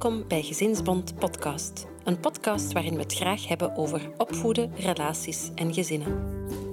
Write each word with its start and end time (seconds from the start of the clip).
Welkom 0.00 0.28
bij 0.28 0.42
Gezinsbond 0.42 1.14
Podcast. 1.14 1.86
Een 2.04 2.20
podcast 2.20 2.72
waarin 2.72 2.94
we 2.94 3.00
het 3.00 3.14
graag 3.14 3.48
hebben 3.48 3.76
over 3.76 4.10
opvoeden, 4.16 4.72
relaties 4.76 5.50
en 5.54 5.74
gezinnen. 5.74 6.22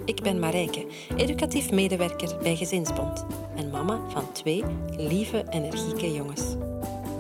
Ik 0.06 0.22
ben 0.22 0.40
Marijke, 0.40 0.88
educatief 1.18 1.72
medewerker 1.72 2.38
bij 2.42 2.56
Gezinsbond 2.56 3.26
en 3.56 3.70
mama 3.70 4.10
van 4.10 4.32
twee 4.32 4.64
lieve, 4.90 5.46
energieke 5.50 6.14
jongens. 6.14 6.56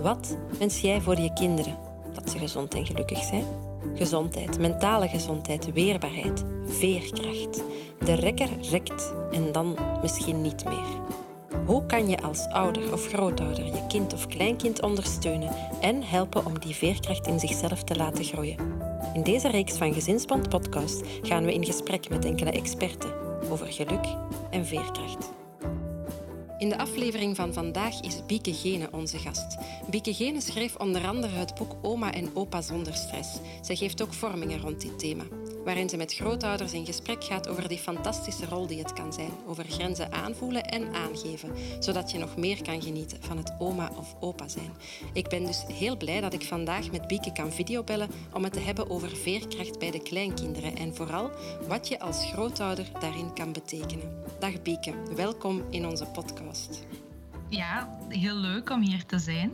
Wat 0.01 0.37
wens 0.59 0.81
jij 0.81 1.01
voor 1.01 1.19
je 1.19 1.33
kinderen? 1.33 1.77
Dat 2.13 2.29
ze 2.29 2.37
gezond 2.37 2.73
en 2.73 2.85
gelukkig 2.85 3.23
zijn? 3.23 3.45
Gezondheid, 3.95 4.59
mentale 4.59 5.07
gezondheid, 5.07 5.73
weerbaarheid, 5.73 6.43
veerkracht. 6.65 7.63
De 7.99 8.13
rekker 8.13 8.49
rekt 8.69 9.13
en 9.31 9.51
dan 9.51 9.77
misschien 10.01 10.41
niet 10.41 10.65
meer. 10.65 11.25
Hoe 11.67 11.85
kan 11.85 12.09
je 12.09 12.21
als 12.21 12.47
ouder 12.47 12.93
of 12.93 13.07
grootouder 13.07 13.65
je 13.65 13.85
kind 13.87 14.13
of 14.13 14.27
kleinkind 14.27 14.81
ondersteunen 14.81 15.49
en 15.81 16.03
helpen 16.03 16.45
om 16.45 16.59
die 16.59 16.75
veerkracht 16.75 17.27
in 17.27 17.39
zichzelf 17.39 17.83
te 17.83 17.95
laten 17.95 18.23
groeien? 18.23 18.57
In 19.13 19.23
deze 19.23 19.47
reeks 19.47 19.77
van 19.77 19.93
Gezinsband 19.93 20.49
Podcast 20.49 21.01
gaan 21.21 21.45
we 21.45 21.53
in 21.53 21.65
gesprek 21.65 22.09
met 22.09 22.25
enkele 22.25 22.51
experten 22.51 23.13
over 23.49 23.67
geluk 23.67 24.05
en 24.49 24.65
veerkracht. 24.65 25.36
In 26.57 26.69
de 26.69 26.77
aflevering 26.77 27.35
van 27.35 27.53
vandaag 27.53 28.01
is 28.01 28.25
Bieke 28.25 28.53
Gene 28.53 28.87
onze 28.91 29.17
gast. 29.17 29.57
Bieke 29.89 30.13
Gene 30.13 30.41
schreef 30.41 30.75
onder 30.75 31.07
andere 31.07 31.35
het 31.35 31.55
boek 31.55 31.75
Oma 31.81 32.13
en 32.13 32.35
Opa 32.35 32.61
zonder 32.61 32.93
stress. 32.93 33.29
Zij 33.61 33.75
geeft 33.75 34.01
ook 34.01 34.13
vormingen 34.13 34.59
rond 34.59 34.81
dit 34.81 34.99
thema 34.99 35.23
waarin 35.67 35.89
ze 35.89 35.97
met 35.97 36.13
grootouders 36.13 36.73
in 36.73 36.85
gesprek 36.85 37.23
gaat 37.23 37.47
over 37.47 37.67
die 37.67 37.77
fantastische 37.77 38.45
rol 38.45 38.67
die 38.67 38.79
het 38.79 38.93
kan 38.93 39.13
zijn. 39.13 39.31
Over 39.47 39.65
grenzen 39.69 40.11
aanvoelen 40.11 40.63
en 40.63 40.93
aangeven, 40.93 41.51
zodat 41.79 42.11
je 42.11 42.17
nog 42.17 42.37
meer 42.37 42.61
kan 42.61 42.81
genieten 42.81 43.17
van 43.21 43.37
het 43.37 43.53
oma 43.59 43.91
of 43.97 44.15
opa 44.19 44.47
zijn. 44.47 44.71
Ik 45.13 45.27
ben 45.27 45.45
dus 45.45 45.63
heel 45.73 45.97
blij 45.97 46.21
dat 46.21 46.33
ik 46.33 46.43
vandaag 46.43 46.91
met 46.91 47.07
Bieke 47.07 47.31
kan 47.31 47.51
videobellen 47.51 48.09
om 48.33 48.43
het 48.43 48.53
te 48.53 48.59
hebben 48.59 48.89
over 48.89 49.09
veerkracht 49.15 49.79
bij 49.79 49.91
de 49.91 50.01
kleinkinderen 50.01 50.75
en 50.75 50.95
vooral 50.95 51.31
wat 51.67 51.87
je 51.87 51.99
als 51.99 52.25
grootouder 52.25 52.85
daarin 52.99 53.33
kan 53.33 53.53
betekenen. 53.53 54.23
Dag 54.39 54.61
Bieke, 54.61 54.93
welkom 55.15 55.63
in 55.69 55.87
onze 55.87 56.05
podcast. 56.05 56.46
Ja, 57.49 57.97
heel 58.09 58.35
leuk 58.35 58.69
om 58.69 58.81
hier 58.81 59.05
te 59.05 59.19
zijn. 59.19 59.53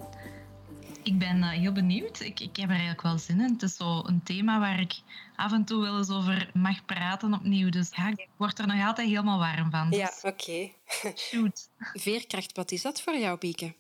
Ik 1.04 1.18
ben 1.18 1.44
eh, 1.44 1.50
heel 1.50 1.72
benieuwd. 1.72 2.20
Ik, 2.20 2.40
ik 2.40 2.56
heb 2.56 2.66
er 2.66 2.72
eigenlijk 2.72 3.02
wel 3.02 3.18
zin 3.18 3.42
in. 3.42 3.52
Het 3.54 3.62
is 3.62 3.76
zo 3.76 4.02
een 4.06 4.24
thema 4.24 4.60
waar 4.60 4.80
ik 4.80 4.94
af 5.36 5.52
en 5.52 5.66
toe 5.66 5.82
wel 5.82 5.98
eens 5.98 6.10
over 6.10 6.50
mag 6.54 6.86
praten 6.86 7.34
opnieuw. 7.34 7.70
Dus 7.70 7.90
ja, 7.96 8.10
ik 8.10 8.28
word 8.38 8.60
er 8.60 8.68
nog 8.68 8.86
altijd 8.86 9.08
helemaal 9.08 9.40
warm 9.40 9.72
van. 9.72 9.88
Ja, 9.92 10.14
oké. 10.22 10.70
Shoot. 11.16 11.70
Veerkracht, 12.04 12.56
wat 12.56 12.72
is 12.72 12.82
dat 12.82 13.02
voor 13.02 13.18
jou, 13.18 13.38
Bieke? 13.38 13.74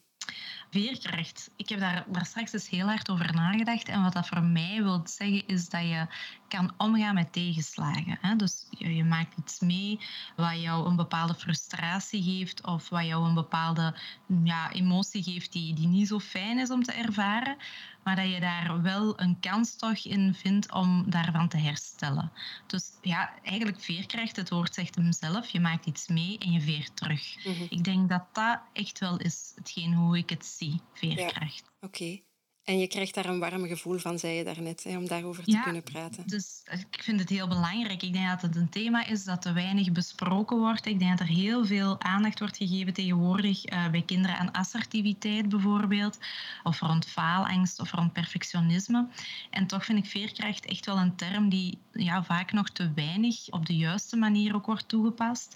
Veerkracht. 0.73 1.49
Ik 1.55 1.69
heb 1.69 1.79
daar, 1.79 2.03
daar 2.07 2.25
straks 2.25 2.53
eens 2.53 2.69
heel 2.69 2.85
hard 2.85 3.09
over 3.09 3.33
nagedacht. 3.33 3.87
En 3.87 4.03
wat 4.03 4.13
dat 4.13 4.27
voor 4.27 4.43
mij 4.43 4.83
wil 4.83 5.01
zeggen, 5.03 5.47
is 5.47 5.69
dat 5.69 5.81
je 5.81 6.07
kan 6.47 6.73
omgaan 6.77 7.13
met 7.13 7.33
tegenslagen. 7.33 8.17
Hè? 8.21 8.35
Dus 8.35 8.67
je, 8.69 8.95
je, 8.95 9.03
maakt 9.03 9.37
iets 9.37 9.59
mee 9.59 9.99
wat 10.35 10.61
jou 10.61 10.87
een 10.87 10.95
bepaalde 10.95 11.33
frustratie 11.33 12.23
geeft 12.23 12.65
of 12.65 12.89
wat 12.89 13.05
jou 13.05 13.27
een 13.27 13.33
bepaalde 13.33 13.95
ja, 14.43 14.71
emotie 14.71 15.23
geeft 15.23 15.51
die, 15.51 15.73
die 15.73 15.87
niet 15.87 16.07
zo 16.07 16.19
fijn 16.19 16.59
is 16.59 16.69
om 16.71 16.83
te 16.83 16.91
ervaren, 16.91 17.57
maar 18.03 18.15
dat 18.15 18.29
je 18.29 18.39
daar 18.39 18.81
wel 18.81 19.19
een 19.19 19.39
kans 19.39 19.75
toch 19.75 20.05
in 20.05 20.33
vindt 20.33 20.71
om 20.71 21.09
daarvan 21.09 21.47
te 21.47 21.57
herstellen. 21.57 22.31
Dus 22.67 22.91
ja, 23.01 23.33
eigenlijk 23.43 23.81
veerkracht, 23.81 24.35
het 24.35 24.49
woord 24.49 24.73
zegt 24.73 24.95
hem 24.95 25.11
zelf, 25.11 25.49
je 25.49 25.59
maakt 25.59 25.85
iets 25.85 26.07
mee 26.07 26.37
en 26.37 26.51
je 26.51 26.61
veert 26.61 26.95
terug. 26.95 27.45
Mhm. 27.45 27.65
Ik 27.69 27.83
denk 27.83 28.09
dat 28.09 28.25
dat 28.33 28.61
echt 28.73 28.99
wel 28.99 29.17
is 29.17 29.51
hetgeen 29.55 29.93
hoe 29.93 30.17
ik 30.17 30.29
het 30.29 30.45
zie, 30.45 30.81
veerkracht. 30.93 31.63
Ja, 31.79 31.87
Oké. 31.87 32.21
En 32.63 32.79
je 32.79 32.87
krijgt 32.87 33.13
daar 33.13 33.25
een 33.25 33.39
warm 33.39 33.67
gevoel 33.67 33.97
van, 33.97 34.19
zei 34.19 34.33
je 34.33 34.43
daarnet, 34.43 34.83
hè, 34.83 34.97
om 34.97 35.07
daarover 35.07 35.43
te 35.43 35.61
kunnen 35.63 35.83
praten. 35.83 36.27
Dus 36.27 36.61
ik 36.91 37.03
vind 37.03 37.19
het 37.19 37.29
heel 37.29 37.47
belangrijk. 37.47 38.03
Ik 38.03 38.13
denk 38.13 38.27
dat 38.27 38.41
het 38.41 38.55
een 38.55 38.69
thema 38.69 39.05
is 39.05 39.23
dat 39.23 39.41
te 39.41 39.53
weinig 39.53 39.91
besproken 39.91 40.57
wordt. 40.57 40.85
Ik 40.85 40.99
denk 40.99 41.17
dat 41.17 41.27
er 41.27 41.33
heel 41.33 41.65
veel 41.65 42.01
aandacht 42.01 42.39
wordt 42.39 42.57
gegeven 42.57 42.93
tegenwoordig 42.93 43.71
uh, 43.71 43.89
bij 43.89 44.01
kinderen 44.01 44.37
aan 44.37 44.51
assertiviteit 44.51 45.49
bijvoorbeeld, 45.49 46.17
of 46.63 46.79
rond 46.79 47.07
faalangst 47.07 47.79
of 47.79 47.91
rond 47.91 48.13
perfectionisme. 48.13 49.07
En 49.49 49.67
toch 49.67 49.85
vind 49.85 49.97
ik 49.99 50.05
veerkracht 50.05 50.65
echt 50.65 50.85
wel 50.85 50.97
een 50.97 51.15
term 51.15 51.49
die 51.49 51.77
ja, 51.91 52.23
vaak 52.23 52.51
nog 52.51 52.69
te 52.69 52.91
weinig 52.95 53.49
op 53.49 53.65
de 53.65 53.75
juiste 53.75 54.15
manier 54.15 54.55
ook 54.55 54.65
wordt 54.65 54.87
toegepast 54.87 55.55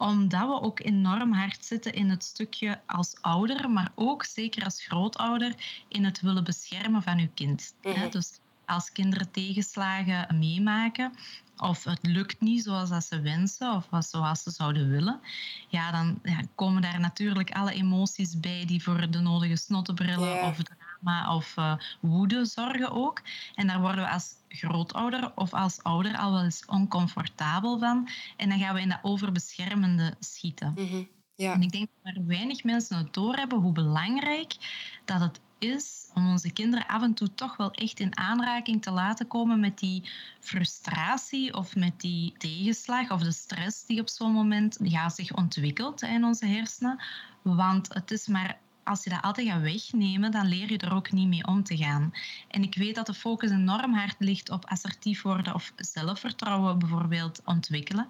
omdat 0.00 0.48
we 0.48 0.60
ook 0.60 0.80
enorm 0.80 1.32
hard 1.32 1.64
zitten 1.64 1.92
in 1.92 2.10
het 2.10 2.24
stukje 2.24 2.80
als 2.86 3.16
ouder, 3.20 3.70
maar 3.70 3.92
ook 3.94 4.24
zeker 4.24 4.64
als 4.64 4.84
grootouder 4.84 5.54
in 5.88 6.04
het 6.04 6.20
willen 6.20 6.44
beschermen 6.44 7.02
van 7.02 7.18
uw 7.18 7.28
kind. 7.34 7.74
Mhm. 7.82 8.10
Dus 8.10 8.40
als 8.64 8.92
kinderen 8.92 9.30
tegenslagen 9.30 10.38
meemaken 10.38 11.12
of 11.56 11.84
het 11.84 11.98
lukt 12.02 12.40
niet 12.40 12.62
zoals 12.62 12.88
dat 12.88 13.04
ze 13.04 13.20
wensen 13.20 13.72
of 13.72 13.88
zoals 14.04 14.42
ze 14.42 14.50
zouden 14.50 14.90
willen, 14.90 15.20
ja, 15.68 15.90
dan 15.90 16.20
ja, 16.22 16.40
komen 16.54 16.82
daar 16.82 17.00
natuurlijk 17.00 17.50
alle 17.50 17.72
emoties 17.72 18.40
bij 18.40 18.64
die 18.66 18.82
voor 18.82 19.10
de 19.10 19.20
nodige 19.20 19.56
snottenbrillen 19.56 20.42
of 20.42 20.58
drama 21.00 21.34
of 21.34 21.56
uh, 21.58 21.74
woede 22.00 22.44
zorgen 22.44 22.90
ook. 22.90 23.22
En 23.54 23.66
daar 23.66 23.80
worden 23.80 24.04
we 24.04 24.10
als 24.10 24.34
grootouder 24.48 25.32
of 25.34 25.54
als 25.54 25.82
ouder 25.82 26.16
al 26.16 26.32
wel 26.32 26.44
eens 26.44 26.64
oncomfortabel 26.66 27.78
van. 27.78 28.08
En 28.36 28.48
dan 28.48 28.58
gaan 28.58 28.74
we 28.74 28.80
in 28.80 28.88
dat 28.88 28.98
overbeschermende 29.02 30.14
schieten. 30.18 30.72
Mhm, 30.76 31.02
ja. 31.34 31.52
En 31.52 31.62
ik 31.62 31.72
denk 31.72 31.88
dat 32.02 32.14
er 32.14 32.26
weinig 32.26 32.64
mensen 32.64 32.96
het 32.96 33.14
doorhebben 33.14 33.58
hoe 33.58 33.72
belangrijk 33.72 34.56
dat 35.04 35.20
het 35.20 35.40
is 35.58 36.10
om 36.14 36.30
onze 36.30 36.52
kinderen 36.52 36.86
af 36.86 37.02
en 37.02 37.14
toe 37.14 37.34
toch 37.34 37.56
wel 37.56 37.70
echt 37.70 38.00
in 38.00 38.16
aanraking 38.16 38.82
te 38.82 38.90
laten 38.90 39.26
komen 39.26 39.60
met 39.60 39.78
die 39.78 40.10
frustratie 40.40 41.54
of 41.54 41.76
met 41.76 42.00
die 42.00 42.34
tegenslag 42.38 43.10
of 43.10 43.22
de 43.22 43.32
stress 43.32 43.86
die 43.86 44.00
op 44.00 44.08
zo'n 44.08 44.32
moment 44.32 44.78
ja, 44.82 45.08
zich 45.08 45.34
ontwikkelt 45.34 46.02
in 46.02 46.24
onze 46.24 46.46
hersenen. 46.46 47.02
Want 47.42 47.94
het 47.94 48.10
is 48.10 48.26
maar 48.26 48.58
als 48.84 49.04
je 49.04 49.10
dat 49.10 49.22
altijd 49.22 49.48
gaat 49.48 49.62
wegnemen, 49.62 50.30
dan 50.30 50.46
leer 50.46 50.70
je 50.70 50.78
er 50.78 50.94
ook 50.94 51.12
niet 51.12 51.28
mee 51.28 51.46
om 51.46 51.62
te 51.62 51.76
gaan. 51.76 52.12
En 52.48 52.62
ik 52.62 52.74
weet 52.74 52.94
dat 52.94 53.06
de 53.06 53.14
focus 53.14 53.50
enorm 53.50 53.94
hard 53.94 54.16
ligt 54.18 54.50
op 54.50 54.64
assertief 54.64 55.22
worden 55.22 55.54
of 55.54 55.72
zelfvertrouwen 55.76 56.78
bijvoorbeeld 56.78 57.40
ontwikkelen. 57.44 58.06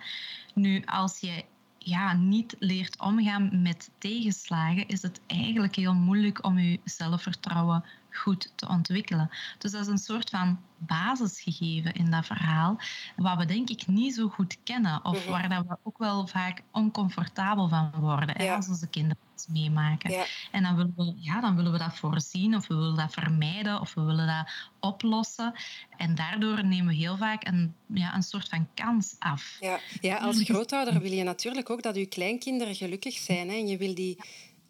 Nu, 0.54 0.82
als 0.84 1.18
je 1.18 1.44
ja, 1.78 2.12
niet 2.12 2.56
leert 2.58 3.00
omgaan 3.00 3.62
met 3.62 3.90
tegenslagen, 3.98 4.88
is 4.88 5.02
het 5.02 5.20
eigenlijk 5.26 5.74
heel 5.74 5.94
moeilijk 5.94 6.44
om 6.44 6.58
je 6.58 6.80
zelfvertrouwen 6.84 7.84
goed 8.20 8.52
te 8.54 8.68
ontwikkelen. 8.68 9.30
Dus 9.58 9.70
dat 9.70 9.80
is 9.80 9.86
een 9.86 9.98
soort 9.98 10.30
van 10.30 10.58
basisgegeven 10.78 11.92
in 11.92 12.10
dat 12.10 12.26
verhaal, 12.26 12.80
wat 13.16 13.38
we 13.38 13.44
denk 13.44 13.68
ik 13.70 13.86
niet 13.86 14.14
zo 14.14 14.28
goed 14.28 14.56
kennen 14.64 15.04
of 15.04 15.20
mhm. 15.20 15.30
waar 15.30 15.48
dat 15.48 15.64
we 15.68 15.76
ook 15.82 15.98
wel 15.98 16.26
vaak 16.26 16.62
oncomfortabel 16.72 17.68
van 17.68 17.90
worden 18.00 18.36
als 18.36 18.68
onze 18.68 18.86
kinderen 18.86 19.18
iets 19.34 19.46
meemaken. 19.46 20.24
En 20.50 20.62
dan 20.62 20.76
willen, 20.76 20.92
we, 20.96 21.14
ja, 21.16 21.40
dan 21.40 21.56
willen 21.56 21.72
we 21.72 21.78
dat 21.78 21.96
voorzien 21.96 22.54
of 22.54 22.66
we 22.66 22.74
willen 22.74 22.96
dat 22.96 23.12
vermijden 23.12 23.80
of 23.80 23.94
we 23.94 24.02
willen 24.02 24.26
dat 24.26 24.52
oplossen. 24.80 25.54
En 25.96 26.14
daardoor 26.14 26.64
nemen 26.64 26.86
we 26.86 26.94
heel 26.94 27.16
vaak 27.16 27.46
een, 27.46 27.74
ja, 27.86 28.14
een 28.14 28.22
soort 28.22 28.48
van 28.48 28.68
kans 28.74 29.16
af. 29.18 29.56
Ja, 29.60 29.78
ja 30.00 30.16
als 30.16 30.42
grootouder 30.42 31.00
wil 31.00 31.12
je 31.12 31.22
natuurlijk 31.22 31.70
ook 31.70 31.82
dat 31.82 31.96
je 31.96 32.06
kleinkinderen 32.06 32.74
gelukkig 32.74 33.14
zijn. 33.14 33.48
Hè? 33.48 33.54
En 33.54 33.66
je 33.66 33.76
wil 33.76 33.94
die 33.94 34.18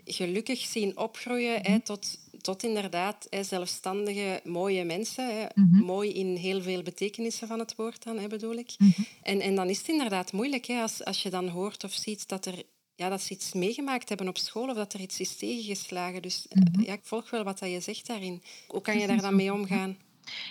gelukkig 0.04 0.58
zien 0.58 0.98
opgroeien 0.98 1.60
hè, 1.62 1.80
tot 1.80 2.18
tot 2.40 2.62
inderdaad 2.62 3.26
hè, 3.30 3.42
zelfstandige, 3.44 4.40
mooie 4.44 4.84
mensen. 4.84 5.36
Hè. 5.36 5.46
Mhm. 5.54 5.84
Mooi 5.84 6.12
in 6.12 6.36
heel 6.36 6.62
veel 6.62 6.82
betekenissen 6.82 7.48
van 7.48 7.58
het 7.58 7.74
woord 7.74 8.02
dan, 8.02 8.18
hè, 8.18 8.26
bedoel 8.26 8.54
ik. 8.54 8.74
Mhm. 8.78 9.00
en, 9.22 9.40
en 9.40 9.54
dan 9.54 9.68
is 9.68 9.78
het 9.78 9.88
inderdaad 9.88 10.32
moeilijk 10.32 10.66
hè, 10.66 10.82
als, 10.82 11.04
als 11.04 11.22
je 11.22 11.30
dan 11.30 11.48
hoort 11.48 11.84
of 11.84 11.92
ziet 11.92 12.28
dat, 12.28 12.46
er, 12.46 12.62
ja, 12.94 13.08
dat 13.08 13.22
ze 13.22 13.34
iets 13.34 13.52
meegemaakt 13.52 14.08
hebben 14.08 14.28
op 14.28 14.38
school 14.38 14.68
of 14.68 14.76
dat 14.76 14.92
er 14.92 15.00
iets 15.00 15.20
is 15.20 15.36
tegengeslagen. 15.36 16.22
Dus 16.22 16.48
eh, 16.48 16.62
mhm. 16.62 16.82
ja, 16.82 16.92
ik 16.92 17.04
volg 17.04 17.30
wel 17.30 17.44
wat 17.44 17.58
dat 17.58 17.70
je 17.70 17.80
zegt 17.80 18.06
daarin. 18.06 18.42
Hoe 18.68 18.80
kan 18.80 18.98
je 18.98 19.06
daar 19.06 19.20
dan 19.20 19.36
mee 19.36 19.52
omgaan? 19.52 19.96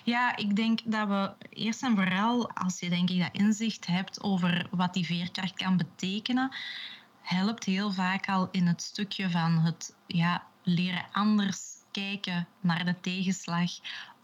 Ja, 0.03 0.35
ik 0.35 0.55
denk 0.55 0.79
dat 0.85 1.07
we 1.07 1.31
eerst 1.49 1.83
en 1.83 1.95
vooral, 1.95 2.49
als 2.51 2.79
je 2.79 2.89
denk 2.89 3.09
ik 3.09 3.19
dat 3.19 3.41
inzicht 3.41 3.85
hebt 3.85 4.23
over 4.23 4.67
wat 4.71 4.93
die 4.93 5.05
veerkracht 5.05 5.53
kan 5.53 5.77
betekenen, 5.77 6.55
helpt 7.21 7.63
heel 7.63 7.91
vaak 7.91 8.27
al 8.27 8.47
in 8.51 8.67
het 8.67 8.81
stukje 8.81 9.29
van 9.29 9.59
het 9.59 9.95
ja, 10.07 10.43
leren 10.63 11.05
anders 11.11 11.59
kijken 11.99 12.47
naar 12.61 12.85
de 12.85 12.99
tegenslag 13.01 13.71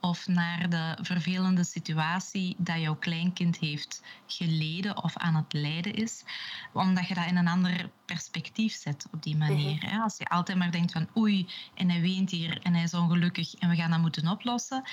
of 0.09 0.27
naar 0.27 0.69
de 0.69 0.97
vervelende 1.01 1.63
situatie 1.63 2.55
dat 2.57 2.79
jouw 2.79 2.95
kleinkind 2.95 3.57
heeft 3.57 4.01
geleden 4.27 5.03
of 5.03 5.17
aan 5.17 5.35
het 5.35 5.53
lijden 5.53 5.93
is, 5.93 6.23
omdat 6.73 7.07
je 7.07 7.13
dat 7.13 7.25
in 7.25 7.37
een 7.37 7.47
ander 7.47 7.89
perspectief 8.05 8.73
zet 8.73 9.07
op 9.11 9.23
die 9.23 9.37
manier. 9.37 9.83
Mhm. 9.85 10.01
Als 10.01 10.17
je 10.17 10.25
altijd 10.25 10.57
maar 10.57 10.71
denkt 10.71 10.91
van 10.91 11.07
oei, 11.17 11.47
en 11.73 11.89
hij 11.89 12.01
weent 12.01 12.31
hier 12.31 12.59
en 12.61 12.73
hij 12.73 12.83
is 12.83 12.93
ongelukkig 12.93 13.55
en 13.55 13.69
we 13.69 13.75
gaan 13.75 13.91
dat 13.91 13.99
moeten 13.99 14.27
oplossen, 14.27 14.83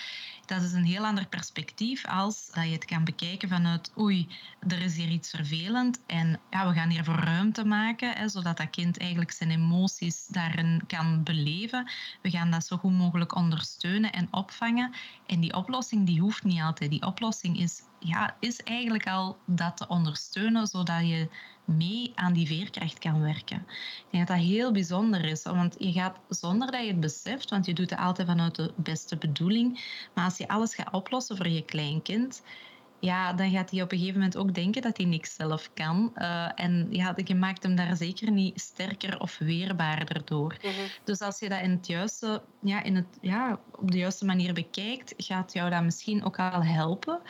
dat 0.46 0.62
is 0.62 0.72
een 0.72 0.84
heel 0.84 1.06
ander 1.06 1.26
perspectief 1.26 2.06
als 2.06 2.50
dat 2.54 2.64
je 2.64 2.70
het 2.70 2.84
kan 2.84 3.04
bekijken 3.04 3.48
vanuit 3.48 3.92
oei, 3.98 4.28
er 4.68 4.82
is 4.82 4.96
hier 4.96 5.08
iets 5.08 5.30
vervelend 5.30 6.00
en 6.06 6.40
ja, 6.50 6.68
we 6.68 6.74
gaan 6.74 6.90
hier 6.90 7.04
voor 7.04 7.18
ruimte 7.18 7.64
maken, 7.64 8.12
hè, 8.12 8.28
zodat 8.28 8.56
dat 8.56 8.70
kind 8.70 8.98
eigenlijk 8.98 9.30
zijn 9.30 9.50
emoties 9.50 10.26
daarin 10.26 10.82
kan 10.86 11.22
beleven. 11.22 11.90
We 12.22 12.30
gaan 12.30 12.50
dat 12.50 12.66
zo 12.66 12.76
goed 12.76 12.92
mogelijk 12.92 13.34
ondersteunen 13.34 14.12
en 14.12 14.28
opvangen. 14.30 14.94
En 15.26 15.40
die 15.40 15.54
oplossing 15.54 16.06
die 16.06 16.20
hoeft 16.20 16.44
niet 16.44 16.60
altijd. 16.60 16.90
Die 16.90 17.06
oplossing 17.06 17.58
is, 17.58 17.82
ja, 17.98 18.36
is 18.40 18.62
eigenlijk 18.62 19.06
al 19.08 19.36
dat 19.46 19.76
te 19.76 19.86
ondersteunen, 19.88 20.66
zodat 20.66 21.00
je 21.00 21.28
mee 21.64 22.12
aan 22.14 22.32
die 22.32 22.46
veerkracht 22.46 22.98
kan 22.98 23.20
werken. 23.20 23.56
Ik 23.56 24.06
denk 24.10 24.26
dat 24.26 24.36
dat 24.36 24.46
heel 24.46 24.72
bijzonder 24.72 25.24
is, 25.24 25.42
want 25.42 25.74
je 25.78 25.92
gaat 25.92 26.16
zonder 26.28 26.70
dat 26.70 26.80
je 26.80 26.86
het 26.86 27.00
beseft, 27.00 27.50
want 27.50 27.66
je 27.66 27.74
doet 27.74 27.90
het 27.90 27.98
altijd 27.98 28.28
vanuit 28.28 28.54
de 28.54 28.72
beste 28.76 29.16
bedoeling, 29.16 29.84
maar 30.14 30.24
als 30.24 30.36
je 30.36 30.48
alles 30.48 30.74
gaat 30.74 30.92
oplossen 30.92 31.36
voor 31.36 31.48
je 31.48 31.64
kleinkind, 31.64 32.42
ja, 33.02 33.32
dan 33.32 33.50
gaat 33.50 33.70
hij 33.70 33.82
op 33.82 33.92
een 33.92 33.98
gegeven 33.98 34.18
moment 34.18 34.36
ook 34.36 34.54
denken 34.54 34.82
dat 34.82 34.96
hij 34.96 35.06
niks 35.06 35.34
zelf 35.34 35.70
kan. 35.74 36.12
Uh, 36.16 36.48
en 36.54 36.86
ja, 36.90 37.14
je 37.24 37.34
maakt 37.34 37.62
hem 37.62 37.74
daar 37.74 37.96
zeker 37.96 38.30
niet 38.30 38.60
sterker 38.60 39.20
of 39.20 39.38
weerbaarder 39.38 40.22
door. 40.24 40.56
Mhm. 40.62 40.70
Dus 41.04 41.20
als 41.20 41.38
je 41.38 41.48
dat 41.48 41.60
in 41.60 41.70
het 41.70 41.86
juiste, 41.86 42.42
ja, 42.60 42.82
in 42.82 42.96
het, 42.96 43.06
ja, 43.20 43.58
op 43.78 43.90
de 43.90 43.98
juiste 43.98 44.24
manier 44.24 44.52
bekijkt, 44.54 45.14
gaat 45.16 45.52
jou 45.52 45.70
dat 45.70 45.82
misschien 45.82 46.24
ook 46.24 46.38
al 46.38 46.64
helpen 46.64 47.20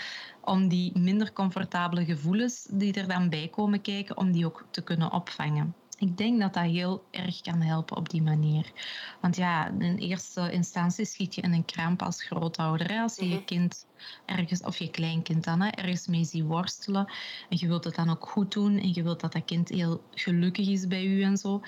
om 0.41 0.69
die 0.69 0.99
minder 0.99 1.33
comfortabele 1.33 2.05
gevoelens 2.05 2.67
die 2.71 2.93
er 2.93 3.09
dan 3.09 3.29
bij 3.29 3.49
komen 3.49 3.81
kijken, 3.81 4.17
om 4.17 4.33
die 4.33 4.47
ook 4.47 4.65
te 4.71 4.83
kunnen 4.83 5.13
opvangen. 5.13 5.75
Ik 6.03 6.17
denk 6.17 6.41
dat 6.41 6.55
dat 6.55 6.65
heel 6.65 7.05
erg 7.11 7.41
kan 7.41 7.61
helpen 7.61 7.97
op 7.97 8.09
die 8.09 8.23
manier. 8.23 8.73
Want 9.21 9.37
ja, 9.37 9.69
in 9.69 9.97
eerste 9.97 10.53
instantie 10.53 11.05
schiet 11.05 11.35
je 11.35 11.41
in 11.41 11.53
een 11.53 11.65
kramp 11.65 12.03
als 12.03 12.23
grootouder. 12.23 12.93
Hè? 12.93 13.01
Als 13.01 13.17
je 13.17 13.29
je 13.29 13.35
mhm. 13.35 13.45
kind 13.45 13.87
ergens, 14.27 14.63
of 14.63 14.79
je 14.79 14.91
kleinkind 14.91 15.45
dan, 15.45 15.61
hè, 15.61 15.69
ergens 15.69 16.07
mee 16.07 16.25
ziet 16.25 16.45
worstelen. 16.45 17.13
En 17.49 17.57
je 17.59 17.67
wilt 17.67 17.85
het 17.85 17.95
dan 17.95 18.11
ook 18.11 18.29
goed 18.29 18.53
doen. 18.53 18.79
En 18.79 18.95
je 18.95 19.03
wilt 19.03 19.21
dat 19.21 19.33
dat 19.33 19.45
kind 19.45 19.69
heel 19.69 20.03
gelukkig 20.11 20.69
is 20.69 20.87
bij 20.87 21.05
u 21.05 21.23
en 21.23 21.37
zo. 21.37 21.61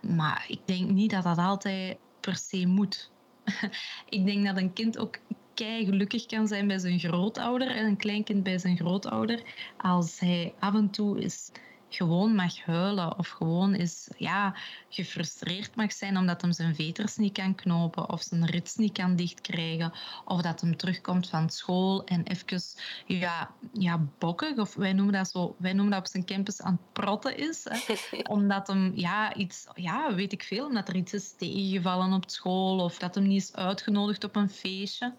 Maar 0.00 0.44
ik 0.48 0.60
denk 0.64 0.90
niet 0.90 1.10
dat 1.10 1.22
dat 1.22 1.38
altijd 1.38 1.96
per 2.20 2.36
se 2.36 2.66
moet. 2.66 3.10
ik 4.16 4.24
denk 4.24 4.46
dat 4.46 4.56
een 4.56 4.72
kind 4.72 4.98
ook 4.98 5.18
kei 5.54 5.84
gelukkig 5.84 6.26
kan 6.26 6.48
zijn 6.48 6.66
bij 6.66 6.78
zijn 6.78 6.98
grootouder 6.98 7.70
en 7.70 7.86
een 7.86 7.96
kleinkind 7.96 8.42
bij 8.42 8.58
zijn 8.58 8.76
grootouder 8.76 9.42
als 9.76 10.18
hij 10.18 10.54
af 10.58 10.74
en 10.74 10.90
toe 10.90 11.20
is 11.20 11.50
gewoon 11.88 12.34
mag 12.34 12.64
huilen 12.64 13.18
of 13.18 13.28
gewoon 13.28 13.74
is 13.74 14.08
ja, 14.16 14.54
gefrustreerd 14.88 15.76
mag 15.76 15.92
zijn 15.92 16.16
omdat 16.16 16.42
hij 16.42 16.52
zijn 16.52 16.74
veters 16.74 17.16
niet 17.16 17.32
kan 17.32 17.54
knopen 17.54 18.10
of 18.10 18.22
zijn 18.22 18.46
rits 18.46 18.76
niet 18.76 18.92
kan 18.92 19.16
dichtkrijgen 19.16 19.92
of 20.24 20.42
dat 20.42 20.60
hem 20.60 20.76
terugkomt 20.76 21.28
van 21.28 21.50
school 21.50 22.04
en 22.04 22.22
even 22.22 22.60
ja, 23.06 23.50
ja, 23.72 24.06
bokkig 24.18 24.56
of 24.56 24.74
wij 24.74 24.92
noemen 24.92 25.14
dat 25.14 25.30
zo, 25.30 25.56
wij 25.58 25.72
noemen 25.72 25.92
dat 25.92 26.00
op 26.00 26.06
zijn 26.06 26.24
campus 26.24 26.62
aan 26.62 26.72
het 26.72 26.92
protten 26.92 27.36
is. 27.36 27.66
Hè, 27.68 27.94
omdat 28.36 28.66
hem 28.66 28.92
ja, 28.94 29.34
iets, 29.34 29.66
ja, 29.74 30.14
weet 30.14 30.32
ik 30.32 30.42
veel, 30.42 30.66
omdat 30.66 30.88
er 30.88 30.96
iets 30.96 31.12
is 31.12 31.34
tegengevallen 31.36 32.12
op 32.12 32.30
school 32.30 32.78
of 32.78 32.98
dat 32.98 33.14
hem 33.14 33.26
niet 33.26 33.42
is 33.42 33.54
uitgenodigd 33.54 34.24
op 34.24 34.36
een 34.36 34.50
feestje 34.50 35.14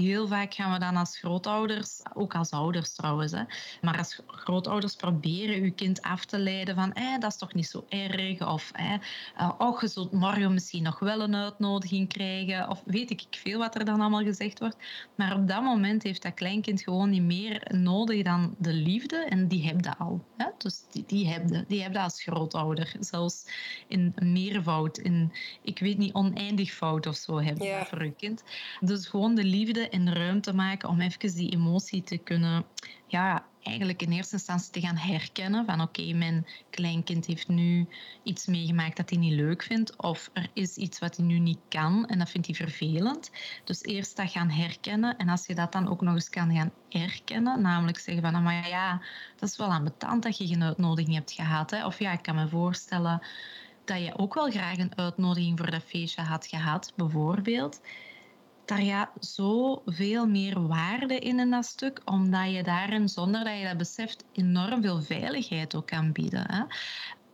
heel 0.00 0.28
vaak 0.28 0.54
gaan 0.54 0.72
we 0.72 0.78
dan 0.78 0.96
als 0.96 1.18
grootouders, 1.18 2.00
ook 2.14 2.34
als 2.34 2.50
ouders 2.50 2.94
trouwens, 2.94 3.32
hè, 3.32 3.42
maar 3.80 3.98
als 3.98 4.20
grootouders 4.26 4.96
proberen 4.96 5.62
uw 5.62 5.72
kind 5.72 6.02
af 6.02 6.24
te 6.24 6.38
leiden 6.38 6.74
van 6.74 6.92
eh, 6.92 7.18
dat 7.18 7.30
is 7.30 7.38
toch 7.38 7.54
niet 7.54 7.66
zo 7.66 7.84
erg 7.88 8.48
of 8.48 8.70
eh, 8.72 9.50
oh, 9.58 9.80
je 9.80 9.88
zult 9.88 10.12
morgen 10.12 10.52
misschien 10.52 10.82
nog 10.82 10.98
wel 10.98 11.20
een 11.20 11.34
uitnodiging 11.34 12.08
krijgen 12.08 12.68
of 12.68 12.82
weet 12.84 13.10
ik 13.10 13.22
veel 13.30 13.58
wat 13.58 13.74
er 13.74 13.84
dan 13.84 14.00
allemaal 14.00 14.22
gezegd 14.22 14.58
wordt. 14.58 14.76
Maar 15.14 15.34
op 15.34 15.48
dat 15.48 15.62
moment 15.62 16.02
heeft 16.02 16.22
dat 16.22 16.34
kleinkind 16.34 16.82
gewoon 16.82 17.10
niet 17.10 17.22
meer 17.22 17.62
nodig 17.74 18.22
dan 18.22 18.54
de 18.58 18.72
liefde 18.72 19.16
en 19.16 19.48
die 19.48 19.66
heb 19.66 19.84
je 19.84 19.98
al. 19.98 20.24
Hè? 20.36 20.46
Dus 20.58 20.82
die, 20.90 21.04
die 21.06 21.28
heb 21.28 21.48
je, 21.48 21.64
die 21.68 21.82
heb 21.82 21.92
je 21.92 22.00
als 22.00 22.22
grootouder, 22.22 22.92
zelfs 23.00 23.44
in 23.88 24.14
meervoud, 24.22 24.98
in 24.98 25.32
ik 25.62 25.78
weet 25.78 25.98
niet 25.98 26.14
oneindig 26.14 26.72
fout 26.72 27.06
of 27.06 27.16
zo 27.16 27.40
heb 27.40 27.58
je 27.58 27.82
voor 27.88 28.04
je 28.04 28.12
kind. 28.12 28.42
Dus 28.80 29.06
gewoon 29.06 29.34
de 29.34 29.44
liefde 29.44 29.88
en 29.90 30.14
ruimte 30.14 30.54
maken 30.54 30.88
om 30.88 31.00
even 31.00 31.34
die 31.34 31.52
emotie 31.52 32.02
te 32.02 32.18
kunnen, 32.18 32.64
ja, 33.06 33.44
eigenlijk 33.62 34.02
in 34.02 34.12
eerste 34.12 34.34
instantie 34.34 34.72
te 34.72 34.80
gaan 34.80 34.96
herkennen 34.96 35.64
van 35.64 35.80
oké, 35.80 36.12
mijn 36.12 36.46
kleinkind 36.70 37.26
heeft 37.26 37.48
nu 37.48 37.88
iets 38.22 38.46
meegemaakt 38.46 38.96
dat 38.96 39.10
hij 39.10 39.18
niet 39.18 39.32
leuk 39.32 39.62
vindt 39.62 39.96
of 39.96 40.30
er 40.32 40.50
is 40.52 40.76
iets 40.76 40.98
wat 40.98 41.16
hij 41.16 41.26
nu 41.26 41.38
niet 41.38 41.58
kan 41.68 42.06
en 42.06 42.18
dat 42.18 42.30
vindt 42.30 42.46
hij 42.46 42.56
vervelend. 42.56 43.30
Dus 43.64 43.82
eerst 43.82 44.16
dat 44.16 44.30
gaan 44.30 44.50
herkennen 44.50 45.16
en 45.16 45.28
als 45.28 45.46
je 45.46 45.54
dat 45.54 45.72
dan 45.72 45.88
ook 45.88 46.00
nog 46.00 46.14
eens 46.14 46.30
kan 46.30 46.54
gaan 46.54 46.72
erkennen, 46.88 47.62
namelijk 47.62 47.98
zeggen 47.98 48.22
van, 48.22 48.42
maar 48.42 48.68
ja, 48.68 49.02
dat 49.36 49.48
is 49.48 49.56
wel 49.56 49.72
ambetant 49.72 50.22
dat 50.22 50.38
je 50.38 50.46
geen 50.46 50.62
uitnodiging 50.62 51.14
hebt 51.14 51.32
gehad. 51.32 51.70
Hè? 51.70 51.86
Of 51.86 51.98
ja, 51.98 52.12
ik 52.12 52.22
kan 52.22 52.34
me 52.34 52.48
voorstellen 52.48 53.22
dat 53.84 54.04
je 54.04 54.18
ook 54.18 54.34
wel 54.34 54.50
graag 54.50 54.78
een 54.78 54.96
uitnodiging 54.96 55.58
voor 55.58 55.70
dat 55.70 55.82
feestje 55.82 56.22
had 56.22 56.46
gehad, 56.46 56.92
bijvoorbeeld 56.96 57.80
daar 58.78 59.10
zoveel 59.18 60.26
meer 60.26 60.66
waarde 60.66 61.18
in 61.18 61.38
in 61.38 61.50
dat 61.50 61.64
stuk, 61.64 62.00
omdat 62.04 62.52
je 62.52 62.62
daarin, 62.62 63.08
zonder 63.08 63.44
dat 63.44 63.58
je 63.58 63.64
dat 63.64 63.76
beseft, 63.76 64.24
enorm 64.32 64.82
veel 64.82 65.02
veiligheid 65.02 65.74
ook 65.74 65.86
kan 65.86 66.12
bieden. 66.12 66.52
Hè? 66.52 66.62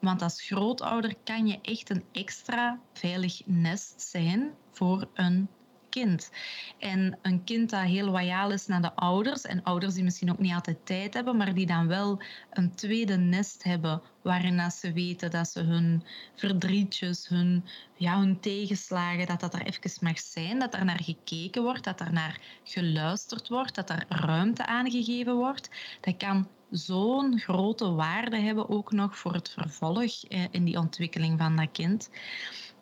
Want 0.00 0.22
als 0.22 0.42
grootouder 0.42 1.14
kan 1.24 1.46
je 1.46 1.58
echt 1.62 1.90
een 1.90 2.04
extra 2.12 2.80
veilig 2.92 3.42
nest 3.46 4.00
zijn 4.02 4.50
voor 4.72 5.08
een 5.14 5.48
kind. 6.00 6.30
En 6.78 7.18
een 7.22 7.44
kind 7.44 7.70
dat 7.70 7.80
heel 7.80 8.06
loyaal 8.06 8.50
is 8.50 8.66
naar 8.66 8.82
de 8.82 8.94
ouders, 8.94 9.42
en 9.42 9.62
ouders 9.62 9.94
die 9.94 10.04
misschien 10.04 10.30
ook 10.30 10.38
niet 10.38 10.52
altijd 10.52 10.86
tijd 10.86 11.14
hebben, 11.14 11.36
maar 11.36 11.54
die 11.54 11.66
dan 11.66 11.86
wel 11.86 12.22
een 12.50 12.74
tweede 12.74 13.16
nest 13.16 13.62
hebben 13.62 14.02
waarin 14.22 14.70
ze 14.70 14.92
weten 14.92 15.30
dat 15.30 15.48
ze 15.48 15.60
hun 15.60 16.02
verdrietjes, 16.34 17.28
hun, 17.28 17.64
ja, 17.94 18.18
hun 18.18 18.40
tegenslagen, 18.40 19.26
dat 19.26 19.40
dat 19.40 19.54
er 19.54 19.66
even 19.66 19.90
mag 20.00 20.18
zijn, 20.18 20.58
dat 20.58 20.74
er 20.74 20.84
naar 20.84 21.02
gekeken 21.02 21.62
wordt, 21.62 21.84
dat 21.84 22.00
er 22.00 22.12
naar 22.12 22.40
geluisterd 22.64 23.48
wordt, 23.48 23.74
dat 23.74 23.90
er 23.90 24.04
ruimte 24.08 24.66
aangegeven 24.66 25.34
wordt. 25.34 25.70
Dat 26.00 26.16
kan 26.16 26.48
zo'n 26.70 27.38
grote 27.38 27.92
waarde 27.92 28.36
hebben 28.36 28.68
ook 28.68 28.92
nog 28.92 29.18
voor 29.18 29.32
het 29.32 29.50
vervolg 29.50 30.24
eh, 30.24 30.44
in 30.50 30.64
die 30.64 30.78
ontwikkeling 30.78 31.38
van 31.38 31.56
dat 31.56 31.70
kind. 31.72 32.10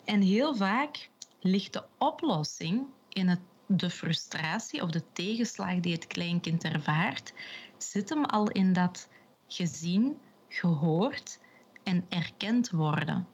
En 0.04 0.20
heel 0.20 0.54
vaak 0.56 1.10
ligt 1.40 1.72
de 1.72 1.84
oplossing 1.98 2.86
in 3.14 3.28
het, 3.28 3.40
de 3.66 3.90
frustratie 3.90 4.82
of 4.82 4.90
de 4.90 5.02
tegenslag 5.12 5.80
die 5.80 5.92
het 5.92 6.06
kleinkind 6.06 6.64
ervaart, 6.64 7.32
zit 7.78 8.08
hem 8.08 8.24
al 8.24 8.50
in 8.50 8.72
dat 8.72 9.08
gezien, 9.48 10.16
gehoord 10.48 11.40
en 11.82 12.04
erkend 12.08 12.70
worden. 12.70 13.26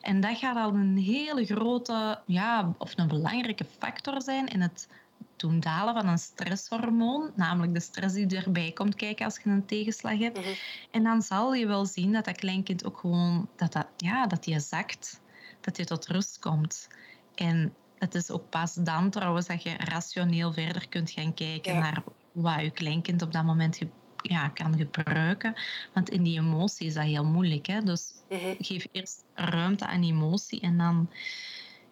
En 0.00 0.20
dat 0.20 0.38
gaat 0.38 0.56
al 0.56 0.74
een 0.74 0.96
hele 0.96 1.44
grote, 1.44 2.22
ja, 2.26 2.74
of 2.78 2.92
een 2.96 3.08
belangrijke 3.08 3.64
factor 3.78 4.22
zijn 4.22 4.46
in 4.46 4.60
het 4.60 4.88
doen 5.36 5.60
dalen 5.60 5.94
van 5.94 6.08
een 6.08 6.18
stresshormoon, 6.18 7.30
namelijk 7.34 7.74
de 7.74 7.80
stress 7.80 8.14
die 8.14 8.36
erbij 8.36 8.72
komt 8.72 8.94
kijken 8.94 9.24
als 9.24 9.40
je 9.42 9.50
een 9.50 9.66
tegenslag 9.66 10.18
hebt. 10.18 10.38
Mhm. 10.38 10.48
En 10.90 11.02
dan 11.02 11.22
zal 11.22 11.54
je 11.54 11.66
wel 11.66 11.86
zien 11.86 12.12
dat 12.12 12.24
dat 12.24 12.36
kleinkind 12.36 12.84
ook 12.84 12.98
gewoon, 12.98 13.48
dat 13.56 13.72
dat, 13.72 13.86
ja, 13.96 14.26
dat 14.26 14.44
die 14.44 14.60
zakt, 14.60 15.20
dat 15.60 15.76
je 15.76 15.84
tot 15.84 16.06
rust 16.06 16.38
komt. 16.38 16.88
En 17.34 17.74
het 18.00 18.14
is 18.14 18.30
ook 18.30 18.48
pas 18.48 18.74
dan 18.74 19.10
trouwens 19.10 19.46
dat 19.46 19.62
je 19.62 19.76
rationeel 19.76 20.52
verder 20.52 20.88
kunt 20.88 21.10
gaan 21.10 21.34
kijken 21.34 21.74
naar 21.74 22.02
wat 22.32 22.60
je 22.60 22.70
kleinkind 22.70 23.22
op 23.22 23.32
dat 23.32 23.44
moment 23.44 23.80
ja, 24.22 24.48
kan 24.48 24.76
gebruiken. 24.76 25.54
Want 25.94 26.10
in 26.10 26.22
die 26.22 26.38
emotie 26.38 26.86
is 26.86 26.94
dat 26.94 27.04
heel 27.04 27.24
moeilijk. 27.24 27.66
Hè? 27.66 27.82
Dus 27.82 28.12
mhm. 28.28 28.54
geef 28.58 28.86
eerst 28.92 29.24
ruimte 29.34 29.86
aan 29.86 30.02
emotie 30.02 30.60
en 30.60 30.78
dan... 30.78 31.10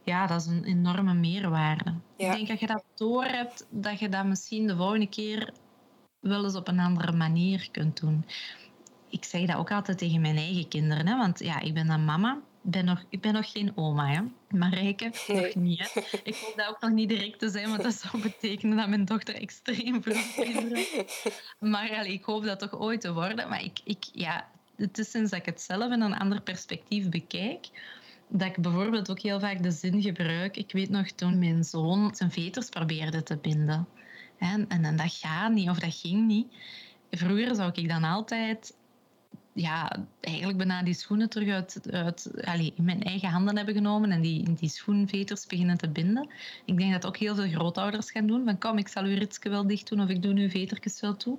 Ja, 0.04 0.26
dat 0.26 0.40
is 0.40 0.46
een 0.46 0.64
enorme 0.64 1.14
meerwaarde. 1.14 1.94
Ik 2.16 2.32
denk 2.32 2.48
dat 2.48 2.60
je 2.60 2.66
dat 2.66 2.84
door 2.94 3.24
hebt, 3.24 3.66
dat 3.70 3.98
je 3.98 4.08
dat 4.08 4.24
misschien 4.24 4.66
de 4.66 4.76
volgende 4.76 5.08
keer 5.08 5.52
wel 6.20 6.44
eens 6.44 6.54
op 6.54 6.68
een 6.68 6.78
andere 6.78 7.12
manier 7.12 7.68
kunt 7.70 8.00
doen. 8.00 8.24
Ik 9.08 9.24
zeg 9.24 9.46
dat 9.46 9.56
ook 9.56 9.70
altijd 9.70 9.98
tegen 9.98 10.20
mijn 10.20 10.36
eigen 10.36 10.68
kinderen, 10.68 11.06
hè? 11.06 11.16
want 11.16 11.38
ja, 11.38 11.60
ik 11.60 11.74
ben 11.74 11.86
dan 11.86 12.04
mama 12.04 12.38
ben 12.70 12.84
nog, 12.84 13.04
ik 13.08 13.20
ben 13.20 13.32
nog 13.32 13.50
geen 13.50 13.72
oma, 13.74 14.06
hè. 14.06 14.20
Marijke, 14.48 15.12
nee. 15.28 15.42
nog 15.44 15.54
niet. 15.54 15.94
Hè. 15.94 16.00
Ik 16.22 16.36
hoop 16.36 16.56
dat 16.56 16.68
ook 16.68 16.80
nog 16.80 16.90
niet 16.90 17.08
direct 17.08 17.38
te 17.38 17.48
zijn, 17.48 17.68
want 17.68 17.82
dat 17.82 17.94
zou 17.94 18.22
betekenen 18.30 18.76
dat 18.76 18.88
mijn 18.88 19.04
dochter 19.04 19.34
extreem 19.34 20.02
veel 20.02 20.22
kinderen 20.44 21.06
Maar 21.58 21.90
allee, 21.90 22.12
ik 22.12 22.24
hoop 22.24 22.44
dat 22.44 22.58
toch 22.58 22.80
ooit 22.80 23.00
te 23.00 23.12
worden. 23.12 23.48
Maar 23.48 23.64
ik, 23.64 23.80
ik, 23.84 24.04
ja, 24.12 24.48
het 24.76 24.98
is 24.98 25.10
sinds 25.10 25.30
dat 25.30 25.40
ik 25.40 25.46
het 25.46 25.60
zelf 25.60 25.92
in 25.92 26.00
een 26.00 26.18
ander 26.18 26.40
perspectief 26.40 27.08
bekijk, 27.08 27.66
dat 28.28 28.48
ik 28.48 28.56
bijvoorbeeld 28.62 29.10
ook 29.10 29.20
heel 29.20 29.40
vaak 29.40 29.62
de 29.62 29.70
zin 29.70 30.02
gebruik. 30.02 30.56
Ik 30.56 30.72
weet 30.72 30.90
nog 30.90 31.10
toen 31.10 31.38
mijn 31.38 31.64
zoon 31.64 32.14
zijn 32.14 32.30
veters 32.30 32.68
probeerde 32.68 33.22
te 33.22 33.36
binden. 33.36 33.88
En, 34.38 34.68
en, 34.68 34.84
en 34.84 34.96
dat 34.96 35.12
gaat 35.12 35.52
niet 35.52 35.68
of 35.68 35.78
dat 35.78 35.94
ging 35.94 36.26
niet. 36.26 36.46
Vroeger 37.10 37.54
zou 37.54 37.70
ik 37.74 37.88
dan 37.88 38.04
altijd 38.04 38.74
ja, 39.60 40.06
eigenlijk 40.20 40.58
bijna 40.58 40.82
die 40.82 40.94
schoenen 40.94 41.28
terug 41.28 41.48
uit, 41.48 41.80
uit 41.90 42.30
allez, 42.44 42.70
in 42.74 42.84
mijn 42.84 43.02
eigen 43.02 43.28
handen 43.28 43.56
hebben 43.56 43.74
genomen 43.74 44.10
en 44.10 44.20
die, 44.20 44.52
die 44.52 44.68
schoenveters 44.68 45.46
beginnen 45.46 45.78
te 45.78 45.88
binden. 45.88 46.28
Ik 46.64 46.78
denk 46.78 46.92
dat 46.92 47.06
ook 47.06 47.16
heel 47.16 47.34
veel 47.34 47.48
grootouders 47.48 48.10
gaan 48.10 48.26
doen. 48.26 48.44
Van 48.44 48.58
kom, 48.58 48.78
ik 48.78 48.88
zal 48.88 49.04
uw 49.04 49.16
ritske 49.18 49.48
wel 49.48 49.66
dicht 49.66 49.88
doen 49.88 50.00
of 50.00 50.08
ik 50.08 50.22
doe 50.22 50.34
uw 50.34 50.48
vetertjes 50.48 51.00
wel 51.00 51.16
toe. 51.16 51.38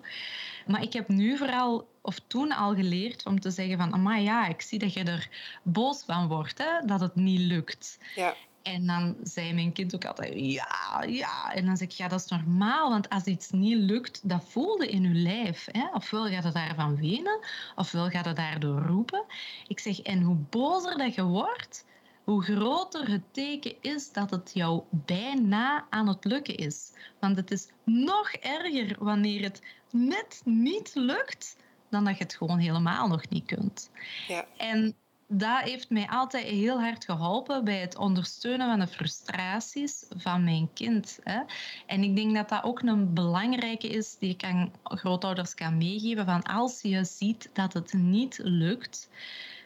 Maar 0.67 0.81
ik 0.81 0.93
heb 0.93 1.07
nu 1.07 1.37
vooral, 1.37 1.89
of 2.01 2.19
toen 2.27 2.51
al 2.51 2.75
geleerd 2.75 3.25
om 3.25 3.39
te 3.39 3.51
zeggen 3.51 3.77
van, 3.77 4.01
maar 4.01 4.21
ja, 4.21 4.47
ik 4.47 4.61
zie 4.61 4.79
dat 4.79 4.93
je 4.93 5.03
er 5.03 5.29
boos 5.63 6.03
van 6.03 6.27
wordt, 6.27 6.57
hè, 6.57 6.85
dat 6.85 6.99
het 6.99 7.15
niet 7.15 7.39
lukt. 7.39 7.99
Ja. 8.15 8.35
En 8.61 8.85
dan 8.85 9.15
zei 9.23 9.53
mijn 9.53 9.73
kind 9.73 9.95
ook 9.95 10.05
altijd, 10.05 10.33
ja, 10.35 11.03
ja. 11.07 11.53
En 11.53 11.65
dan 11.65 11.77
zeg 11.77 11.87
ik, 11.87 11.93
ja, 11.93 12.07
dat 12.07 12.19
is 12.19 12.27
normaal. 12.27 12.89
Want 12.89 13.09
als 13.09 13.23
iets 13.23 13.49
niet 13.49 13.77
lukt, 13.77 14.29
dat 14.29 14.43
voelde 14.47 14.87
in 14.87 15.03
je 15.03 15.13
lijf. 15.13 15.67
Hè? 15.71 15.87
Ofwel 15.93 16.27
gaat 16.27 16.43
het 16.43 16.53
daarvan 16.53 16.95
wenen, 16.95 17.39
ofwel 17.75 18.09
gaat 18.09 18.25
het 18.25 18.35
daardoor 18.35 18.81
roepen. 18.81 19.23
Ik 19.67 19.79
zeg, 19.79 20.01
en 20.01 20.21
hoe 20.21 20.35
bozer 20.35 20.97
dat 20.97 21.15
je 21.15 21.23
wordt, 21.23 21.85
hoe 22.23 22.43
groter 22.43 23.07
het 23.07 23.23
teken 23.31 23.75
is 23.81 24.11
dat 24.11 24.29
het 24.29 24.51
jou 24.53 24.83
bijna 24.89 25.85
aan 25.89 26.07
het 26.07 26.25
lukken 26.25 26.55
is. 26.55 26.91
Want 27.19 27.37
het 27.37 27.51
is 27.51 27.67
nog 27.83 28.31
erger 28.31 28.95
wanneer 28.99 29.43
het 29.43 29.61
net 29.91 30.41
niet 30.45 30.91
lukt, 30.93 31.57
dan 31.89 32.05
dat 32.05 32.17
je 32.17 32.23
het 32.23 32.35
gewoon 32.35 32.59
helemaal 32.59 33.07
nog 33.07 33.29
niet 33.29 33.45
kunt. 33.45 33.89
Ja. 34.27 34.45
En 34.57 34.95
dat 35.31 35.61
heeft 35.61 35.89
mij 35.89 36.07
altijd 36.07 36.43
heel 36.45 36.79
hard 36.79 37.05
geholpen 37.05 37.63
bij 37.63 37.79
het 37.79 37.97
ondersteunen 37.97 38.67
van 38.67 38.79
de 38.79 38.87
frustraties 38.87 40.05
van 40.15 40.43
mijn 40.43 40.69
kind. 40.73 41.19
Hè. 41.23 41.41
En 41.85 42.03
ik 42.03 42.15
denk 42.15 42.35
dat 42.35 42.49
dat 42.49 42.63
ook 42.63 42.81
een 42.81 43.13
belangrijke 43.13 43.87
is 43.87 44.17
die 44.17 44.29
ik 44.29 44.43
aan 44.43 44.71
grootouders 44.83 45.53
kan 45.53 45.77
meegeven. 45.77 46.25
Van 46.25 46.43
als 46.43 46.81
je 46.81 47.03
ziet 47.03 47.49
dat 47.53 47.73
het 47.73 47.93
niet 47.93 48.39
lukt, 48.43 49.09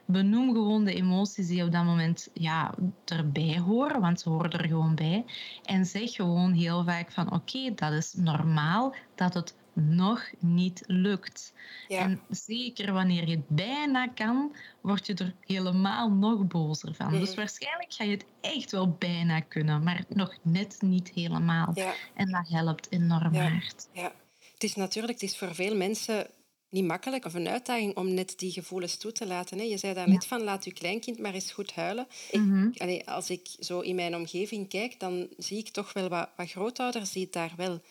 benoem 0.06 0.54
gewoon 0.54 0.84
de 0.84 0.94
emoties 0.94 1.48
die 1.48 1.64
op 1.64 1.72
dat 1.72 1.84
moment 1.84 2.30
ja, 2.34 2.74
erbij 3.06 3.60
horen, 3.60 4.02
want 4.02 4.20
ze 4.20 4.30
horen 4.30 4.52
er 4.52 4.68
gewoon 4.68 4.96
bij. 4.96 5.26
En 5.64 5.86
zeg 5.86 6.12
gewoon 6.12 6.52
heel 6.52 6.84
vaak 6.84 7.12
van 7.12 7.32
oké, 7.32 7.74
dat 7.76 7.92
is 7.92 8.14
normaal 8.14 8.96
dat 9.16 9.34
het 9.34 9.56
nog 9.74 10.30
niet 10.40 10.84
lukt. 10.86 11.54
En 11.88 12.22
zeker 12.30 12.94
wanneer 12.94 13.28
je 13.28 13.36
het 13.36 13.48
bijna 13.48 14.08
kan, 14.08 14.56
word 14.82 15.08
je 15.08 15.14
er 15.14 15.36
helemaal 15.40 16.10
nog 16.10 16.48
bozer 16.48 16.96
van. 16.96 17.12
Dus 17.12 17.30
mhm. 17.30 17.38
waarschijnlijk 17.38 17.94
ga 17.94 18.04
je 18.04 18.12
het 18.12 18.26
echt 18.42 18.72
wel 18.72 18.90
bijna 18.90 19.40
kunnen, 19.40 19.84
maar 19.84 20.06
nog 20.10 20.38
net 20.42 20.78
niet 20.82 21.10
helemaal. 21.10 21.74
En 22.14 22.32
dat 22.32 22.50
helpt 22.50 22.92
enorm 22.92 23.34
ja. 23.34 23.50
hard. 23.50 23.88
Ja. 23.92 24.12
Het 24.54 24.64
is 24.64 24.76
natuurlijk, 24.76 25.22
het 25.22 25.30
is 25.30 25.38
voor 25.38 25.56
veel 25.56 25.76
mensen 25.76 26.28
niet 26.74 26.86
makkelijk 26.86 27.26
of 27.26 27.34
een 27.34 27.48
uitdaging 27.48 27.96
om 27.96 28.14
net 28.14 28.34
die 28.38 28.52
gevoelens 28.52 28.98
toe 28.98 29.12
te 29.12 29.28
laten. 29.28 29.58
Hè. 29.58 29.64
Je 29.64 29.78
zei 29.78 29.94
daar 29.94 30.10
net 30.10 30.26
van, 30.26 30.44
laat 30.44 30.66
je 30.66 30.74
kleinkind 30.74 31.20
maar 31.20 31.34
eens 31.34 31.52
goed 31.52 31.74
huilen. 31.74 32.08
Mhm. 32.32 32.72
als 33.06 33.30
ik 33.30 33.48
zo 33.60 33.80
in 33.80 33.96
mijn 33.96 34.16
omgeving 34.16 34.70
kijk, 34.70 35.00
dan 35.00 35.28
zie 35.38 35.58
ik 35.58 35.70
toch 35.70 35.94
wel 35.94 36.10
wat, 36.10 36.30
wat 36.38 36.50
grootouders 36.50 37.12
die 37.12 37.24
het 37.24 37.34
daar 37.34 37.54
wel 37.58 37.82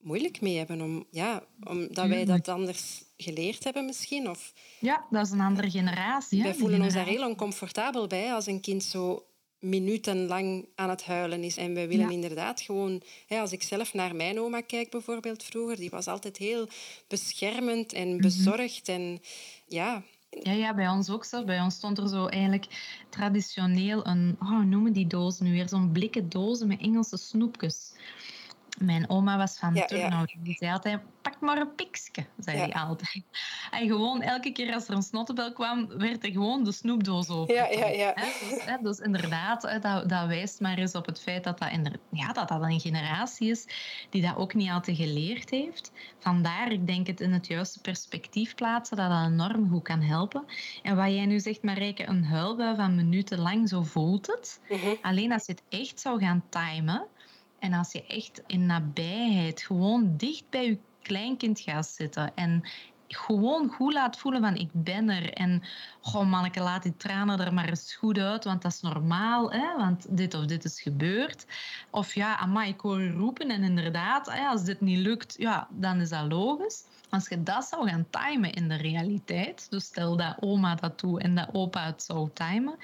moeilijk 0.00 0.40
mee 0.40 0.56
hebben. 0.56 0.80
Om, 0.80 1.04
ja, 1.10 1.42
omdat 1.64 2.08
wij 2.08 2.24
dat 2.24 2.48
anders 2.48 3.04
geleerd 3.16 3.64
hebben 3.64 3.84
misschien. 3.84 4.30
Of, 4.30 4.52
ja, 4.78 5.06
dat 5.10 5.26
is 5.26 5.32
een 5.32 5.40
andere 5.40 5.70
generatie. 5.70 6.42
Wij 6.42 6.54
voelen 6.54 6.82
ons 6.82 6.94
daar 6.94 7.06
heel 7.06 7.28
oncomfortabel 7.28 8.06
bij 8.06 8.32
als 8.32 8.46
een 8.46 8.60
kind 8.60 8.82
zo 8.82 9.24
minutenlang 9.60 10.68
aan 10.74 10.88
het 10.88 11.04
huilen 11.04 11.42
is. 11.42 11.56
En 11.56 11.74
wij 11.74 11.88
willen 11.88 12.10
inderdaad 12.10 12.60
gewoon... 12.60 13.02
Hè, 13.26 13.40
als 13.40 13.52
ik 13.52 13.62
zelf 13.62 13.94
naar 13.94 14.16
mijn 14.16 14.40
oma 14.40 14.60
kijk 14.60 14.90
bijvoorbeeld 14.90 15.42
vroeger, 15.42 15.76
die 15.76 15.90
was 15.90 16.06
altijd 16.06 16.36
heel 16.36 16.68
beschermend 17.08 17.92
en 17.92 18.08
mhm. 18.08 18.20
bezorgd. 18.20 18.88
En 18.88 19.20
ja... 19.66 20.02
Ja, 20.42 20.52
ja, 20.52 20.74
bij 20.74 20.88
ons 20.88 21.10
ook 21.10 21.24
zo. 21.24 21.44
Bij 21.44 21.60
ons 21.60 21.74
stond 21.74 21.98
er 21.98 22.08
zo 22.08 22.26
eigenlijk 22.26 22.66
traditioneel 23.08 24.06
een... 24.06 24.36
Oh, 24.40 24.62
noemen 24.62 24.92
die 24.92 25.06
dozen 25.06 25.44
nu 25.44 25.52
weer? 25.52 25.68
Zo'n 25.68 25.92
blikken 25.92 26.28
dozen 26.28 26.68
met 26.68 26.80
Engelse 26.80 27.16
snoepjes. 27.16 27.92
Mijn 28.80 29.10
oma 29.10 29.36
was 29.36 29.58
van 29.58 29.74
ja, 29.74 29.84
Turnhout. 29.84 30.34
Die 30.38 30.54
zei 30.54 30.72
altijd, 30.72 31.00
pak 31.22 31.40
maar 31.40 31.58
een 31.58 31.74
pikske, 31.74 32.26
zei 32.38 32.58
hij 32.58 32.72
altijd. 32.72 33.22
En 33.70 33.86
gewoon 33.86 34.22
elke 34.22 34.52
keer 34.52 34.74
als 34.74 34.88
er 34.88 34.94
een 34.94 35.02
snottebel 35.02 35.52
kwam, 35.52 35.98
werd 35.98 36.24
er 36.24 36.30
gewoon 36.30 36.64
de 36.64 36.72
snoepdoos 36.72 37.28
open. 37.28 37.54
Ja, 37.54 37.66
ja, 37.66 37.86
ja. 37.86 38.14
Dus, 38.14 38.76
dus, 38.82 38.98
inderdaad, 38.98 39.62
dat, 39.82 40.08
dat, 40.08 40.26
wijst 40.26 40.60
maar 40.60 40.78
eens 40.78 40.94
op 40.94 41.06
het 41.06 41.20
feit 41.20 41.44
dat 41.44 41.58
dat, 41.58 41.70
ja, 42.10 42.32
dat 42.32 42.48
dat 42.48 42.62
een 42.62 42.80
generatie 42.80 43.50
is 43.50 43.66
die 44.10 44.22
dat 44.22 44.36
ook 44.36 44.54
niet 44.54 44.70
altijd 44.70 44.96
geleerd 44.96 45.50
heeft. 45.50 45.92
Vandaar, 46.18 46.72
ik 46.72 46.86
denk 46.86 47.06
het 47.06 47.20
in 47.20 47.32
het 47.32 47.46
juiste 47.46 47.80
perspectief 47.80 48.54
plaatsen, 48.54 48.96
dat 48.96 49.10
dat 49.10 49.26
enorm 49.26 49.70
goed 49.70 49.82
kan 49.82 50.00
helpen. 50.00 50.44
En 50.82 50.96
wat 50.96 51.10
jij 51.10 51.26
nu 51.26 51.40
zegt, 51.40 51.62
Marijke, 51.62 52.08
een 52.08 52.24
huilbui 52.24 52.76
van 52.76 52.94
minuten 52.94 53.38
lang, 53.38 53.68
zo 53.68 53.82
voelt 53.82 54.26
het. 54.26 54.60
Mhm. 54.68 54.94
Alleen 55.02 55.32
als 55.32 55.46
je 55.46 55.52
het 55.52 55.62
echt 55.68 56.00
zou 56.00 56.20
gaan 56.20 56.42
timen 56.48 57.06
en 57.60 57.72
als 57.72 57.92
je 57.92 58.06
echt 58.06 58.42
in 58.46 58.66
nabijheid, 58.66 59.62
gewoon 59.62 60.16
dicht 60.16 60.44
bij 60.50 60.66
je 60.66 60.78
kleinkind 61.02 61.60
gaat 61.60 61.86
zitten 61.86 62.32
en 62.34 62.64
gewoon 63.14 63.68
goed 63.68 63.92
laat 63.92 64.18
voelen 64.18 64.40
van 64.40 64.56
ik 64.56 64.68
ben 64.72 65.08
er. 65.08 65.32
En 65.32 65.62
goh 66.00 66.30
manneke, 66.30 66.60
laat 66.60 66.82
die 66.82 66.96
tranen 66.96 67.40
er 67.40 67.54
maar 67.54 67.68
eens 67.68 67.94
goed 67.94 68.18
uit, 68.18 68.44
want 68.44 68.62
dat 68.62 68.72
is 68.72 68.80
normaal, 68.80 69.52
hè? 69.52 69.76
want 69.76 70.06
dit 70.16 70.34
of 70.34 70.44
dit 70.44 70.64
is 70.64 70.80
gebeurd. 70.80 71.46
Of 71.90 72.14
ja, 72.14 72.38
amai, 72.38 72.70
ik 72.70 72.80
hoor 72.80 73.00
je 73.00 73.12
roepen 73.12 73.50
en 73.50 73.62
inderdaad, 73.62 74.28
als 74.48 74.64
dit 74.64 74.80
niet 74.80 74.98
lukt, 74.98 75.34
ja, 75.38 75.68
dan 75.70 76.00
is 76.00 76.08
dat 76.08 76.32
logisch. 76.32 76.84
Als 77.10 77.28
je 77.28 77.42
dat 77.42 77.64
zou 77.64 77.88
gaan 77.88 78.06
timen 78.10 78.52
in 78.52 78.68
de 78.68 78.76
realiteit, 78.76 79.66
dus 79.70 79.84
stel 79.84 80.16
dat 80.16 80.36
oma 80.40 80.74
dat 80.74 81.00
doet 81.00 81.22
en 81.22 81.34
dat 81.34 81.48
opa 81.52 81.84
het 81.84 82.02
zou 82.02 82.30
timen, 82.32 82.76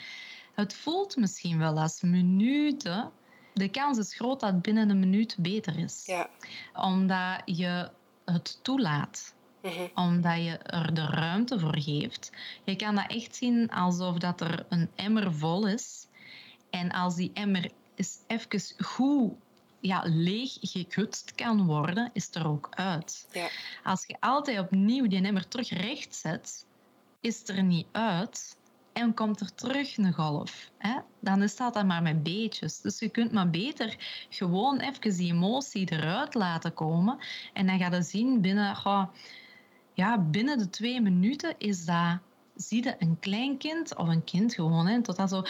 het 0.54 0.74
voelt 0.74 1.16
misschien 1.16 1.58
wel 1.58 1.80
als 1.80 2.00
minuten 2.00 3.10
de 3.56 3.68
kans 3.68 3.98
is 3.98 4.14
groot 4.14 4.40
dat 4.40 4.52
het 4.52 4.62
binnen 4.62 4.90
een 4.90 4.98
minuut 4.98 5.36
beter 5.38 5.78
is. 5.78 6.02
Ja. 6.06 6.28
Omdat 6.74 7.42
je 7.44 7.90
het 8.24 8.58
toelaat. 8.62 9.34
Mhm. 9.62 9.86
Omdat 9.94 10.36
je 10.36 10.58
er 10.58 10.94
de 10.94 11.06
ruimte 11.06 11.60
voor 11.60 11.78
geeft. 11.78 12.32
Je 12.64 12.76
kan 12.76 12.94
dat 12.94 13.10
echt 13.10 13.36
zien 13.36 13.70
alsof 13.70 14.18
dat 14.18 14.40
er 14.40 14.66
een 14.68 14.90
emmer 14.94 15.34
vol 15.34 15.66
is. 15.66 16.06
En 16.70 16.92
als 16.92 17.14
die 17.14 17.30
emmer 17.34 17.70
eens 17.94 18.18
even 18.26 18.84
goed 18.84 19.32
ja, 19.80 20.02
leeg 20.04 20.56
gekutst 20.60 21.34
kan 21.34 21.66
worden, 21.66 22.10
is 22.12 22.34
er 22.34 22.48
ook 22.48 22.68
uit. 22.70 23.28
Ja. 23.32 23.48
Als 23.84 24.04
je 24.06 24.16
altijd 24.20 24.58
opnieuw 24.58 25.06
die 25.06 25.22
emmer 25.22 25.48
terug 25.48 25.70
recht 25.70 26.14
zet, 26.14 26.66
is 27.20 27.48
er 27.48 27.62
niet 27.62 27.86
uit 27.92 28.56
en 28.96 29.14
komt 29.14 29.40
er 29.40 29.54
terug 29.54 29.96
een 29.96 30.12
golf. 30.12 30.70
Hè? 30.78 30.98
Dan 31.20 31.42
is 31.42 31.56
dat 31.56 31.74
dan 31.74 31.86
maar 31.86 32.02
met 32.02 32.22
beetjes. 32.22 32.80
Dus 32.80 32.98
je 32.98 33.08
kunt 33.08 33.32
maar 33.32 33.50
beter 33.50 33.96
gewoon 34.28 34.78
even 34.78 35.16
die 35.16 35.32
emotie 35.32 35.92
eruit 35.92 36.34
laten 36.34 36.74
komen. 36.74 37.18
En 37.52 37.66
dan 37.66 37.78
ga 37.78 37.96
je 37.96 38.02
zien 38.02 38.40
binnen, 38.40 38.76
ja, 39.94 40.18
binnen 40.18 40.58
de 40.58 40.70
twee 40.70 41.00
minuten 41.00 41.54
is 41.58 41.84
dat, 41.84 42.18
zie 42.54 42.84
je 42.84 42.96
een 42.98 43.18
klein 43.20 43.58
kind 43.58 43.96
of 43.96 44.08
een 44.08 44.24
kind 44.24 44.54
gewoon, 44.54 44.86
hè, 44.86 45.02
tot 45.02 45.16
dat 45.16 45.28
zo 45.28 45.42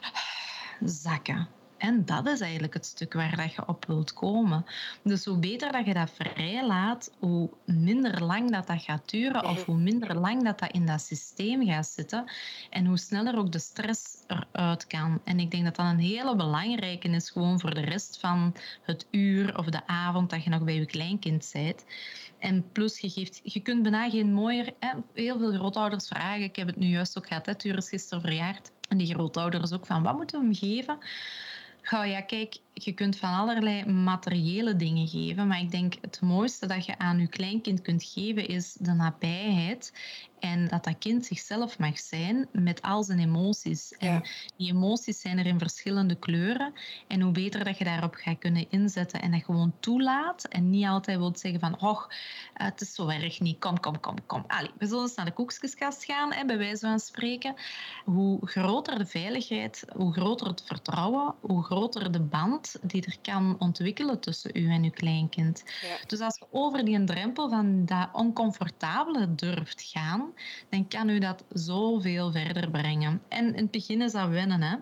zakken. 1.02 1.48
En 1.78 2.04
dat 2.04 2.26
is 2.26 2.40
eigenlijk 2.40 2.74
het 2.74 2.86
stuk 2.86 3.12
waar 3.12 3.36
dat 3.36 3.54
je 3.54 3.66
op 3.66 3.84
wilt 3.84 4.12
komen. 4.12 4.64
Dus 5.02 5.24
hoe 5.24 5.38
beter 5.38 5.72
dat 5.72 5.84
je 5.84 5.94
dat 5.94 6.10
vrij 6.10 6.66
laat, 6.66 7.10
hoe 7.18 7.50
minder 7.64 8.24
lang 8.24 8.50
dat, 8.50 8.66
dat 8.66 8.82
gaat 8.82 9.10
duren 9.10 9.44
of 9.44 9.64
hoe 9.64 9.76
minder 9.76 10.16
lang 10.16 10.44
dat, 10.44 10.58
dat 10.58 10.72
in 10.72 10.86
dat 10.86 11.00
systeem 11.00 11.66
gaat 11.66 11.86
zitten 11.86 12.24
en 12.70 12.86
hoe 12.86 12.98
sneller 12.98 13.38
ook 13.38 13.52
de 13.52 13.58
stress 13.58 14.24
eruit 14.26 14.86
kan. 14.86 15.20
En 15.24 15.40
ik 15.40 15.50
denk 15.50 15.64
dat 15.64 15.76
dat 15.76 15.86
een 15.86 15.98
hele 15.98 16.36
belangrijke 16.36 17.08
is 17.08 17.30
gewoon 17.30 17.60
voor 17.60 17.74
de 17.74 17.80
rest 17.80 18.18
van 18.20 18.54
het 18.82 19.06
uur 19.10 19.58
of 19.58 19.66
de 19.66 19.86
avond 19.86 20.30
dat 20.30 20.44
je 20.44 20.50
nog 20.50 20.64
bij 20.64 20.74
je 20.74 20.86
kleinkind 20.86 21.50
bent. 21.52 21.84
En 22.38 22.64
plus, 22.72 22.98
je, 22.98 23.10
geeft, 23.10 23.40
je 23.42 23.60
kunt 23.60 23.82
bijna 23.82 24.10
geen 24.10 24.32
mooier... 24.32 24.74
Hè, 24.78 24.90
heel 25.14 25.38
veel 25.38 25.52
grootouders 25.52 26.08
vragen, 26.08 26.42
ik 26.42 26.56
heb 26.56 26.66
het 26.66 26.76
nu 26.76 26.86
juist 26.86 27.18
ook 27.18 27.26
gehad, 27.26 27.46
hè, 27.46 27.52
is 27.76 27.88
gisteren 27.88 28.22
verjaard. 28.22 28.70
En 28.88 28.98
die 28.98 29.14
grootouders 29.14 29.72
ook 29.72 29.86
van, 29.86 30.02
wat 30.02 30.16
moeten 30.16 30.38
we 30.38 30.44
hem 30.44 30.54
geven? 30.54 30.98
Ga 31.88 32.04
ja, 32.04 32.20
kijk, 32.20 32.58
je 32.84 32.92
kunt 32.92 33.16
van 33.16 33.34
allerlei 33.34 33.84
materiële 33.86 34.76
dingen 34.76 35.08
geven, 35.08 35.46
maar 35.46 35.60
ik 35.60 35.70
denk 35.70 35.94
het 36.00 36.20
mooiste 36.20 36.66
dat 36.66 36.86
je 36.86 36.98
aan 36.98 37.18
je 37.18 37.26
kleinkind 37.26 37.82
kunt 37.82 38.04
geven 38.04 38.48
is 38.48 38.72
de 38.72 38.92
nabijheid 38.92 39.92
en 40.40 40.68
dat 40.68 40.84
dat 40.84 40.98
kind 40.98 41.26
zichzelf 41.26 41.78
mag 41.78 41.98
zijn 41.98 42.48
met 42.52 42.82
al 42.82 43.02
zijn 43.02 43.18
emoties. 43.18 43.92
En 43.92 44.22
die 44.56 44.72
emoties 44.72 45.20
zijn 45.20 45.38
er 45.38 45.46
in 45.46 45.58
verschillende 45.58 46.14
kleuren. 46.14 46.72
En 47.06 47.20
hoe 47.20 47.32
beter 47.32 47.64
dat 47.64 47.78
je 47.78 47.84
daarop 47.84 48.14
gaat 48.14 48.38
kunnen 48.38 48.70
inzetten 48.70 49.22
en 49.22 49.30
dat 49.30 49.44
gewoon 49.44 49.72
toelaat. 49.80 50.44
En 50.44 50.70
niet 50.70 50.86
altijd 50.86 51.18
wilt 51.18 51.38
zeggen 51.38 51.60
van, 51.60 51.80
oh, 51.80 52.02
het 52.54 52.80
is 52.80 52.94
zo 52.94 53.08
erg 53.08 53.40
niet. 53.40 53.58
Kom, 53.58 53.80
kom, 53.80 54.00
kom, 54.00 54.26
kom. 54.26 54.44
Allee, 54.46 54.70
we 54.78 54.86
zullen 54.86 55.02
eens 55.02 55.14
naar 55.14 55.24
de 55.24 55.32
koekskeskast 55.32 56.04
gaan, 56.04 56.32
hè, 56.32 56.44
bij 56.44 56.58
wijze 56.58 56.86
van 56.86 57.00
spreken. 57.00 57.54
Hoe 58.04 58.46
groter 58.48 58.98
de 58.98 59.06
veiligheid, 59.06 59.84
hoe 59.96 60.12
groter 60.12 60.46
het 60.46 60.62
vertrouwen, 60.66 61.34
hoe 61.40 61.64
groter 61.64 62.12
de 62.12 62.20
band 62.20 62.67
die 62.82 63.04
er 63.04 63.16
kan 63.22 63.56
ontwikkelen 63.58 64.20
tussen 64.20 64.50
u 64.54 64.70
en 64.70 64.84
uw 64.84 64.90
kleinkind. 64.90 65.64
Dus 66.06 66.20
als 66.20 66.38
je 66.38 66.46
over 66.50 66.84
die 66.84 67.04
drempel 67.04 67.48
van 67.48 67.84
dat 67.84 68.08
oncomfortabele 68.12 69.34
durft 69.34 69.82
gaan, 69.82 70.32
dan 70.68 70.88
kan 70.88 71.08
u 71.08 71.18
dat 71.18 71.44
zoveel 71.52 72.32
verder 72.32 72.70
brengen. 72.70 73.22
En 73.28 73.46
in 73.46 73.62
het 73.62 73.70
begin 73.70 74.02
is 74.02 74.12
dat 74.12 74.28
wennen, 74.28 74.62
hè. 74.62 74.76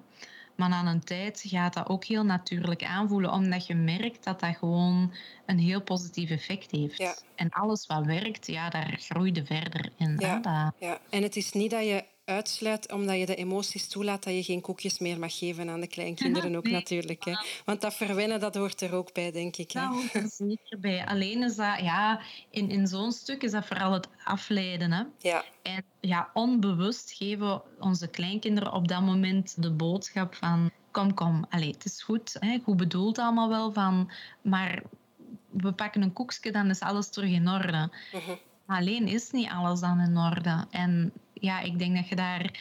Maar 0.57 0.69
na 0.69 0.87
een 0.87 1.05
tijd 1.05 1.45
gaat 1.47 1.75
dat 1.75 1.89
ook 1.89 2.05
heel 2.05 2.25
natuurlijk 2.25 2.85
aanvoelen, 2.85 3.33
omdat 3.33 3.67
je 3.67 3.75
merkt 3.75 4.25
dat 4.25 4.41
dat 4.41 4.57
gewoon 4.57 5.13
een 5.47 5.59
heel 5.59 5.83
positief 5.83 6.31
effect 6.31 6.71
heeft. 6.71 7.25
En 7.35 7.51
alles 7.51 7.87
wat 7.87 8.07
werkt, 8.07 8.47
ja, 8.47 8.69
daar 8.71 8.97
groeide 8.99 9.45
verder 9.45 9.93
in. 9.97 10.15
Ja. 10.19 10.73
ja, 10.79 10.99
en 11.11 11.23
het 11.23 11.37
is 11.37 11.53
niet 11.53 11.71
dat 11.71 11.85
je 11.85 12.05
uitsluit 12.27 12.93
omdat 12.93 13.19
je 13.19 13.27
de 13.27 13.35
emoties 13.35 13.89
toelaat 13.89 14.25
dat 14.25 14.35
je 14.35 14.43
geen 14.43 14.61
koekjes 14.61 14.99
meer 14.99 15.19
mag 15.19 15.39
geven 15.39 15.71
aan 15.71 15.81
de 15.81 15.87
kleinkinderen 15.87 16.57
ook 16.57 16.69
natuurlijk. 16.69 17.25
Hè. 17.25 17.37
Want 17.65 17.81
dat 17.81 17.95
verwennen, 17.95 18.41
dat 18.41 18.55
hoort 18.55 18.81
er 18.81 18.95
ook 18.95 19.13
bij, 19.13 19.33
denk 19.33 19.57
ik. 19.57 19.71
Hè. 19.71 19.81
Dat 19.81 19.93
hoort 19.93 20.15
er 20.15 20.29
zeker 20.29 20.79
bij. 20.81 21.07
Alleen 21.07 21.43
is 21.43 21.57
dat, 21.57 21.81
ja, 21.81 22.21
in, 22.51 22.71
in 22.71 22.87
zo'n 22.87 23.13
stuk 23.13 23.43
is 23.43 23.51
dat 23.51 23.67
vooral 23.67 23.93
het 23.93 24.09
afleiden. 24.25 24.93
Hè. 24.93 25.03
Ja. 25.19 25.45
En 25.63 25.85
ja, 26.01 26.31
onbewust 26.33 27.13
geven 27.13 27.63
onze 27.79 28.09
kleinkinderen 28.09 28.73
op 28.73 28.89
dat 28.89 29.03
moment 29.03 29.63
de 29.63 29.71
boodschap 29.71 30.35
van 30.35 30.71
kom, 30.91 31.15
kom, 31.15 31.47
allez, 31.51 31.73
het 31.73 31.85
is 31.85 32.03
goed, 32.03 32.37
hè, 32.41 32.59
goed 32.65 32.77
bedoeld 32.77 33.19
allemaal 33.19 33.49
wel 33.49 33.73
van, 33.73 34.11
maar 34.43 34.83
we 35.51 35.73
pakken 35.73 36.03
een 36.03 36.13
koekje, 36.13 36.53
dan 36.53 36.71
is 36.71 36.81
alles 36.81 37.11
terug 37.11 37.31
in 37.31 37.49
orde. 37.49 37.91
Uh 38.15 38.29
Alleen 38.67 39.07
is 39.09 39.31
niet 39.31 39.51
alles 39.51 39.81
dan 39.81 40.01
in 40.01 40.17
orde. 40.17 40.67
En 40.71 41.13
ja, 41.41 41.61
ik 41.61 41.79
denk 41.79 41.97
dat 41.97 42.09
je 42.09 42.17
daar. 42.17 42.61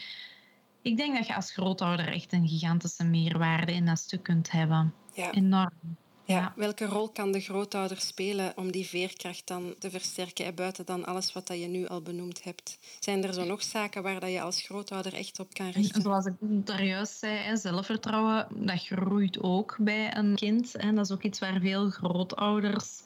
Ik 0.82 0.98
denk 0.98 1.16
dat 1.16 1.28
je 1.28 1.36
als 1.36 1.52
grootouder 1.52 2.08
echt 2.08 2.34
een 2.34 2.48
gigantische 2.48 3.04
meerwaarde 3.04 3.72
in 3.72 3.86
dat 3.86 4.00
stuk 4.00 4.24
kunt 4.24 4.52
hebben. 4.52 4.94
Ja. 5.14 5.32
Enorm. 5.32 5.98
Ja. 6.28 6.54
Welke 6.56 6.86
rol 6.86 7.10
kan 7.10 7.32
de 7.32 7.40
grootouder 7.40 8.00
spelen 8.00 8.54
om 8.56 8.72
die 8.72 8.86
veerkracht 8.86 9.48
dan 9.48 9.76
te 9.80 9.90
versterken, 9.90 10.46
en 10.46 10.56
buiten 10.56 10.86
dan 10.86 11.06
alles 11.06 11.34
wat 11.34 11.48
dat 11.48 11.60
je 11.60 11.68
nu 11.68 11.88
al 11.88 12.02
benoemd 12.02 12.44
hebt? 12.44 12.78
Zijn 13.00 13.24
er 13.24 13.34
zo 13.34 13.46
nog 13.46 13.64
zaken 13.64 14.04
waar 14.04 14.20
dat 14.20 14.32
je 14.32 14.42
als 14.42 14.62
grootouder 14.62 15.14
echt 15.14 15.40
op 15.40 15.54
kan 15.54 15.70
richten? 15.70 16.02
Zoals 16.02 16.26
ik 16.26 16.34
daar 16.40 16.84
juist 16.84 17.18
zei, 17.18 17.58
zelfvertrouwen, 17.58 18.48
dat 18.66 18.84
groeit 18.84 19.42
ook 19.42 19.78
bij 19.80 20.18
een 20.18 20.36
kind. 20.36 20.76
En 20.76 20.96
dat 20.96 21.06
is 21.06 21.12
ook 21.12 21.24
iets 21.24 21.40
waar 21.40 21.60
veel 21.60 21.90
grootouders 21.90 23.02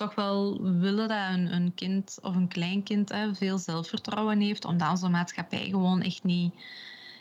toch 0.00 0.14
wel 0.14 0.62
willen 0.62 1.08
dat 1.08 1.28
een, 1.32 1.52
een 1.52 1.74
kind 1.74 2.18
of 2.22 2.36
een 2.36 2.48
kleinkind 2.48 3.08
hè, 3.08 3.34
veel 3.34 3.58
zelfvertrouwen 3.58 4.40
heeft, 4.40 4.64
omdat 4.64 4.90
onze 4.90 5.08
maatschappij 5.08 5.68
gewoon 5.68 6.02
echt 6.02 6.24
niet, 6.24 6.54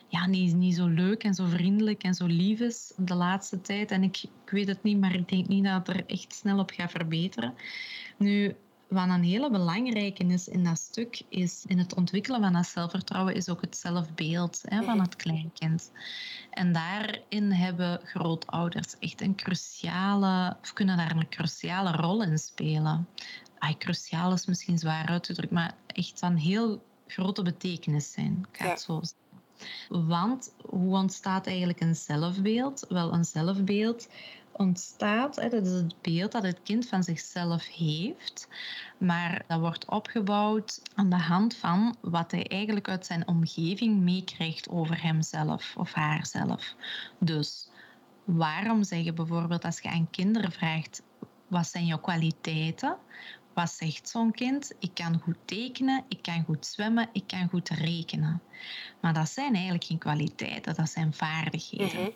ja, 0.07 0.27
niet, 0.27 0.55
niet 0.55 0.75
zo 0.75 0.88
leuk 0.88 1.24
en 1.24 1.33
zo 1.33 1.45
vriendelijk 1.45 2.03
en 2.03 2.13
zo 2.13 2.25
lief 2.25 2.59
is 2.59 2.93
de 2.98 3.15
laatste 3.15 3.62
tijd. 3.62 3.91
En 3.91 4.03
ik, 4.03 4.24
ik 4.24 4.50
weet 4.51 4.67
het 4.67 4.83
niet, 4.83 5.00
maar 5.00 5.15
ik 5.15 5.29
denk 5.29 5.48
niet 5.48 5.63
dat 5.63 5.88
het 5.88 5.98
er 5.98 6.05
echt 6.05 6.33
snel 6.33 6.59
op 6.59 6.71
gaat 6.71 6.91
verbeteren. 6.91 7.53
Nu, 8.17 8.55
wat 8.89 9.10
een 9.10 9.24
hele 9.24 9.51
belangrijke 9.51 10.24
is 10.24 10.48
in 10.48 10.63
dat 10.63 10.77
stuk, 10.77 11.22
is 11.29 11.63
in 11.67 11.77
het 11.77 11.96
ontwikkelen 11.96 12.41
van 12.41 12.53
dat 12.53 12.65
zelfvertrouwen, 12.65 13.36
is 13.36 13.50
ook 13.50 13.62
het 13.62 13.77
zelfbeeld 13.77 14.62
hè, 14.65 14.84
van 14.84 15.00
het 15.00 15.15
kleinkind. 15.15 15.91
En 16.50 16.74
daarin 16.74 17.51
hebben 17.51 18.00
grootouders 18.03 18.96
echt 19.00 19.22
een 19.22 19.36
cruciale, 19.36 20.58
of 20.62 20.74
kunnen 20.74 20.98
daar 20.98 21.15
een 21.15 21.29
cruciale 21.29 21.91
rol 21.91 22.24
in 22.24 22.38
spelen. 22.38 23.08
Ay, 23.58 23.77
cruciaal 23.77 24.34
is 24.34 24.46
misschien 24.46 24.77
zwaar 24.77 25.08
uit 25.08 25.24
te 25.24 25.34
drukken, 25.34 25.58
maar 25.58 25.74
echt 25.88 26.19
van 26.19 26.36
heel 26.36 26.84
grote 27.08 27.41
betekenis 27.41 28.12
zijn. 28.12 28.48
Ik 28.51 28.60
het 28.60 28.81
zo 28.81 29.01
zeggen. 29.01 30.08
Want 30.08 30.53
hoe 30.65 30.96
ontstaat 30.96 31.48
eigenlijk 31.48 31.79
een 31.81 31.96
zelfbeeld? 31.96 32.86
Wel, 32.89 33.13
een 33.13 33.25
zelfbeeld 33.25 34.08
ontstaat. 34.59 35.35
Hè, 35.35 35.49
dat 35.49 35.65
is 35.65 35.73
het 35.73 36.01
beeld 36.01 36.31
dat 36.31 36.43
het 36.43 36.59
kind 36.63 36.87
van 36.87 37.03
zichzelf 37.03 37.67
heeft. 37.67 38.47
Maar 38.97 39.43
dat 39.47 39.59
wordt 39.59 39.85
opgebouwd 39.85 40.81
aan 40.95 41.09
de 41.09 41.17
hand 41.17 41.55
van 41.55 41.95
wat 42.01 42.31
hij 42.31 42.47
eigenlijk 42.47 42.89
uit 42.89 43.05
zijn 43.05 43.27
omgeving 43.27 43.99
meekrijgt 43.99 44.69
over 44.69 45.01
hemzelf 45.01 45.73
of 45.77 45.93
haarzelf. 45.93 46.75
Dus 47.19 47.69
waarom 48.23 48.83
zeg 48.83 49.03
je 49.03 49.13
bijvoorbeeld 49.13 49.65
als 49.65 49.79
je 49.79 49.89
aan 49.89 50.09
kinderen 50.09 50.51
vraagt: 50.51 51.01
wat 51.47 51.67
zijn 51.67 51.85
jouw 51.85 51.99
kwaliteiten? 51.99 52.97
Wat 53.53 53.71
zegt 53.71 54.09
zo'n 54.09 54.31
kind? 54.31 54.73
Ik 54.79 54.93
kan 54.93 55.19
goed 55.19 55.37
tekenen, 55.45 56.03
ik 56.07 56.21
kan 56.21 56.43
goed 56.43 56.65
zwemmen, 56.65 57.09
ik 57.13 57.23
kan 57.27 57.49
goed 57.49 57.69
rekenen. 57.69 58.41
Maar 59.01 59.13
dat 59.13 59.29
zijn 59.29 59.53
eigenlijk 59.53 59.83
geen 59.83 59.97
kwaliteiten, 59.97 60.75
dat 60.75 60.89
zijn 60.89 61.13
vaardigheden. 61.13 62.01
Mhm. 62.01 62.12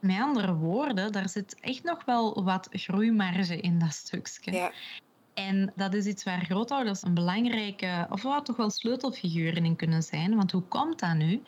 Met 0.00 0.20
andere 0.20 0.54
woorden, 0.54 1.12
daar 1.12 1.28
zit 1.28 1.60
echt 1.60 1.82
nog 1.82 2.04
wel 2.04 2.44
wat 2.44 2.68
groeimarge 2.70 3.60
in 3.60 3.78
dat 3.78 3.92
stukje. 3.92 4.52
Ja. 4.52 4.72
En 5.34 5.72
dat 5.76 5.94
is 5.94 6.06
iets 6.06 6.24
waar 6.24 6.44
grootouders 6.44 7.02
een 7.02 7.14
belangrijke, 7.14 8.06
of 8.10 8.22
wat 8.22 8.44
toch 8.44 8.56
wel 8.56 8.70
sleutelfiguren 8.70 9.64
in 9.64 9.76
kunnen 9.76 10.02
zijn. 10.02 10.36
Want 10.36 10.52
hoe 10.52 10.62
komt 10.62 10.98
dat 10.98 11.14
nu? 11.14 11.42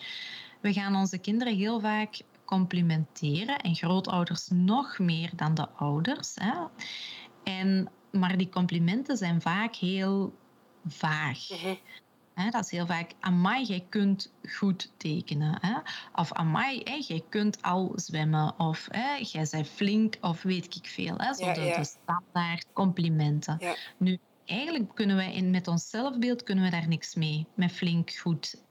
We 0.60 0.72
gaan 0.72 0.96
onze 0.96 1.18
kinderen 1.18 1.56
heel 1.56 1.80
vaak 1.80 2.20
complimenteren 2.44 3.58
en 3.58 3.74
grootouders 3.74 4.48
nog 4.48 4.98
meer 4.98 5.30
dan 5.36 5.54
de 5.54 5.68
ouders. 5.68 6.34
Hè? 6.34 6.54
En, 7.44 7.90
maar 8.10 8.36
die 8.36 8.48
complimenten 8.48 9.16
zijn 9.16 9.40
vaak 9.40 9.74
heel 9.74 10.34
vaag. 10.86 11.48
Mhm 12.38 12.50
dat 12.50 12.64
is 12.64 12.70
heel 12.70 12.86
vaak, 12.86 13.12
amai, 13.20 13.64
jij 13.64 13.86
kunt 13.88 14.32
goed 14.42 14.92
tekenen. 14.96 15.58
Hè? 15.60 15.74
Of 16.14 16.32
amai, 16.32 16.80
hè, 16.84 17.02
jij 17.06 17.24
kunt 17.28 17.62
al 17.62 17.92
zwemmen. 17.94 18.58
Of 18.58 18.88
hè, 18.90 19.14
jij 19.14 19.46
bent 19.50 19.68
flink, 19.68 20.16
of 20.20 20.42
weet 20.42 20.76
ik 20.76 20.86
veel. 20.86 21.14
Hè? 21.16 21.34
Zo 21.34 21.52
de, 21.52 21.84
standaard 21.84 22.66
complimenten. 22.72 23.58
Nu, 23.96 24.18
eigenlijk 24.44 24.94
kunnen 24.94 25.16
wij 25.16 25.34
in, 25.34 25.50
met 25.50 25.68
ons 25.68 25.90
zelfbeeld 25.90 26.42
kunnen 26.42 26.64
we 26.64 26.70
daar 26.70 26.88
niks 26.88 27.14
mee. 27.14 27.46
Met 27.54 27.72
flink, 27.72 28.14
goed. 28.14 28.62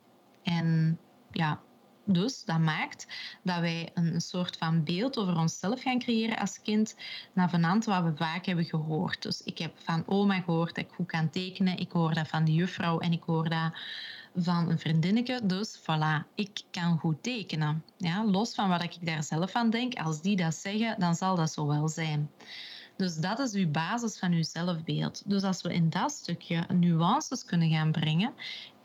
En 0.44 1.00
ja, 1.32 1.62
dus 2.08 2.44
dat 2.46 2.60
maakt 2.60 3.08
dat 3.42 3.60
wij 3.60 3.90
een 3.94 4.22
soort 4.22 4.58
van 4.58 4.84
beeld 4.84 5.18
over 5.18 5.38
onszelf 5.38 5.82
gaan 5.82 6.00
creëren 6.00 6.38
als 6.38 6.62
kind, 6.62 6.96
naar 7.34 7.50
vanant 7.50 7.86
wat 7.86 8.04
we 8.04 8.16
vaak 8.16 8.46
hebben 8.46 8.66
gehoord. 8.66 9.22
Dus 9.22 9.42
ik 9.44 9.58
heb 9.58 9.72
van 9.76 10.04
oma 10.08 10.42
gehoord 10.42 10.76
dat 10.76 10.86
ik 10.86 10.92
goed 10.96 11.08
kan 11.08 11.30
tekenen, 11.30 11.78
ik 11.78 11.92
hoor 11.92 12.14
dat 12.14 12.28
van 12.28 12.46
de 12.46 12.54
juffrouw 12.54 13.00
en 13.00 13.12
ik 13.12 13.24
hoor 13.24 13.50
dat 13.50 13.72
van 14.36 14.70
een 14.70 14.80
vriendinnetje. 14.80 15.40
Dus 15.44 15.80
voilà, 15.80 16.36
ik 16.36 16.62
kan 16.72 16.98
goed 16.98 17.24
tekenen. 17.24 17.84
Ja, 17.98 18.26
los 18.26 18.56
van 18.56 18.70
wat 18.70 18.84
ik 18.84 18.98
daar 19.02 19.24
zelf 19.24 19.54
aan 19.54 19.70
denk, 19.70 19.94
als 19.94 20.22
die 20.22 20.36
dat 20.36 20.56
zeggen, 20.56 21.00
dan 21.00 21.16
zal 21.16 21.36
dat 21.36 21.52
zo 21.52 21.68
wel 21.68 21.88
zijn. 21.88 22.30
Dus 22.98 23.16
dat 23.16 23.40
is 23.40 23.54
uw 23.54 23.72
basis 23.72 24.20
van 24.20 24.32
uw 24.32 24.44
zelfbeeld. 24.44 25.24
Dus 25.26 25.44
als 25.44 25.62
we 25.62 25.74
in 25.74 25.90
dat 25.90 26.12
stukje 26.12 26.66
nuances 26.74 27.46
kunnen 27.46 27.70
gaan 27.70 27.92
brengen 27.92 28.34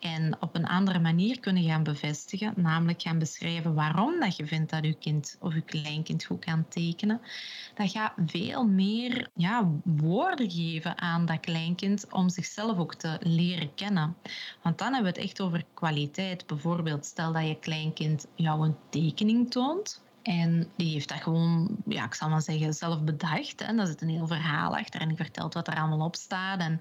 en 0.03 0.37
op 0.41 0.55
een 0.55 0.67
andere 0.67 0.99
manier 0.99 1.41
kunnen 1.41 1.63
gaan 1.63 1.83
bevestigen, 1.83 2.53
namelijk 2.57 3.03
gaan 3.03 3.19
beschrijven 3.19 3.75
waarom 3.75 4.21
dat 4.21 4.37
je 4.37 4.47
vindt 4.47 4.71
dat 4.71 4.85
je 4.85 4.95
kind 4.95 5.37
of 5.41 5.55
je 5.55 5.61
kleinkind 5.61 6.25
goed 6.25 6.45
kan 6.45 6.69
tekenen, 6.69 7.21
dat 7.75 7.91
gaat 7.91 8.13
veel 8.27 8.65
meer 8.67 9.29
ja, 9.35 9.71
woorden 9.85 10.51
geven 10.51 11.01
aan 11.01 11.27
dat 11.27 11.41
kleinkind 11.41 12.07
om 12.11 12.29
zichzelf 12.29 12.79
ook 12.79 12.95
te 12.95 13.19
leren 13.21 13.75
kennen. 13.75 14.17
Want 14.63 14.79
dan 14.79 14.93
hebben 14.93 15.13
we 15.13 15.19
het 15.19 15.29
echt 15.29 15.41
over 15.41 15.65
kwaliteit. 15.75 16.47
Bijvoorbeeld, 16.47 17.05
stel 17.05 17.33
dat 17.33 17.47
je 17.47 17.59
kleinkind 17.59 18.27
jou 18.35 18.67
een 18.67 18.77
tekening 18.91 19.51
toont 19.51 20.03
en 20.23 20.71
die 20.77 20.93
heeft 20.93 21.09
dat 21.09 21.23
gewoon, 21.23 21.77
ja, 21.87 22.05
ik 22.05 22.15
zal 22.15 22.29
maar 22.29 22.43
zeggen, 22.43 22.75
zelf 22.75 23.03
bedacht. 23.03 23.61
En 23.61 23.77
daar 23.77 23.87
zit 23.87 24.03
een 24.03 24.09
heel 24.09 24.27
verhaal 24.27 24.77
achter. 24.77 25.01
En 25.01 25.09
die 25.09 25.17
vertelt 25.17 25.55
wat 25.55 25.69
er 25.69 25.77
allemaal 25.77 26.07
op 26.07 26.17
staat 26.17 26.61
en 26.61 26.81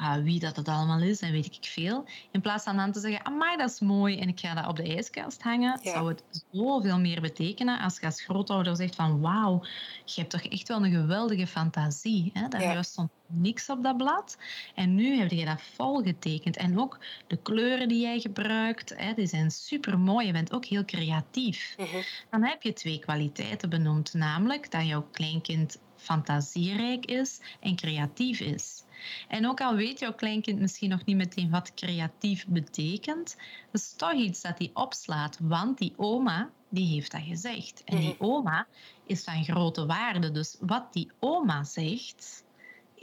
uh, 0.00 0.14
wie 0.14 0.40
dat 0.40 0.56
het 0.56 0.68
allemaal 0.68 1.00
is 1.00 1.20
en 1.20 1.32
weet 1.32 1.46
ik 1.46 1.64
veel. 1.64 2.04
In 2.30 2.40
plaats 2.40 2.64
van 2.64 2.76
dan 2.76 2.92
te 2.92 3.00
zeggen, 3.00 3.24
amai, 3.24 3.56
dat 3.56 3.70
is 3.70 3.80
mooi 3.80 4.18
en 4.18 4.28
ik 4.28 4.40
ga 4.40 4.54
dat 4.54 4.66
op 4.66 4.76
de 4.76 4.94
ijskast 4.94 5.42
hangen, 5.42 5.80
zou 5.82 6.08
het 6.08 6.44
zoveel 6.52 6.98
meer 6.98 7.20
betekenen 7.20 7.80
als 7.80 7.98
je 8.00 8.06
als 8.06 8.22
grootouder 8.22 8.76
zegt 8.76 8.94
van 8.94 9.20
wauw, 9.20 9.64
je 10.04 10.20
hebt 10.20 10.30
toch 10.30 10.42
echt 10.42 10.68
wel 10.68 10.84
een 10.84 10.92
geweldige 10.92 11.46
fantasie. 11.46 12.30
Hè, 12.32 12.48
daar 12.48 12.62
juist 12.62 12.94
niks 13.32 13.68
op 13.70 13.82
dat 13.82 13.96
blad. 13.96 14.38
En 14.74 14.94
nu 14.94 15.16
heb 15.16 15.30
je 15.30 15.44
dat 15.44 15.62
vol 15.62 16.02
getekend. 16.02 16.56
En 16.56 16.78
ook 16.80 16.98
de 17.26 17.36
kleuren 17.36 17.88
die 17.88 18.00
jij 18.00 18.20
gebruikt, 18.20 18.94
hè, 18.96 19.14
die 19.14 19.26
zijn 19.26 19.50
super 19.50 19.98
mooi. 19.98 20.26
Je 20.26 20.32
bent 20.32 20.52
ook 20.52 20.64
heel 20.64 20.84
creatief. 20.84 21.74
Mhm. 21.78 22.02
Dan 22.30 22.44
heb 22.44 22.62
je 22.62 22.72
twee 22.72 22.98
kwaliteiten 22.98 23.70
benoemd, 23.70 24.14
namelijk 24.14 24.70
dat 24.70 24.86
jouw 24.86 25.06
kleinkind 25.12 25.78
fantasierijk 25.96 27.04
is 27.06 27.40
en 27.60 27.76
creatief 27.76 28.40
is. 28.40 28.84
En 29.28 29.46
ook 29.48 29.60
al 29.60 29.74
weet 29.74 29.98
jouw 29.98 30.12
kleinkind 30.14 30.60
misschien 30.60 30.90
nog 30.90 31.04
niet 31.04 31.16
meteen 31.16 31.50
wat 31.50 31.74
creatief 31.74 32.46
betekent, 32.46 33.36
dat 33.70 33.80
is 33.80 33.94
toch 33.96 34.12
iets 34.12 34.40
dat 34.42 34.58
hij 34.58 34.70
opslaat, 34.74 35.38
want 35.40 35.78
die 35.78 35.92
oma 35.96 36.50
die 36.68 36.86
heeft 36.94 37.10
dat 37.12 37.20
gezegd. 37.20 37.82
En 37.84 37.96
die 37.98 38.14
Mhm. 38.18 38.24
oma 38.24 38.66
is 39.06 39.24
van 39.24 39.44
grote 39.44 39.86
waarde. 39.86 40.30
Dus 40.30 40.56
wat 40.60 40.92
die 40.92 41.10
oma 41.18 41.64
zegt, 41.64 42.41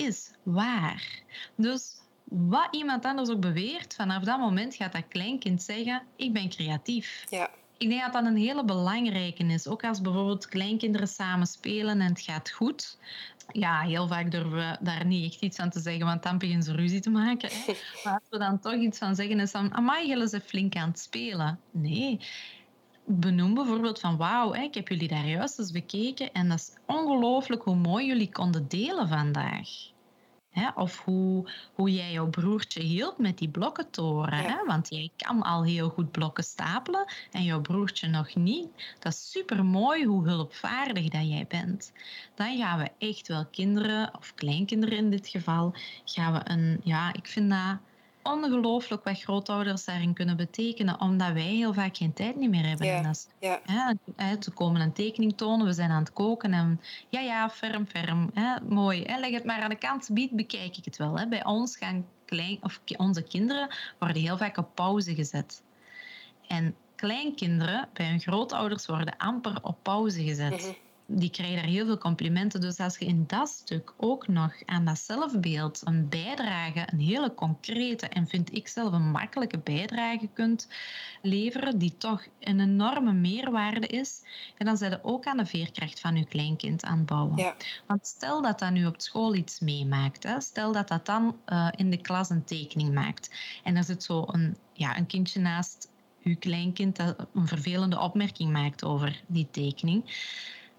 is 0.06 0.32
waar. 0.44 1.22
Dus 1.56 1.94
wat 2.24 2.68
iemand 2.72 3.06
anders 3.06 3.30
ook 3.30 3.40
beweert, 3.40 3.96
vanaf 3.96 4.24
dat 4.24 4.40
moment 4.40 4.76
gaat 4.76 4.94
dat 4.94 5.08
kleinkind 5.08 5.64
zeggen: 5.64 6.02
Ik 6.16 6.34
ben 6.34 6.50
creatief. 6.50 7.26
Ja. 7.30 7.50
Ik 7.78 7.90
denk 7.90 8.02
dat 8.02 8.14
dat 8.14 8.26
een 8.26 8.38
hele 8.38 8.66
belangrijke 8.66 9.44
is. 9.44 9.68
Ook 9.68 9.84
als 9.84 10.02
bijvoorbeeld 10.02 10.48
kleinkinderen 10.48 11.08
samen 11.08 11.48
spelen 11.48 12.02
en 12.02 12.10
het 12.10 12.22
gaat 12.22 12.52
goed. 12.52 12.98
Ja, 13.52 13.82
heel 13.82 14.08
vaak 14.08 14.32
durven 14.32 14.52
we 14.52 14.78
daar 14.80 15.06
niet 15.06 15.32
echt 15.32 15.42
iets 15.42 15.60
aan 15.60 15.70
te 15.70 15.80
zeggen, 15.80 16.06
want 16.06 16.24
dan 16.24 16.38
beginnen 16.38 16.64
ze 16.64 16.76
ruzie 16.76 17.00
te 17.00 17.10
maken. 17.10 17.50
Hè. 17.52 17.74
Maar 18.04 18.14
als 18.14 18.30
we 18.30 18.38
dan 18.38 18.60
toch 18.60 18.74
iets 18.74 18.98
van 18.98 19.16
zeggen, 19.16 19.40
is 19.40 19.52
dan... 19.52 19.74
Amai, 19.74 20.08
jullie 20.08 20.28
zijn 20.28 20.42
flink 20.42 20.76
aan 20.76 20.90
het 20.90 21.00
spelen. 21.00 21.60
Nee. 21.72 22.20
Benoem 23.12 23.54
bijvoorbeeld 23.54 24.00
van... 24.00 24.18
Wauw, 24.18 24.54
ik 24.54 24.74
heb 24.74 24.88
jullie 24.88 25.08
daar 25.08 25.28
juist 25.28 25.60
eens 25.60 25.72
bekeken 25.72 26.34
en 26.34 26.50
dat 26.50 26.58
is 26.58 26.74
ongelooflijk 26.86 27.64
hoe 27.64 27.76
mooi 27.76 28.06
jullie 28.06 28.32
konden 28.32 28.68
delen 28.68 29.08
vandaag. 29.08 29.70
Hè, 30.50 30.70
of 30.76 31.04
hoe, 31.04 31.52
hoe 31.74 31.94
jij 31.94 32.12
jouw 32.12 32.28
broertje 32.28 32.82
hielp 32.82 33.18
met 33.18 33.38
die 33.38 33.50
blokkentoren. 33.50 34.42
Ja. 34.42 34.44
Hè? 34.44 34.66
Want 34.66 34.90
jij 34.90 35.12
kan 35.16 35.42
al 35.42 35.64
heel 35.64 35.90
goed 35.90 36.12
blokken 36.12 36.44
stapelen 36.44 37.06
en 37.32 37.44
jouw 37.44 37.62
broertje 37.62 38.08
nog 38.08 38.36
niet. 38.36 38.68
Dat 39.00 39.14
is 39.14 39.32
super 39.32 39.66
mooi 39.66 40.06
hoe 40.06 40.28
hulpvaardig 40.28 41.10
dat 41.10 41.30
jij 41.30 41.46
bent. 41.48 41.92
Dan 42.36 42.58
gaan 42.58 42.80
we 42.80 42.92
echt 42.98 43.28
wel 43.28 43.46
kinderen, 43.46 44.12
of 44.18 44.34
kleinkinderen 44.36 44.98
in 44.98 45.10
dit 45.10 45.28
geval, 45.28 45.74
gaan 46.06 46.34
we 46.34 46.40
een, 46.44 46.82
ja, 46.84 47.14
ik 47.14 47.28
vind 47.28 47.50
dat 47.50 47.78
ongelooflijk 48.34 49.04
wat 49.04 49.22
grootouders 49.22 49.86
daarin 49.86 50.14
kunnen 50.14 50.38
betekenen, 50.38 51.02
omdat 51.02 51.32
wij 51.32 51.42
heel 51.42 51.74
vaak 51.74 51.98
geen 51.98 52.14
tijd 52.14 52.36
niet 52.36 52.50
meer 52.50 52.68
hebben. 52.68 52.88
Ja. 52.88 53.10
Is 53.10 53.28
Ja. 53.40 53.60
Hè, 53.66 53.94
hè, 54.16 54.36
ze 54.40 54.52
komen 54.52 54.82
een 54.82 54.94
tekening 54.94 55.38
tonen, 55.38 55.66
we 55.66 55.74
zijn 55.74 55.90
aan 55.90 56.00
het 56.00 56.14
koken 56.14 56.54
en 56.54 56.82
ja, 57.10 57.20
ja, 57.20 57.50
ferm, 57.50 57.86
ferm. 57.88 58.30
Hè, 58.34 58.62
mooi. 58.62 59.04
Hè, 59.04 59.20
leg 59.20 59.32
het 59.32 59.46
maar 59.46 59.62
aan 59.62 59.70
de 59.70 59.76
kant, 59.76 60.10
biedt, 60.12 60.36
bekijk 60.36 60.78
ik 60.78 60.86
het 60.86 60.98
wel. 60.98 61.20
Hè. 61.20 61.28
Bij 61.28 61.46
ons 61.46 61.78
gaan 61.78 62.06
klein, 62.26 62.58
of 62.62 62.82
onze 62.98 63.22
kinderen 63.22 63.70
worden 64.00 64.22
heel 64.22 64.38
vaak 64.38 64.58
op 64.58 64.76
pauze 64.76 65.16
gezet. 65.16 65.64
En 66.48 66.76
kleinkinderen 66.96 67.90
bij 67.94 68.10
hun 68.10 68.20
grootouders 68.20 68.86
worden 68.86 69.18
amper 69.18 69.60
op 69.62 69.78
pauze 69.82 70.24
gezet. 70.24 70.62
Mhm. 70.62 70.89
Die 71.12 71.30
krijgen 71.30 71.56
daar 71.56 71.66
heel 71.66 71.86
veel 71.86 71.98
complimenten. 71.98 72.62
Dus 72.62 72.78
als 72.78 72.98
je 72.98 73.06
in 73.06 73.24
dat 73.28 73.50
stuk 73.50 73.94
ook 73.98 74.28
nog 74.28 74.54
aan 74.66 74.86
dat 74.86 75.00
zelfbeeld 75.00 75.82
een 75.84 76.10
bijdrage, 76.10 76.88
een 76.92 77.00
hele 77.00 77.34
concrete 77.34 78.08
en 78.08 78.28
vind 78.28 78.56
ik 78.56 78.68
zelf 78.68 78.94
een 78.94 79.12
makkelijke 79.12 79.58
bijdrage 79.58 80.30
kunt 80.34 80.68
leveren, 81.22 81.78
die 81.78 81.98
toch 81.98 82.26
een 82.40 82.60
enorme 82.60 83.14
meerwaarde 83.14 83.88
is, 83.88 84.22
en 84.58 84.66
dan 84.66 84.78
zijn 84.78 84.92
je 84.92 85.00
ook 85.02 85.26
aan 85.26 85.38
de 85.38 85.46
veerkracht 85.46 86.00
van 86.00 86.16
je 86.16 86.26
kleinkind 86.26 86.84
aan 86.84 86.98
het 86.98 87.06
bouwen. 87.06 87.38
Ja. 87.38 87.56
Want 87.86 88.08
stel 88.08 88.42
dat 88.42 88.60
dat 88.60 88.72
nu 88.72 88.86
op 88.86 89.02
school 89.02 89.36
iets 89.36 89.60
meemaakt, 89.60 90.24
hè, 90.24 90.42
stel 90.42 90.72
dat 90.72 90.88
dat 90.88 91.06
dan 91.06 91.36
eh, 91.46 91.68
in 91.76 91.90
de 91.90 92.02
klas 92.02 92.30
een 92.30 92.44
tekening 92.44 92.94
maakt 92.94 93.30
en 93.64 93.76
er 93.76 93.84
zit 93.84 94.04
zo 94.04 94.24
een, 94.28 94.58
ja, 94.74 94.98
een 94.98 95.08
kindje 95.08 95.40
naast 95.40 95.90
uw 96.24 96.36
kleinkind 96.40 96.96
dat 96.96 97.28
een 97.34 97.48
vervelende 97.48 98.00
opmerking 98.00 98.52
maakt 98.52 98.84
over 98.84 99.22
die 99.28 99.48
tekening, 99.52 100.04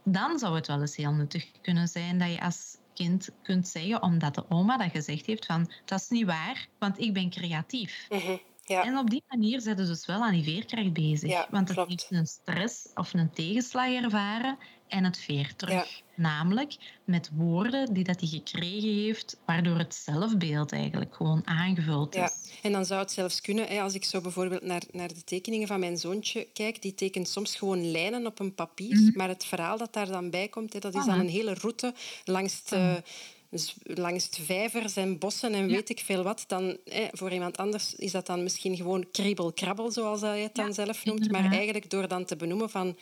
dan 0.04 0.38
zou 0.38 0.54
het 0.54 0.66
wel 0.66 0.80
eens 0.80 0.96
heel 0.96 1.12
nuttig 1.12 1.50
kunnen 1.62 1.88
zijn 1.88 2.18
dat 2.18 2.30
je 2.30 2.40
als 2.40 2.76
kind 2.94 3.30
kunt 3.42 3.68
zeggen, 3.68 4.02
omdat 4.02 4.34
de 4.34 4.44
oma 4.48 4.76
dat 4.76 4.90
gezegd 4.90 5.26
heeft 5.26 5.46
van 5.46 5.70
dat 5.84 6.00
is 6.00 6.08
niet 6.08 6.26
waar, 6.26 6.66
want 6.78 6.98
ik 6.98 7.12
ben 7.12 7.30
creatief. 7.30 8.06
Mhm. 8.08 8.36
Ja. 8.64 8.84
En 8.84 8.98
op 8.98 9.10
die 9.10 9.22
manier 9.28 9.60
zijn 9.60 9.76
ze 9.76 9.84
dus 9.84 10.06
wel 10.06 10.22
aan 10.22 10.32
die 10.32 10.44
veerkracht 10.44 10.92
bezig. 10.92 11.30
Ja, 11.30 11.46
want 11.50 11.68
het 11.68 11.76
klopt. 11.76 11.90
heeft 11.90 12.10
een 12.10 12.26
stress 12.26 12.88
of 12.94 13.14
een 13.14 13.30
tegenslag 13.30 14.02
ervaren 14.02 14.58
en 14.90 15.04
het 15.04 15.18
veert 15.18 15.58
terug. 15.58 15.74
Ja. 15.74 15.86
Namelijk 16.14 16.76
met 17.04 17.30
woorden 17.34 17.92
die 17.94 18.04
dat 18.04 18.20
hij 18.20 18.28
gekregen 18.28 18.94
heeft, 19.04 19.36
waardoor 19.46 19.78
het 19.78 19.94
zelfbeeld 19.94 20.72
eigenlijk 20.72 21.14
gewoon 21.14 21.42
aangevuld 21.44 22.14
Ja, 22.14 22.24
is. 22.24 22.50
en 22.62 22.72
dan 22.72 22.84
zou 22.84 23.00
het 23.00 23.10
zelfs 23.12 23.40
kunnen, 23.40 23.66
hè, 23.66 23.80
als 23.80 23.94
ik 23.94 24.04
zo 24.04 24.20
bijvoorbeeld 24.20 24.62
naar, 24.62 24.82
naar 24.92 25.08
de 25.08 25.24
tekeningen 25.24 25.66
van 25.66 25.80
mijn 25.80 25.96
zoontje 25.98 26.46
kijk, 26.52 26.82
die 26.82 26.94
tekent 26.94 27.28
soms 27.28 27.56
gewoon 27.56 27.90
lijnen 27.90 28.26
op 28.26 28.38
een 28.38 28.54
papier, 28.54 28.96
Mhm. 29.00 29.16
maar 29.16 29.28
het 29.28 29.44
verhaal 29.44 29.78
dat 29.78 29.92
daar 29.92 30.06
dan 30.06 30.30
bij 30.30 30.48
komt, 30.48 30.72
hè, 30.72 30.78
dat 30.78 30.94
is 30.94 31.04
dan 31.04 31.18
een 31.20 31.28
hele 31.28 31.54
route 31.54 31.94
langs 32.24 32.64
de, 32.64 33.02
z- 33.50 33.74
langs 33.84 34.28
vijvers 34.30 34.96
en 34.96 35.18
bossen 35.18 35.52
en 35.54 35.68
Ja. 35.68 35.74
weet 35.74 35.88
ik 35.90 36.00
veel 36.00 36.22
wat. 36.22 36.44
Dan, 36.46 36.76
voor 37.12 37.32
iemand 37.32 37.56
anders 37.56 37.94
is 37.94 38.12
dat 38.12 38.26
dan 38.26 38.42
misschien 38.42 38.76
gewoon 38.76 39.10
kriebel-krabbel, 39.12 39.90
zoals 39.90 40.20
hij 40.20 40.40
het 40.40 40.54
dan 40.54 40.66
Ja, 40.66 40.72
zelf 40.72 41.04
noemt, 41.04 41.30
maar 41.30 41.52
eigenlijk 41.52 41.90
door 41.90 42.08
dan 42.08 42.24
te 42.24 42.36
benoemen 42.36 42.70
van 42.70 42.96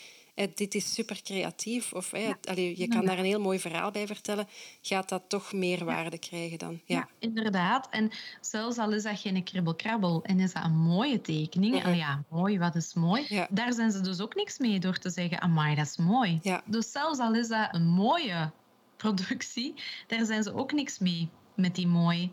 dit 0.54 0.74
is 0.74 0.94
super 0.94 1.22
creatief, 1.22 1.92
of 1.92 2.12
allee, 2.44 2.78
je 2.78 2.88
kan 2.88 3.04
daar 3.04 3.18
een 3.18 3.24
heel 3.24 3.40
mooi 3.40 3.58
verhaal 3.58 3.90
bij 3.90 4.06
vertellen, 4.06 4.48
gaat 4.82 5.08
dat 5.08 5.22
toch 5.28 5.52
meer 5.52 5.84
waarde 5.84 6.18
krijgen 6.18 6.58
dan. 6.58 6.80
Ja. 6.84 7.08
Inderdaad. 7.18 7.88
En 7.90 8.10
zelfs 8.40 8.78
al 8.78 8.92
is 8.92 9.02
dat 9.02 9.20
geen 9.20 9.44
kribbelkrabbel 9.44 10.24
en 10.24 10.40
is 10.40 10.52
dat 10.52 10.64
een 10.64 10.78
mooie 10.78 11.20
tekening, 11.20 11.84
al 11.84 11.92
ja, 11.92 12.24
mooi, 12.28 12.58
wat 12.58 12.74
is 12.74 12.94
mooi, 12.94 13.46
daar 13.50 13.72
zijn 13.72 13.90
ze 13.90 14.00
dus 14.00 14.20
ook 14.20 14.34
niks 14.34 14.58
mee 14.58 14.78
door 14.78 14.98
te 14.98 15.10
zeggen, 15.10 15.40
amai, 15.40 15.74
dat 15.74 15.86
is 15.86 15.96
mooi. 15.96 16.40
Dus 16.64 16.90
zelfs 16.90 17.18
al 17.18 17.34
is 17.34 17.48
dat 17.48 17.68
een 17.74 17.86
mooie 17.86 18.50
productie, 18.96 19.74
daar 20.06 20.24
zijn 20.24 20.42
ze 20.42 20.54
ook 20.54 20.72
niks 20.72 20.98
mee 20.98 21.28
met 21.54 21.74
die 21.74 21.86
mooi. 21.86 22.32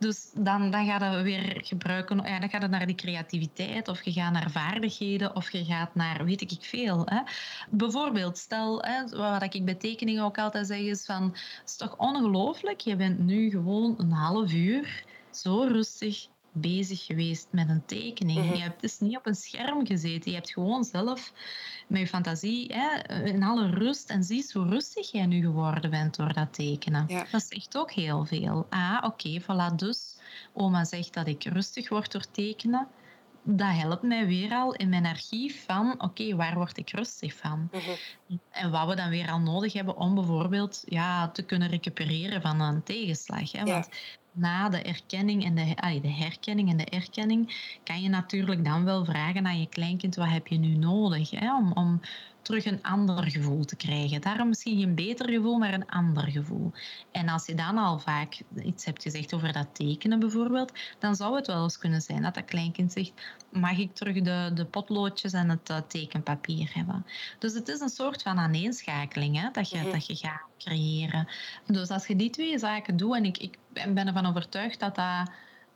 Dus 0.00 0.30
dan, 0.34 0.70
dan 0.70 0.86
ga 0.86 1.22
weer 1.22 1.60
gebruiken, 1.62 2.16
ja, 2.16 2.38
dan 2.38 2.48
ga 2.48 2.60
je 2.60 2.68
naar 2.68 2.86
die 2.86 2.94
creativiteit 2.94 3.88
of 3.88 4.02
je 4.02 4.12
gaat 4.12 4.32
naar 4.32 4.50
vaardigheden 4.50 5.36
of 5.36 5.50
je 5.50 5.64
gaat 5.64 5.94
naar 5.94 6.24
weet 6.24 6.40
ik 6.40 6.56
veel. 6.60 7.02
Hè. 7.04 7.20
Bijvoorbeeld, 7.70 8.38
stel, 8.38 8.82
hè, 8.82 9.08
wat 9.08 9.54
ik 9.54 9.64
bij 9.64 9.74
tekeningen 9.74 10.24
ook 10.24 10.38
altijd 10.38 10.66
zeg 10.66 10.78
is 10.78 11.04
van, 11.04 11.22
het 11.32 11.62
is 11.68 11.76
toch 11.76 11.96
ongelooflijk, 11.96 12.80
je 12.80 12.96
bent 12.96 13.18
nu 13.18 13.50
gewoon 13.50 13.94
een 13.98 14.12
half 14.12 14.52
uur 14.52 15.04
zo 15.30 15.62
rustig 15.62 16.28
bezig 16.52 17.04
geweest 17.04 17.48
met 17.50 17.68
een 17.68 17.84
tekening. 17.86 18.38
Mhm. 18.38 18.54
Je 18.54 18.62
hebt 18.62 18.80
dus 18.80 18.98
niet 18.98 19.16
op 19.16 19.26
een 19.26 19.34
scherm 19.34 19.86
gezeten, 19.86 20.30
je 20.30 20.36
hebt 20.36 20.52
gewoon 20.52 20.84
zelf 20.84 21.32
met 21.86 22.00
je 22.00 22.06
fantasie 22.06 22.74
hè, 22.74 23.14
in 23.24 23.42
alle 23.42 23.70
rust 23.70 24.10
en 24.10 24.24
zie 24.24 24.38
hoe 24.52 24.68
rustig 24.68 25.10
jij 25.10 25.26
nu 25.26 25.40
geworden 25.40 25.90
bent 25.90 26.16
door 26.16 26.32
dat 26.32 26.54
tekenen. 26.54 27.04
Ja. 27.08 27.26
Dat 27.30 27.40
is 27.40 27.48
echt 27.48 27.76
ook 27.76 27.92
heel 27.92 28.24
veel. 28.24 28.66
Ah, 28.70 28.98
oké, 29.02 29.40
voilà, 29.40 29.74
dus 29.76 30.16
oma 30.52 30.84
zegt 30.84 31.14
dat 31.14 31.26
ik 31.26 31.44
rustig 31.44 31.88
word 31.88 32.12
door 32.12 32.30
tekenen. 32.30 32.88
Dat 33.42 33.70
helpt 33.70 34.02
mij 34.02 34.26
weer 34.26 34.52
al 34.52 34.74
in 34.74 34.88
mijn 34.88 35.06
archief 35.06 35.64
van, 35.64 36.02
oké, 36.02 36.36
waar 36.36 36.54
word 36.54 36.78
ik 36.78 36.90
rustig 36.90 37.34
van? 37.34 37.68
Mhm. 37.72 37.90
En 38.50 38.70
wat 38.70 38.88
we 38.88 38.94
dan 38.94 39.10
weer 39.10 39.30
al 39.30 39.40
nodig 39.40 39.72
hebben 39.72 39.96
om 39.96 40.14
bijvoorbeeld 40.14 40.82
ja, 40.86 41.28
te 41.28 41.42
kunnen 41.42 41.68
recupereren 41.68 42.42
van 42.42 42.60
een 42.60 42.82
tegenslag. 42.82 43.52
Hè? 43.52 43.62
Ja. 43.62 43.86
Na 44.32 44.68
de 44.68 44.82
erkenning 44.82 45.44
en 45.44 45.54
de, 45.54 46.00
de 46.00 46.08
herkenning 46.08 46.70
en 46.70 46.76
de 46.76 46.84
erkenning 46.84 47.74
kan 47.84 48.02
je 48.02 48.08
natuurlijk 48.08 48.64
dan 48.64 48.84
wel 48.84 49.04
vragen 49.04 49.46
aan 49.46 49.60
je 49.60 49.68
kleinkind, 49.68 50.16
wat 50.16 50.28
heb 50.28 50.46
je 50.46 50.58
nu 50.58 50.76
nodig 50.76 51.30
hè? 51.30 51.56
Om, 51.56 51.72
om 51.72 52.00
terug 52.42 52.64
een 52.64 52.82
ander 52.82 53.30
gevoel 53.30 53.64
te 53.64 53.76
krijgen. 53.76 54.20
Daarom 54.20 54.48
misschien 54.48 54.78
geen 54.78 54.94
beter 54.94 55.28
gevoel, 55.30 55.58
maar 55.58 55.72
een 55.72 55.88
ander 55.88 56.30
gevoel. 56.30 56.72
En 57.10 57.28
als 57.28 57.46
je 57.46 57.54
dan 57.54 57.78
al 57.78 57.98
vaak 57.98 58.40
iets 58.64 58.84
hebt 58.84 59.02
gezegd 59.02 59.34
over 59.34 59.52
dat 59.52 59.66
tekenen 59.72 60.18
bijvoorbeeld, 60.18 60.72
dan 60.98 61.16
zou 61.16 61.36
het 61.36 61.46
wel 61.46 61.62
eens 61.62 61.78
kunnen 61.78 62.00
zijn 62.00 62.22
dat 62.22 62.34
dat 62.34 62.44
kleinkind 62.44 62.92
zegt, 62.92 63.12
mag 63.50 63.78
ik 63.78 63.94
terug 63.94 64.22
de, 64.22 64.50
de 64.54 64.64
potloodjes 64.64 65.32
en 65.32 65.48
het 65.48 65.70
eh, 65.70 65.76
tekenpapier 65.88 66.70
hebben? 66.74 67.06
Dus 67.38 67.54
het 67.54 67.68
is 67.68 67.80
een 67.80 67.88
soort 67.88 68.22
van 68.22 68.38
aaneenschakeling 68.38 69.40
hè, 69.40 69.48
dat, 69.52 69.70
je, 69.70 69.90
dat 69.92 70.06
je 70.06 70.16
gaat 70.16 70.42
creëren. 70.58 71.28
Dus 71.66 71.88
als 71.88 72.06
je 72.06 72.16
die 72.16 72.30
twee 72.30 72.58
zaken 72.58 72.96
doet, 72.96 73.14
en 73.14 73.24
ik, 73.24 73.38
ik 73.38 73.58
ben 73.72 74.06
ervan 74.06 74.26
overtuigd 74.26 74.80
dat 74.80 74.94
dat 74.94 75.30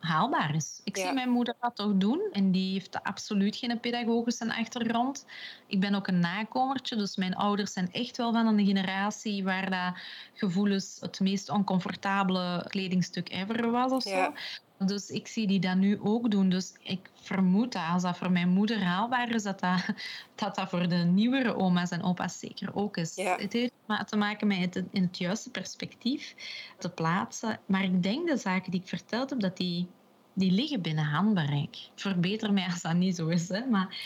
haalbaar 0.05 0.55
is. 0.55 0.81
Ik 0.85 0.97
Ja. 0.97 1.03
zie 1.03 1.13
mijn 1.13 1.31
moeder 1.31 1.55
dat 1.61 1.77
toch 1.77 1.93
doen 1.97 2.29
en 2.33 2.51
die 2.53 2.73
heeft 2.73 3.03
absoluut 3.03 3.57
geen 3.57 3.81
pedagogische 3.81 4.55
achtergrond. 4.55 5.27
Ik 5.67 5.81
ben 5.81 5.95
ook 5.95 6.07
een 6.07 6.19
nakomertje, 6.19 6.97
dus 6.97 7.17
mijn 7.17 7.35
ouders 7.35 7.73
zijn 7.73 7.93
echt 7.93 8.17
wel 8.17 8.33
van 8.33 8.47
een 8.47 8.67
generatie 8.67 9.45
waar 9.45 9.71
dat 9.71 10.03
gevoelens 10.35 10.97
het 11.01 11.21
meest 11.21 11.49
oncomfortabele 11.51 12.65
kledingstuk 12.69 13.29
ever 13.31 13.71
was 13.71 13.93
of 13.93 14.03
zo. 14.03 14.09
Ja. 14.09 14.33
Dus 14.79 15.11
ik 15.11 15.27
zie 15.27 15.47
die 15.47 15.61
dat 15.61 15.77
nu 15.77 16.01
ook 16.01 16.31
doen. 16.31 16.49
Dus 16.49 16.73
ik 16.81 17.11
vermoed 17.15 17.73
dat 17.73 17.83
als 17.93 18.03
dat 18.03 18.17
voor 18.17 18.31
mijn 18.31 18.49
moeder 18.49 18.83
haalbaar 18.83 19.35
is, 19.35 19.43
dat 19.43 19.61
dat, 19.61 19.85
dat, 20.35 20.55
dat 20.55 20.69
voor 20.69 20.89
de 20.89 20.97
nieuwere 20.97 21.57
oma's 21.57 21.91
en 21.91 22.03
opa's 22.03 22.39
zeker 22.39 22.75
ook 22.75 22.97
is. 22.97 23.17
Het 23.17 23.53
heeft 23.53 23.73
te 24.07 24.17
maken 24.17 24.47
met 24.47 24.75
het 24.75 24.85
in 24.91 25.03
het 25.03 25.19
juiste 25.19 25.51
perspectief 25.51 26.35
te 26.79 26.91
plaatsen. 26.91 27.61
Maar 27.67 27.85
ik 27.85 28.03
denk 28.03 28.29
de 28.29 28.37
zaken 28.37 28.71
die 28.71 28.81
ik 28.81 28.89
verteld 28.89 29.31
heb, 29.31 29.41
dat 29.41 29.57
die, 29.57 29.87
die 30.33 30.51
liggen 30.51 30.83
binnen 30.83 31.05
handbereik. 31.05 31.77
Verbeter 31.95 32.53
mij 32.53 32.65
als 32.65 32.83
dat 32.83 32.95
niet 32.95 33.17
zo 33.17 33.29
is, 33.29 33.49
hè. 33.49 33.67
maar 33.67 33.97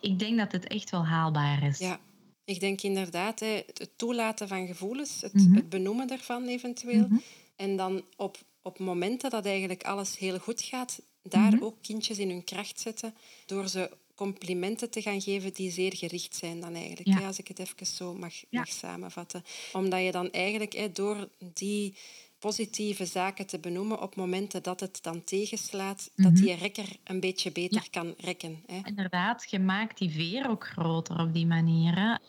ik 0.00 0.18
denk 0.18 0.38
dat 0.38 0.52
het 0.52 0.66
echt 0.66 0.90
wel 0.90 1.06
haalbaar 1.06 1.62
is. 1.62 1.78
Ja. 1.78 2.00
Ik 2.44 2.60
denk 2.60 2.80
inderdaad, 2.80 3.40
het 3.40 3.90
toelaten 3.96 4.48
van 4.48 4.66
gevoelens, 4.66 5.20
het, 5.20 5.34
mhm. 5.34 5.54
het 5.54 5.68
benoemen 5.68 6.06
daarvan 6.06 6.44
eventueel. 6.44 7.06
Mhm. 7.08 7.18
En 7.56 7.76
dan 7.76 8.04
op 8.16 8.38
op 8.62 8.78
momenten 8.78 9.30
dat 9.30 9.46
eigenlijk 9.46 9.82
alles 9.82 10.18
heel 10.18 10.38
goed 10.38 10.62
gaat, 10.62 11.02
daar 11.22 11.54
mhm. 11.54 11.64
ook 11.64 11.76
kindjes 11.82 12.18
in 12.18 12.28
hun 12.28 12.44
kracht 12.44 12.80
zetten 12.80 13.14
door 13.46 13.68
ze 13.68 13.90
complimenten 14.14 14.90
te 14.90 15.02
gaan 15.02 15.20
geven 15.20 15.52
die 15.52 15.70
zeer 15.70 15.96
gericht 15.96 16.36
zijn 16.36 16.60
dan 16.60 16.74
eigenlijk. 16.74 17.18
Ja. 17.18 17.26
als 17.26 17.38
ik 17.38 17.48
het 17.48 17.58
even 17.58 17.86
zo 17.86 18.14
mag, 18.14 18.34
mag 18.50 18.68
samenvatten. 18.68 19.44
Omdat 19.72 20.04
je 20.04 20.12
dan 20.12 20.30
eigenlijk 20.30 20.94
door 20.94 21.28
die 21.38 21.94
positieve 22.38 23.06
zaken 23.06 23.46
te 23.46 23.58
benoemen 23.58 24.02
op 24.02 24.16
momenten 24.16 24.62
dat 24.62 24.80
het 24.80 24.98
dan 25.02 25.24
tegenslaat, 25.24 26.10
dat 26.16 26.32
mhm. 26.32 26.42
die 26.42 26.54
rekker 26.54 26.96
een 27.04 27.20
beetje 27.20 27.52
beter 27.52 27.86
kan 27.90 28.14
rekken. 28.18 28.62
Hè. 28.66 28.80
Inderdaad, 28.84 29.50
je 29.50 29.58
maakt 29.58 29.98
die 29.98 30.10
veer 30.10 30.50
ook 30.50 30.66
groter 30.66 31.20
op 31.20 31.32
die 31.32 31.46
manier. 31.46 32.20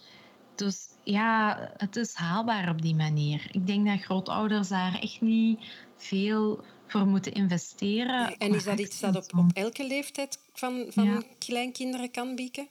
Dus 0.55 0.87
ja, 1.03 1.57
het 1.77 1.95
is 1.95 2.13
haalbaar 2.13 2.69
op 2.69 2.81
die 2.81 2.95
manier. 2.95 3.47
Ik 3.51 3.67
denk 3.67 3.87
dat 3.87 4.01
grootouders 4.01 4.67
daar 4.67 4.99
echt 4.99 5.21
niet 5.21 5.59
veel 6.03 6.63
voor 6.87 7.05
moeten 7.05 7.33
investeren. 7.33 8.37
En 8.37 8.53
is 8.55 8.63
dat 8.63 8.79
iets 8.79 8.99
dat 8.99 9.15
op, 9.15 9.39
op 9.39 9.51
elke 9.53 9.87
leeftijd 9.87 10.39
van, 10.53 10.85
van 10.89 11.23
kleinkinderen 11.37 12.11
kan 12.11 12.35
bieken? 12.35 12.67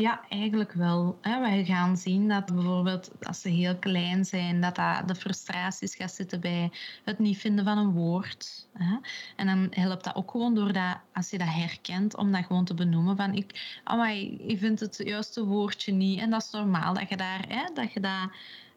Ja, 0.00 0.20
eigenlijk 0.28 0.72
wel. 0.72 1.18
Wij 1.22 1.64
gaan 1.64 1.96
zien 1.96 2.28
dat 2.28 2.46
bijvoorbeeld 2.46 3.10
als 3.22 3.40
ze 3.40 3.48
heel 3.48 3.76
klein 3.76 4.24
zijn, 4.24 4.60
dat, 4.60 4.76
dat 4.76 5.08
de 5.08 5.14
frustraties 5.14 5.94
gaat 5.94 6.12
zitten 6.12 6.40
bij 6.40 6.70
het 7.04 7.18
niet 7.18 7.38
vinden 7.38 7.64
van 7.64 7.78
een 7.78 7.92
woord. 7.92 8.68
En 9.36 9.46
dan 9.46 9.66
helpt 9.70 10.04
dat 10.04 10.14
ook 10.14 10.30
gewoon 10.30 10.54
door 10.54 10.72
dat, 10.72 10.98
als 11.12 11.30
je 11.30 11.38
dat 11.38 11.48
herkent, 11.50 12.16
om 12.16 12.32
dat 12.32 12.44
gewoon 12.44 12.64
te 12.64 12.74
benoemen 12.74 13.16
van 13.16 13.34
ik, 13.34 13.80
amai, 13.84 14.44
je 14.46 14.58
vindt 14.58 14.80
het 14.80 15.00
juiste 15.04 15.44
woordje 15.44 15.92
niet. 15.92 16.20
En 16.20 16.30
dat 16.30 16.42
is 16.42 16.50
normaal 16.50 16.94
dat 16.94 17.08
je 17.08 17.16
daar, 17.16 17.70
dat 17.74 17.92
je 17.92 18.00
dat 18.00 18.30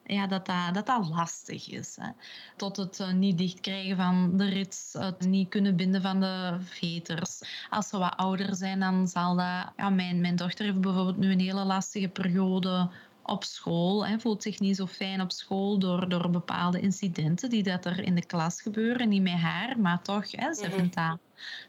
ja, 0.06 0.28
dat, 0.28 0.46
dat, 0.46 0.74
dat 0.74 0.86
dat 0.86 1.10
lastig 1.10 1.70
is. 1.70 1.98
Hè. 2.02 2.10
Tot 2.56 2.78
het 2.78 3.00
uh, 3.00 3.12
niet 3.12 3.38
dichtkrijgen 3.38 3.96
van 3.96 4.38
de 4.38 4.50
rits, 4.50 4.94
het 5.00 5.26
niet 5.26 5.50
kunnen 5.50 5.76
binden 5.76 6.02
van 6.02 6.20
de 6.20 6.58
veters. 6.60 7.42
Als 7.70 7.88
ze 7.88 7.98
wat 7.98 8.18
ouder 8.18 8.56
zijn, 8.56 8.80
dan 8.80 9.08
zal 9.08 9.36
dat... 9.36 9.72
Ja, 9.78 9.89
mijn, 9.89 10.22
mijn 10.22 10.36
dochter 10.36 10.66
heeft 10.66 10.82
bijvoorbeeld 10.82 11.18
nu 11.18 11.32
een 11.32 11.39
hele 11.39 11.63
lastige 11.63 12.08
periode 12.08 12.89
op 13.24 13.44
school. 13.44 14.08
Hè, 14.08 14.20
voelt 14.20 14.44
zich 14.44 14.60
niet 14.60 14.76
zo 14.76 14.88
fijn 14.88 15.22
op 15.22 15.32
school 15.32 15.80
door, 15.80 16.10
door 16.10 16.30
bepaalde 16.30 16.80
incidenten 16.80 17.50
die 17.50 17.63
dat 17.63 17.86
er 17.86 18.00
in 18.00 18.16
de 18.16 18.26
klas 18.26 18.62
gebeuren. 18.62 19.10
Niet 19.10 19.22
met 19.22 19.34
haar, 19.34 19.80
maar 19.80 20.02
toch, 20.02 20.32
hè, 20.32 20.54
ze, 20.54 20.68
mhm. 20.68 20.76
vindt 20.76 20.96
dat, 20.96 21.18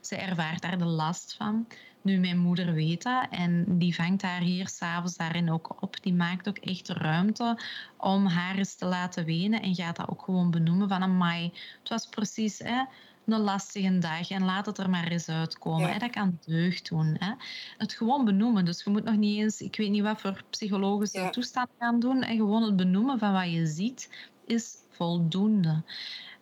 ze 0.01 0.17
ervaart 0.17 0.63
daar 0.63 0.79
de 0.79 0.85
last 0.85 1.35
van. 1.35 1.67
Nu, 2.05 2.19
mijn 2.19 2.39
moeder 2.39 2.73
weet 2.73 3.03
dat 3.03 3.27
en 3.31 3.79
die 3.79 3.95
vangt 3.95 4.23
haar 4.23 4.41
hier 4.41 4.69
s'avonds 4.69 5.17
daarin 5.17 5.51
ook 5.51 5.83
op. 5.83 6.03
Die 6.03 6.15
maakt 6.15 6.49
ook 6.49 6.59
echt 6.59 6.89
ruimte 6.89 7.59
om 7.97 8.27
haar 8.27 8.57
eens 8.57 8.75
te 8.75 8.87
laten 8.87 9.25
wenen 9.25 9.63
en 9.63 9.75
gaat 9.75 9.97
dat 9.97 10.09
ook 10.09 10.23
gewoon 10.23 10.51
benoemen 10.51 10.89
van 10.89 11.03
een 11.03 11.17
mai. 11.17 11.53
Het 11.79 11.89
was 11.89 12.07
precies 12.07 12.59
hè, 12.59 12.85
een 13.27 13.41
lastige 13.41 13.99
dag 13.99 14.31
en 14.31 14.45
laat 14.45 14.67
het 14.67 14.79
er 14.79 14.91
maar 14.91 15.09
eens 15.09 15.29
uitkomen. 15.29 15.93
Hè. 15.93 15.99
Dat 15.99 16.11
kan 16.11 16.39
deugd 16.47 16.89
doen. 16.89 17.17
Hè. 17.19 17.33
Het 17.79 17.93
gewoon 17.93 18.25
benoemen. 18.25 18.65
Dus 18.65 18.85
je 18.85 18.91
moet 18.91 19.05
nog 19.05 19.17
niet 19.17 19.39
eens, 19.39 19.61
ik 19.61 19.77
weet 19.77 19.91
niet 19.91 20.03
wat 20.03 20.21
voor 20.21 20.45
psychologische 20.51 21.21
ja. 21.21 21.31
toestand 21.31 21.69
gaan 21.79 22.01
doen. 22.01 22.23
En 22.23 22.37
gewoon 22.37 22.63
het 22.63 22.77
benoemen 22.77 23.19
van 23.19 23.33
wat 23.33 23.51
je 23.51 23.67
ziet 23.67 24.31
is 24.47 24.77
voldoende 24.91 25.83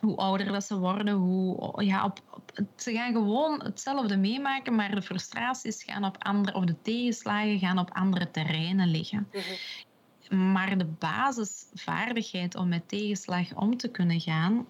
hoe 0.02 0.16
ouder 0.16 0.46
dat 0.46 0.64
ze 0.64 0.78
worden, 0.78 1.14
hoe, 1.14 1.84
ja, 1.84 2.04
op, 2.04 2.42
ze 2.76 2.92
gaan 2.92 3.12
gewoon 3.12 3.62
hetzelfde 3.62 4.16
meemaken, 4.16 4.74
maar 4.74 4.94
de 4.94 5.02
frustraties 5.02 5.82
gaan 5.82 6.04
op 6.04 6.24
andere, 6.24 6.56
of 6.56 6.64
de 6.64 6.82
tegenslagen 6.82 7.58
gaan 7.58 7.78
op 7.78 7.90
andere 7.92 8.30
terreinen 8.30 8.88
liggen. 8.88 9.28
Mhm. 9.32 10.50
Maar 10.50 10.78
de 10.78 10.84
basisvaardigheid 10.84 12.54
om 12.54 12.68
met 12.68 12.88
tegenslag 12.88 13.54
om 13.54 13.76
te 13.76 13.88
kunnen 13.88 14.20
gaan, 14.20 14.66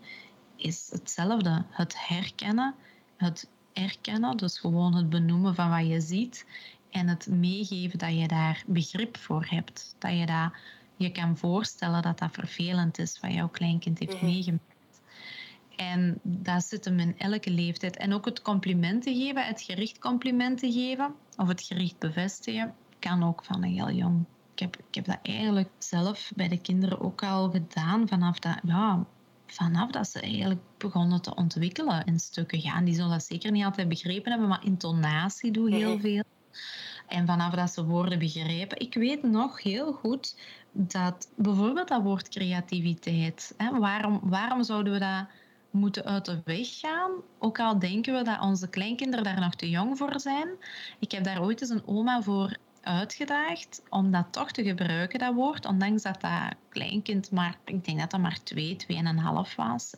is 0.57 0.89
hetzelfde. 0.91 1.65
Het 1.71 2.07
herkennen, 2.07 2.75
het 3.17 3.51
erkennen, 3.73 4.37
dus 4.37 4.59
gewoon 4.59 4.95
het 4.95 5.09
benoemen 5.11 5.55
van 5.55 5.71
wat 5.71 5.87
je 5.87 6.01
ziet 6.01 6.47
en 6.91 7.09
het 7.09 7.27
meegeven 7.27 7.99
dat 7.99 8.19
je 8.19 8.29
daar 8.29 8.63
begrip 8.67 9.17
voor 9.17 9.47
hebt. 9.49 9.97
Dat 9.99 10.19
je 10.19 10.27
dat 10.27 10.53
je 11.03 11.13
kan 11.13 11.37
voorstellen 11.37 12.03
dat 12.03 12.19
dat 12.19 12.33
vervelend 12.33 12.99
is 12.99 13.21
wat 13.21 13.33
jouw 13.33 13.49
kleinkind 13.49 13.99
heeft 13.99 14.15
mhm. 14.15 14.25
meegemaakt. 14.25 15.01
En 15.77 16.21
dat 16.23 16.65
zit 16.65 16.85
hem 16.85 16.99
in 16.99 17.19
elke 17.19 17.51
leeftijd. 17.51 17.97
En 17.97 18.13
ook 18.13 18.25
het 18.25 18.43
complimenten 18.43 19.15
geven, 19.15 19.47
het 19.47 19.63
gericht 19.63 19.99
complimenten 19.99 20.73
geven 20.73 21.15
of 21.37 21.49
het 21.49 21.63
gericht 21.63 21.99
bevestigen, 21.99 22.75
kan 22.99 23.23
ook 23.23 23.45
van 23.45 23.63
een 23.63 23.73
heel 23.73 23.91
jong. 23.91 24.25
Ik 24.55 24.59
heb, 24.59 24.77
ik 24.77 24.95
heb 24.95 25.05
dat 25.05 25.19
eigenlijk 25.23 25.71
zelf 25.79 26.33
bij 26.35 26.49
de 26.49 26.61
kinderen 26.61 27.01
ook 27.01 27.23
al 27.23 27.51
gedaan 27.51 28.09
vanaf 28.09 28.39
dat, 28.39 28.59
ja, 28.63 29.07
vanaf 29.47 29.91
dat 29.91 30.09
ze 30.09 30.21
eigenlijk 30.21 30.61
begonnen 30.79 31.23
te 31.23 31.35
ontwikkelen 31.35 32.05
in 32.05 32.19
stukken. 32.19 32.63
Ja, 32.63 32.81
die 32.81 32.95
zullen 32.95 33.11
dat 33.11 33.25
zeker 33.25 33.51
niet 33.51 33.65
altijd 33.65 33.89
begrepen 33.89 34.31
hebben, 34.31 34.49
maar 34.49 34.65
intonatie 34.65 35.51
doet 35.51 35.71
heel 35.71 36.01
veel. 36.01 36.23
En 37.07 37.27
vanaf 37.27 37.55
dat 37.55 37.71
ze 37.73 37.85
woorden 37.85 38.19
begrijpen. 38.19 38.81
Ik 38.81 38.95
weet 38.95 39.23
nog 39.23 39.63
heel 39.63 39.93
goed 39.93 40.37
dat 40.73 41.31
bijvoorbeeld 41.37 41.89
dat 41.89 42.03
woord 42.03 42.29
creativiteit. 42.29 43.55
Hè, 43.57 43.79
waarom, 43.79 44.21
waarom 44.23 44.63
zouden 44.63 44.93
we 44.93 44.99
dat 44.99 45.27
moeten 45.71 46.05
uit 46.05 46.25
de 46.25 46.41
weg 46.45 46.79
gaan. 46.79 47.11
Ook 47.39 47.61
al 47.61 47.79
denken 47.79 48.15
we 48.15 48.23
dat 48.23 48.41
onze 48.41 48.69
kleinkinderen 48.69 49.25
daar 49.25 49.41
nog 49.41 49.55
te 49.55 49.71
jong 49.71 49.99
voor 49.99 50.21
zijn. 50.21 50.49
Ik 50.99 51.13
heb 51.13 51.25
daar 51.25 51.43
ooit 51.43 51.61
eens 51.61 51.71
een 51.71 51.87
oma 51.87 52.23
voor 52.23 52.57
uitgedaagd 52.83 53.83
om 53.89 54.11
dat 54.11 54.27
toch 54.31 54.51
te 54.51 54.63
gebruiken, 54.63 55.19
dat 55.19 55.35
woord. 55.35 55.67
Ondanks 55.67 56.03
dat 56.03 56.21
dat 56.21 56.55
kleinkind 56.69 57.31
maar, 57.31 57.57
ik 57.65 57.85
denk 57.85 57.99
dat 57.99 58.11
dat 58.11 58.21
maar 58.21 58.43
twee, 58.43 58.77
tweeënhalf 58.77 59.57
was. 59.57 59.95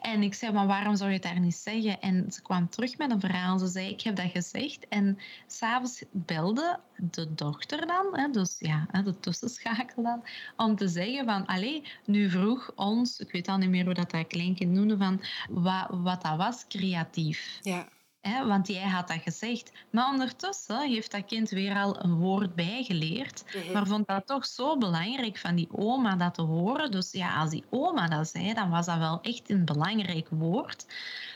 En 0.00 0.22
ik 0.22 0.34
zei, 0.34 0.52
maar 0.52 0.66
waarom 0.66 0.96
zou 0.96 1.08
je 1.08 1.14
het 1.14 1.24
daar 1.24 1.40
niet 1.40 1.54
zeggen? 1.54 2.00
En 2.00 2.32
ze 2.32 2.42
kwam 2.42 2.68
terug 2.68 2.98
met 2.98 3.10
een 3.10 3.20
verhaal. 3.20 3.58
Ze 3.58 3.66
zei, 3.66 3.88
ik 3.88 4.00
heb 4.00 4.16
dat 4.16 4.30
gezegd. 4.30 4.88
En 4.88 5.18
s'avonds 5.46 6.04
belde 6.10 6.78
de 6.96 7.34
dochter 7.34 7.86
dan, 7.86 8.06
hè, 8.12 8.30
dus 8.30 8.56
ja, 8.58 8.86
de 9.04 9.20
tussenschakel 9.20 10.02
dan, 10.02 10.24
om 10.56 10.76
te 10.76 10.88
zeggen 10.88 11.24
van, 11.24 11.46
allee, 11.46 11.82
nu 12.04 12.30
vroeg 12.30 12.72
ons, 12.74 13.18
ik 13.18 13.32
weet 13.32 13.48
al 13.48 13.58
niet 13.58 13.68
meer 13.68 13.84
hoe 13.84 13.94
dat, 13.94 14.10
dat 14.10 14.26
kleinkind 14.26 14.72
noemde, 14.72 14.96
van 14.96 15.20
wat, 15.48 15.86
wat 15.90 16.22
dat 16.22 16.36
was, 16.36 16.66
creatief. 16.68 17.58
Ja 17.62 17.88
want 18.22 18.66
jij 18.66 18.88
had 18.88 19.08
dat 19.08 19.22
gezegd. 19.22 19.72
Maar 19.90 20.08
ondertussen 20.08 20.88
heeft 20.88 21.10
dat 21.10 21.24
kind 21.24 21.50
weer 21.50 21.76
al 21.76 22.04
een 22.04 22.14
woord 22.14 22.54
bijgeleerd. 22.54 23.44
Mhm. 23.44 23.72
Maar 23.72 23.86
vond 23.86 24.06
dat 24.06 24.26
toch 24.26 24.46
zo 24.46 24.78
belangrijk 24.78 25.38
van 25.38 25.54
die 25.54 25.68
oma 25.70 26.16
dat 26.16 26.34
te 26.34 26.42
horen. 26.42 26.90
Dus 26.90 27.12
ja, 27.12 27.36
als 27.40 27.50
die 27.50 27.64
oma 27.70 28.08
dat 28.08 28.28
zei, 28.28 28.54
dan 28.54 28.70
was 28.70 28.86
dat 28.86 28.98
wel 28.98 29.20
echt 29.22 29.50
een 29.50 29.64
belangrijk 29.64 30.28
woord. 30.30 30.86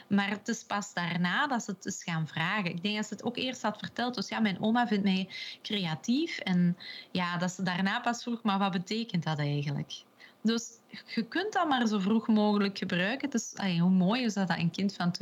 Maar 0.09 0.29
het 0.29 0.49
is 0.49 0.65
pas 0.65 0.95
daarna 0.95 1.47
dat 1.47 1.63
ze 1.63 1.71
het 1.71 1.85
is 1.85 2.03
gaan 2.03 2.29
vragen. 2.29 2.71
Ik 2.71 2.83
denk 2.83 2.97
dat 2.97 3.07
ze 3.07 3.15
het 3.15 3.25
ook 3.25 3.37
eerst 3.37 3.63
had 3.63 3.79
verteld. 3.79 4.15
Dus 4.15 4.29
ja, 4.29 4.41
mijn 4.41 4.61
oma 4.61 4.87
vindt 4.87 5.05
mij 5.05 5.29
creatief. 5.63 6.39
En 6.39 6.77
ja, 7.11 7.37
dat 7.37 7.53
ze 7.53 7.63
daarna 7.63 8.01
pas 8.01 8.23
vroeg, 8.23 8.43
maar 8.43 8.59
wat 8.59 8.73
betekent 8.73 9.25
dat 9.25 9.39
eigenlijk? 9.39 10.03
Dus 10.45 10.79
je 11.15 11.23
kunt 11.23 11.53
dat 11.53 11.69
maar 11.69 11.87
zo 11.87 11.99
vroeg 11.99 12.29
mogelijk 12.29 12.79
gebruiken. 12.79 13.31
Het 13.31 13.35
is, 13.35 13.79
hoe 13.79 13.91
mooi 13.91 14.23
is 14.23 14.35
dat 14.35 14.49
dat 14.49 14.59
een 14.59 14.71
kind 14.71 14.95
van 14.95 15.15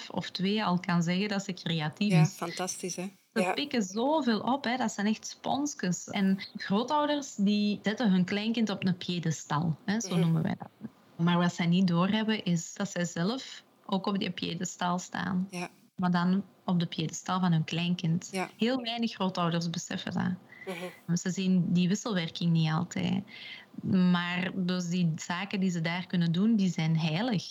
2,5 0.00 0.06
of 0.10 0.30
2 0.30 0.64
al 0.64 0.80
kan 0.80 1.02
zeggen 1.02 1.28
dat 1.28 1.44
ze 1.44 1.52
creatief 1.52 2.12
is. 2.12 2.18
Ja, 2.18 2.26
fantastisch 2.26 2.96
hè. 2.96 3.12
Ze 3.32 3.52
pikken 3.54 3.82
zoveel 3.82 4.40
op, 4.40 4.64
hè. 4.64 4.76
dat 4.76 4.92
zijn 4.92 5.06
echt 5.06 5.26
sponsjes. 5.26 6.08
En 6.08 6.38
grootouders 6.56 7.34
die 7.34 7.78
zetten 7.82 8.10
hun 8.10 8.24
kleinkind 8.24 8.70
op 8.70 8.86
een 8.86 8.96
piedestal, 8.96 9.76
hè, 9.84 10.00
zo 10.00 10.08
mhm. 10.08 10.20
noemen 10.20 10.42
wij 10.42 10.56
dat. 10.58 10.90
Maar 11.16 11.38
wat 11.38 11.54
zij 11.54 11.66
niet 11.66 11.88
doorhebben 11.88 12.44
is 12.44 12.74
dat 12.74 12.90
zij 12.90 13.04
zelf 13.04 13.62
ook 13.86 14.06
op 14.06 14.18
die 14.18 14.30
piedestal 14.30 14.98
staan. 14.98 15.46
Ja. 15.50 15.68
Maar 15.96 16.10
dan 16.10 16.44
op 16.64 16.80
de 16.80 16.86
piedestal 16.86 17.40
van 17.40 17.52
hun 17.52 17.64
kleinkind. 17.64 18.28
Ja. 18.32 18.50
Heel 18.56 18.82
weinig 18.82 19.12
grootouders 19.12 19.70
beseffen 19.70 20.12
dat. 20.12 20.51
Mhm. 20.66 21.16
Ze 21.16 21.30
zien 21.30 21.72
die 21.72 21.88
wisselwerking 21.88 22.52
niet 22.52 22.70
altijd. 22.70 23.24
Maar 23.82 24.50
dus 24.54 24.88
die 24.88 25.12
zaken 25.16 25.60
die 25.60 25.70
ze 25.70 25.80
daar 25.80 26.06
kunnen 26.06 26.32
doen, 26.32 26.56
die 26.56 26.70
zijn 26.70 26.98
heilig. 26.98 27.44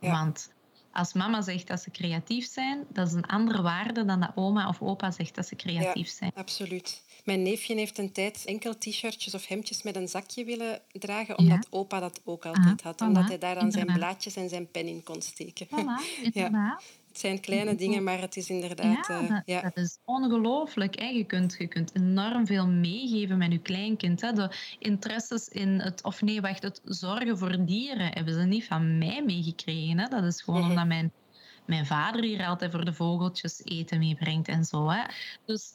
Want 0.00 0.52
Als 0.92 1.12
mama 1.12 1.42
zegt 1.42 1.66
dat 1.66 1.82
ze 1.82 1.90
creatief 1.90 2.46
zijn, 2.46 2.84
dat 2.88 3.06
is 3.06 3.12
een 3.12 3.26
andere 3.26 3.62
waarde 3.62 4.04
dan 4.04 4.20
dat 4.20 4.32
oma 4.34 4.68
of 4.68 4.82
opa 4.82 5.10
zegt 5.10 5.34
dat 5.34 5.46
ze 5.46 5.56
creatief 5.56 6.06
ja, 6.06 6.12
zijn. 6.12 6.32
Absoluut. 6.34 7.02
Mijn 7.24 7.42
neefje 7.42 7.74
heeft 7.74 7.98
een 7.98 8.12
tijd 8.12 8.44
enkel 8.44 8.78
t-shirtjes 8.78 9.34
of 9.34 9.46
hemdjes 9.46 9.82
met 9.82 9.96
een 9.96 10.08
zakje 10.08 10.44
willen 10.44 10.80
dragen, 10.92 11.38
omdat 11.38 11.66
opa 11.70 12.00
dat 12.00 12.20
ook 12.24 12.46
altijd 12.46 12.82
had. 12.82 13.00
Omdat 13.00 13.28
hij 13.28 13.38
daar 13.38 13.54
dan 13.54 13.72
zijn 13.72 13.86
blaadjes 13.86 14.36
en 14.36 14.48
zijn 14.48 14.70
pen 14.70 14.86
in 14.86 15.02
kon 15.02 15.22
steken. 15.22 15.66
Voilà, 15.66 16.22
ja. 16.32 16.80
Het 17.12 17.20
zijn 17.20 17.40
kleine 17.40 17.74
dingen, 17.74 18.02
maar 18.02 18.20
het 18.20 18.36
is 18.36 18.50
inderdaad... 18.50 19.06
Ja, 19.06 19.20
dat, 19.20 19.42
ja. 19.44 19.60
dat 19.60 19.76
is 19.76 19.98
ongelooflijk. 20.04 21.00
Je 21.00 21.24
kunt, 21.24 21.54
je 21.58 21.66
kunt 21.66 21.94
enorm 21.94 22.46
veel 22.46 22.66
meegeven 22.66 23.38
met 23.38 23.52
je 23.52 23.58
kleinkind. 23.58 24.20
Hè. 24.20 24.32
De 24.32 24.50
interesses 24.78 25.48
in 25.48 25.68
het... 25.68 26.02
Of 26.02 26.22
nee, 26.22 26.40
wacht, 26.40 26.62
het 26.62 26.80
zorgen 26.84 27.38
voor 27.38 27.64
dieren 27.64 28.12
hebben 28.12 28.34
ze 28.34 28.40
niet 28.40 28.64
van 28.64 28.98
mij 28.98 29.22
meegekregen. 29.26 29.98
Hè. 29.98 30.08
Dat 30.08 30.24
is 30.24 30.42
gewoon 30.42 30.60
mm 30.60 30.66
-hmm. 30.66 30.76
omdat 30.76 30.88
mijn 30.88 31.12
mijn 31.64 31.86
vader 31.86 32.22
hier 32.22 32.46
altijd 32.46 32.70
voor 32.70 32.84
de 32.84 32.92
vogeltjes 32.92 33.60
eten 33.64 33.98
meebrengt 33.98 34.48
en 34.48 34.64
zo. 34.64 34.88
Hè. 34.88 35.02
Dus 35.44 35.72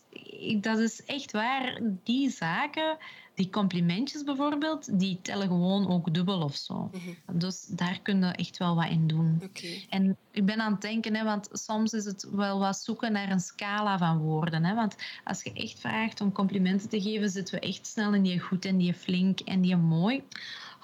dat 0.61 0.79
is 0.79 1.05
echt 1.05 1.31
waar. 1.31 1.79
Die 2.03 2.29
zaken, 2.29 2.97
die 3.35 3.49
complimentjes 3.49 4.23
bijvoorbeeld, 4.23 4.99
die 4.99 5.19
tellen 5.21 5.47
gewoon 5.47 5.89
ook 5.89 6.13
dubbel 6.13 6.41
of 6.41 6.55
zo. 6.55 6.73
Mm 6.73 6.99
-hmm. 6.99 7.39
Dus 7.39 7.65
daar 7.65 7.99
kun 8.01 8.19
je 8.19 8.25
echt 8.25 8.57
wel 8.57 8.75
wat 8.75 8.89
in 8.89 9.07
doen. 9.07 9.41
Okay. 9.43 9.85
En 9.89 10.17
ik 10.31 10.45
ben 10.45 10.61
aan 10.61 10.71
het 10.71 10.81
denken, 10.81 11.15
hè, 11.15 11.23
want 11.23 11.49
soms 11.51 11.93
is 11.93 12.05
het 12.05 12.27
wel 12.31 12.59
wat 12.59 12.77
zoeken 12.77 13.11
naar 13.11 13.31
een 13.31 13.39
scala 13.39 13.97
van 13.97 14.17
woorden. 14.17 14.63
Hè, 14.63 14.75
want 14.75 14.95
als 15.23 15.43
je 15.43 15.53
echt 15.53 15.79
vraagt 15.79 16.21
om 16.21 16.31
complimenten 16.31 16.89
te 16.89 17.01
geven, 17.01 17.29
zitten 17.29 17.55
we 17.55 17.67
echt 17.67 17.87
snel 17.87 18.13
in 18.13 18.23
die 18.23 18.39
goed 18.39 18.65
en 18.65 18.77
die 18.77 18.93
flink 18.93 19.39
en 19.39 19.61
die 19.61 19.75
mooi. 19.75 20.23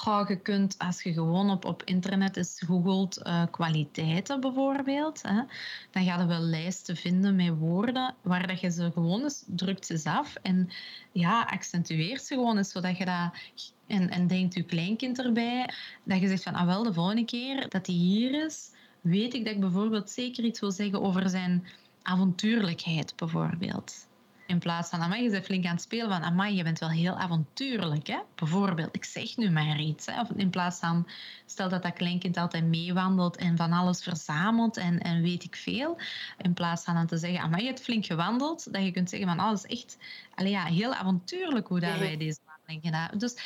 Je 0.04 0.40
kunt, 0.42 0.76
als 0.78 1.04
je 1.04 1.14
gewoon 1.14 1.50
op, 1.50 1.66
op 1.66 1.84
internet 1.84 2.38
is 2.38 2.62
googelt 2.66 3.20
uh, 3.24 3.44
kwaliteiten 3.52 4.40
bijvoorbeeld, 4.40 5.22
hè, 5.22 5.42
dan 5.92 6.04
ga 6.04 6.22
je 6.22 6.28
wel 6.28 6.40
lijsten 6.40 6.96
vinden 6.96 7.36
met 7.36 7.58
woorden 7.58 8.16
waar 8.22 8.48
dat 8.48 8.60
je 8.60 8.72
ze 8.72 8.92
gewoon 8.94 9.24
eens 9.24 9.44
drukt 9.48 9.86
ze 9.86 10.10
af 10.10 10.36
en 10.36 10.70
ja, 11.12 11.44
accentueert 11.44 12.24
ze 12.24 12.34
gewoon 12.34 12.58
eens, 12.58 12.72
zodat 12.72 12.98
je 12.98 13.06
dat... 13.06 13.32
En, 13.88 14.10
en 14.10 14.28
denkt 14.28 14.54
je 14.54 14.64
kleinkind 14.64 15.20
erbij, 15.20 15.70
dat 16.04 16.20
je 16.20 16.28
zegt 16.28 16.44
van, 16.44 16.54
ah 16.54 16.66
wel, 16.66 16.84
de 16.84 16.94
volgende 16.94 17.26
keer 17.26 17.70
dat 17.70 17.86
hij 17.86 17.96
hier 17.96 18.46
is, 18.46 18.72
weet 19.02 19.34
ik 19.34 19.46
dat 19.46 19.54
ik 19.54 19.60
bijvoorbeeld 19.60 20.10
zeker 20.10 20.44
iets 20.44 20.60
wil 20.60 20.72
zeggen 20.72 21.02
over 21.02 21.30
zijn 21.30 21.68
avontuurlijkheid 22.02 23.14
bijvoorbeeld. 23.16 24.08
In 24.46 24.60
plaats 24.60 24.90
van, 24.90 25.02
amai, 25.02 25.24
je 25.24 25.30
bent 25.30 25.46
flink 25.46 25.66
aan 25.66 25.72
het 25.72 25.82
spelen 25.82 26.10
van, 26.10 26.24
amai, 26.24 26.56
je 26.56 26.64
bent 26.64 26.80
wel 26.80 26.90
heel 26.90 27.18
avontuurlijk, 27.18 28.08
hè? 28.08 28.20
Bijvoorbeeld, 28.36 28.96
ik 28.96 29.04
zeg 29.04 29.38
nu 29.38 29.50
maar 29.50 29.80
iets. 29.80 30.06
Hè? 30.06 30.22
Of 30.22 30.30
in 30.36 30.50
plaats 30.50 30.80
van, 30.80 31.08
stel 31.46 31.70
dat 31.70 31.84
dat 31.84 31.94
kleinkind 31.94 32.38
altijd 32.38 32.64
meewandelt 32.64 33.38
en 33.38 33.58
van 33.58 33.72
alles 33.72 34.04
verzamelt 34.04 34.78
en, 34.78 35.00
en 35.00 35.22
weet 35.22 35.44
ik 35.44 35.56
veel. 35.56 35.98
In 36.38 36.54
plaats 36.54 36.84
van 36.84 36.94
dan 36.94 37.08
te 37.08 37.18
zeggen, 37.18 37.40
amai, 37.40 37.62
je 37.62 37.68
hebt 37.68 37.82
flink 37.82 38.06
gewandeld. 38.06 38.74
Dat 38.74 38.84
je 38.84 38.92
kunt 38.92 39.10
zeggen 39.10 39.28
van, 39.28 39.40
oh, 39.40 39.50
dat 39.50 39.66
is 39.66 39.78
echt 39.78 39.98
allee, 40.36 40.52
ja, 40.52 40.66
heel 40.66 40.94
avontuurlijk 40.94 41.68
hoe 41.68 41.80
dat 41.80 41.98
wij 41.98 42.18
deze 42.18 42.40
wandeling 42.46 42.86
gedaan 42.86 43.18
Dus 43.18 43.38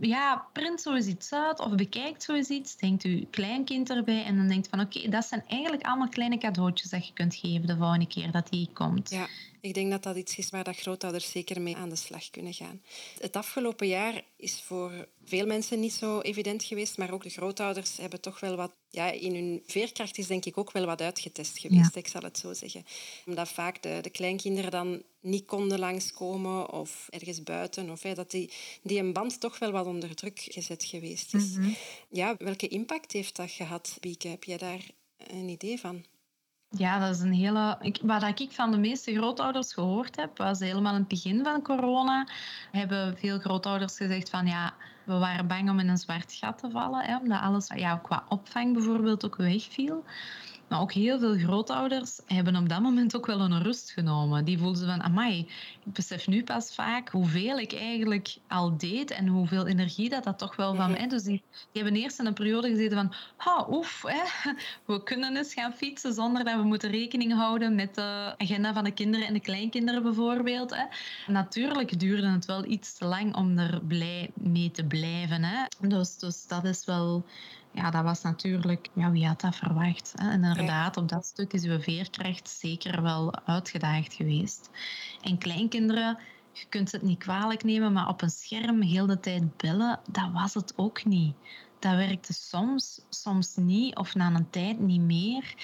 ja, 0.00 0.46
print 0.52 0.80
zo 0.80 0.94
eens 0.94 1.06
iets 1.06 1.32
uit 1.32 1.60
of 1.60 1.74
bekijkt 1.74 2.22
zo 2.22 2.34
eens 2.34 2.48
iets. 2.48 2.76
Denkt 2.76 3.02
uw 3.04 3.24
kleinkind 3.30 3.90
erbij 3.90 4.24
en 4.24 4.36
dan 4.36 4.48
denkt 4.48 4.68
van, 4.68 4.80
oké, 4.80 5.08
dat 5.08 5.24
zijn 5.24 5.44
eigenlijk 5.46 5.82
allemaal 5.82 6.08
kleine 6.08 6.38
cadeautjes 6.38 6.90
dat 6.90 7.06
je 7.06 7.12
kunt 7.12 7.34
geven 7.34 7.66
de 7.66 7.76
volgende 7.76 8.06
keer 8.06 8.30
dat 8.30 8.48
die 8.48 8.68
komt. 8.72 9.10
Ja. 9.10 9.26
Ik 9.64 9.74
denk 9.74 9.90
dat 9.90 10.02
dat 10.02 10.16
iets 10.16 10.36
is 10.36 10.50
waar 10.50 10.64
dat 10.64 10.76
grootouders 10.76 11.30
zeker 11.30 11.60
mee 11.60 11.76
aan 11.76 11.88
de 11.88 11.96
slag 11.96 12.30
kunnen 12.30 12.52
gaan. 12.52 12.82
Het 13.20 13.36
afgelopen 13.36 13.86
jaar 13.86 14.22
is 14.36 14.62
voor 14.62 15.08
veel 15.24 15.46
mensen 15.46 15.80
niet 15.80 15.92
zo 15.92 16.20
evident 16.20 16.64
geweest, 16.64 16.98
maar 16.98 17.10
ook 17.10 17.22
de 17.22 17.30
grootouders 17.30 17.96
hebben 17.96 18.20
toch 18.20 18.40
wel 18.40 18.56
wat... 18.56 18.72
Ja, 18.90 19.10
in 19.10 19.34
hun 19.34 19.62
veerkracht 19.66 20.18
is 20.18 20.26
denk 20.26 20.44
ik 20.44 20.58
ook 20.58 20.72
wel 20.72 20.86
wat 20.86 21.00
uitgetest 21.00 21.58
geweest, 21.58 21.94
ja. 21.94 22.00
ik 22.00 22.08
zal 22.08 22.22
het 22.22 22.38
zo 22.38 22.52
zeggen. 22.52 22.84
Omdat 23.26 23.48
vaak 23.48 23.82
de, 23.82 23.98
de 24.02 24.10
kleinkinderen 24.10 24.70
dan 24.70 25.02
niet 25.20 25.46
konden 25.46 25.78
langskomen 25.78 26.70
of 26.70 27.06
ergens 27.10 27.42
buiten. 27.42 27.90
Of 27.90 28.02
hè, 28.02 28.14
dat 28.14 28.30
die, 28.30 28.52
die 28.82 28.98
een 28.98 29.12
band 29.12 29.40
toch 29.40 29.53
wel 29.58 29.70
wat 29.70 29.86
onder 29.86 30.14
druk 30.14 30.40
gezet 30.44 30.84
geweest 30.84 31.34
is. 31.34 31.56
Mm 31.56 31.62
-hmm. 31.62 31.76
Ja, 32.08 32.34
welke 32.38 32.68
impact 32.68 33.12
heeft 33.12 33.36
dat 33.36 33.50
gehad, 33.50 33.96
Bieke? 34.00 34.28
Heb 34.28 34.44
jij 34.44 34.58
daar 34.58 34.80
een 35.16 35.48
idee 35.48 35.80
van? 35.80 36.04
Ja, 36.76 36.98
dat 36.98 37.14
is 37.14 37.20
een 37.20 37.32
hele. 37.32 37.78
Ik, 37.80 37.98
wat 38.02 38.40
ik 38.40 38.52
van 38.52 38.70
de 38.70 38.78
meeste 38.78 39.14
grootouders 39.14 39.72
gehoord 39.72 40.16
heb, 40.16 40.38
was 40.38 40.58
helemaal 40.58 40.92
in 40.92 40.98
het 40.98 41.08
begin 41.08 41.44
van 41.44 41.62
corona. 41.62 42.28
Hebben 42.70 43.16
veel 43.18 43.38
grootouders 43.38 43.96
gezegd 43.96 44.30
van 44.30 44.46
ja, 44.46 44.74
we 45.04 45.18
waren 45.18 45.46
bang 45.46 45.70
om 45.70 45.78
in 45.78 45.88
een 45.88 45.98
zwart 45.98 46.32
gat 46.32 46.58
te 46.58 46.70
vallen, 46.70 47.04
hè, 47.04 47.16
omdat 47.16 47.40
alles 47.40 47.70
ja, 47.74 47.96
qua 47.96 48.24
opvang 48.28 48.72
bijvoorbeeld 48.72 49.24
ook 49.24 49.36
wegviel. 49.36 50.04
Maar 50.68 50.80
ook 50.80 50.92
heel 50.92 51.18
veel 51.18 51.36
grootouders 51.36 52.20
hebben 52.26 52.56
op 52.56 52.68
dat 52.68 52.80
moment 52.80 53.16
ook 53.16 53.26
wel 53.26 53.40
een 53.40 53.62
rust 53.62 53.90
genomen. 53.90 54.44
Die 54.44 54.58
voelden 54.58 54.86
van, 54.86 55.02
amai, 55.02 55.38
ik 55.84 55.92
besef 55.92 56.26
nu 56.26 56.44
pas 56.44 56.74
vaak 56.74 57.08
hoeveel 57.08 57.58
ik 57.58 57.72
eigenlijk 57.74 58.36
al 58.48 58.76
deed 58.76 59.10
en 59.10 59.26
hoeveel 59.26 59.66
energie 59.66 60.08
dat 60.08 60.24
dat 60.24 60.38
toch 60.38 60.56
wel 60.56 60.74
van 60.74 60.90
mij... 60.90 61.08
Dus 61.08 61.22
die, 61.22 61.42
die 61.72 61.82
hebben 61.82 62.02
eerst 62.02 62.18
in 62.18 62.26
een 62.26 62.34
periode 62.34 62.68
gezeten 62.68 62.96
van, 62.96 63.14
ha, 63.36 63.66
oef, 63.70 64.02
hè, 64.06 64.50
we 64.84 65.02
kunnen 65.02 65.36
eens 65.36 65.54
gaan 65.54 65.72
fietsen 65.72 66.12
zonder 66.14 66.44
dat 66.44 66.56
we 66.56 66.62
moeten 66.62 66.90
rekening 66.90 67.32
houden 67.32 67.74
met 67.74 67.94
de 67.94 68.34
agenda 68.36 68.72
van 68.72 68.84
de 68.84 68.90
kinderen 68.90 69.26
en 69.26 69.32
de 69.32 69.40
kleinkinderen 69.40 70.02
bijvoorbeeld. 70.02 70.74
Hè. 70.74 70.84
Natuurlijk 71.32 71.98
duurde 71.98 72.28
het 72.28 72.44
wel 72.44 72.64
iets 72.64 72.98
te 72.98 73.04
lang 73.04 73.36
om 73.36 73.58
er 73.58 73.80
blij 73.86 74.30
mee 74.34 74.70
te 74.70 74.84
blijven. 74.84 75.44
Hè. 75.44 75.64
Dus, 75.88 76.18
dus 76.18 76.46
dat 76.46 76.64
is 76.64 76.84
wel 76.84 77.24
ja, 77.74 77.90
dat 77.90 78.04
was 78.04 78.22
natuurlijk, 78.22 78.88
ja, 78.92 79.10
wie 79.10 79.26
had 79.26 79.40
dat 79.40 79.56
verwacht? 79.56 80.12
Hè? 80.16 80.30
En 80.30 80.44
inderdaad, 80.44 80.96
op 80.96 81.08
dat 81.08 81.24
stuk 81.24 81.52
is 81.52 81.64
uw 81.64 81.80
veerkracht 81.80 82.48
zeker 82.48 83.02
wel 83.02 83.34
uitgedaagd 83.44 84.14
geweest. 84.14 84.70
En 85.20 85.38
kleinkinderen, 85.38 86.18
je 86.52 86.64
kunt 86.68 86.92
het 86.92 87.02
niet 87.02 87.18
kwalijk 87.18 87.64
nemen, 87.64 87.92
maar 87.92 88.08
op 88.08 88.22
een 88.22 88.30
scherm 88.30 88.82
heel 88.82 89.06
de 89.06 89.20
tijd 89.20 89.56
bellen, 89.56 90.00
dat 90.10 90.30
was 90.32 90.54
het 90.54 90.72
ook 90.76 91.04
niet. 91.04 91.34
Dat 91.78 91.94
werkte 91.94 92.32
soms, 92.32 93.00
soms 93.08 93.56
niet, 93.56 93.96
of 93.96 94.14
na 94.14 94.34
een 94.34 94.50
tijd 94.50 94.80
niet 94.80 95.00
meer. 95.00 95.54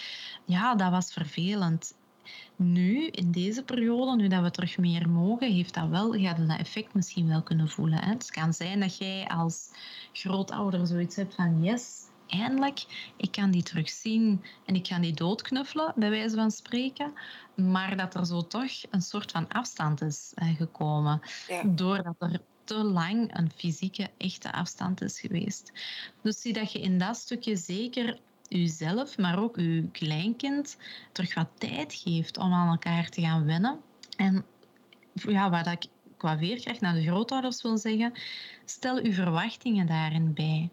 Ja, 0.45 0.75
dat 0.75 0.91
was 0.91 1.13
vervelend. 1.13 1.95
Nu, 2.57 3.07
in 3.07 3.31
deze 3.31 3.63
periode, 3.63 4.17
nu 4.17 4.29
dat 4.29 4.43
we 4.43 4.51
terug 4.51 4.79
meer 4.79 5.09
mogen, 5.09 5.53
heeft 5.53 5.75
dat 5.75 5.89
wel, 5.89 6.13
gaat 6.13 6.49
dat 6.49 6.59
effect 6.59 6.95
misschien 6.95 7.29
wel 7.29 7.43
kunnen 7.43 7.69
voelen. 7.69 7.99
Hè? 7.99 8.11
Het 8.11 8.31
kan 8.31 8.53
zijn 8.53 8.81
dat 8.81 8.99
jij 8.99 9.29
als 9.29 9.71
grootouder 10.13 10.87
zoiets 10.87 11.17
hebt 11.17 11.35
van 11.35 11.63
yes, 11.63 12.03
eindelijk, 12.27 13.13
ik 13.17 13.31
kan 13.31 13.51
die 13.51 13.63
terugzien 13.63 14.45
en 14.67 14.75
ik 14.75 14.83
kan 14.83 15.01
die 15.01 15.15
doodknuffelen, 15.15 15.93
bij 15.97 16.11
wijze 16.11 16.37
van 16.37 16.51
spreken. 16.51 17.13
Maar 17.55 17.97
dat 17.97 18.15
er 18.15 18.27
zo 18.27 18.47
toch 18.47 18.73
een 18.91 19.03
soort 19.03 19.31
van 19.31 19.49
afstand 19.49 20.03
is 20.03 20.33
gekomen. 20.37 21.21
Ja. 21.49 21.63
Doordat 21.65 22.15
er 22.19 22.41
te 22.65 22.85
lang 22.85 23.37
een 23.37 23.51
fysieke, 23.51 24.11
echte 24.17 24.53
afstand 24.53 25.03
is 25.03 25.21
geweest. 25.21 25.73
Dus 26.23 26.41
zie 26.41 26.53
dat 26.53 26.73
je 26.73 26.81
in 26.81 26.99
dat 26.99 27.17
stukje 27.17 27.57
zeker 27.57 28.19
uzelf, 28.51 29.19
maar 29.19 29.39
ook 29.39 29.57
uw 29.57 29.89
kleinkind 29.93 30.77
terug 31.13 31.35
wat 31.35 31.49
tijd 31.59 31.95
geeft 31.95 32.39
om 32.39 32.53
aan 32.53 32.69
elkaar 32.69 33.09
te 33.09 33.21
gaan 33.21 33.45
wennen. 33.45 33.81
En 34.17 34.45
ja, 35.13 35.51
wat 35.51 35.67
ik 35.67 35.85
qua 36.17 36.39
veerkracht 36.39 36.81
naar 36.81 36.95
de 36.95 37.03
grootouders 37.03 37.63
wil 37.63 37.79
zeggen, 37.79 38.13
stel 38.65 38.99
uw 39.03 39.13
verwachtingen 39.13 39.87
daarin 39.87 40.35
bij. 40.35 40.71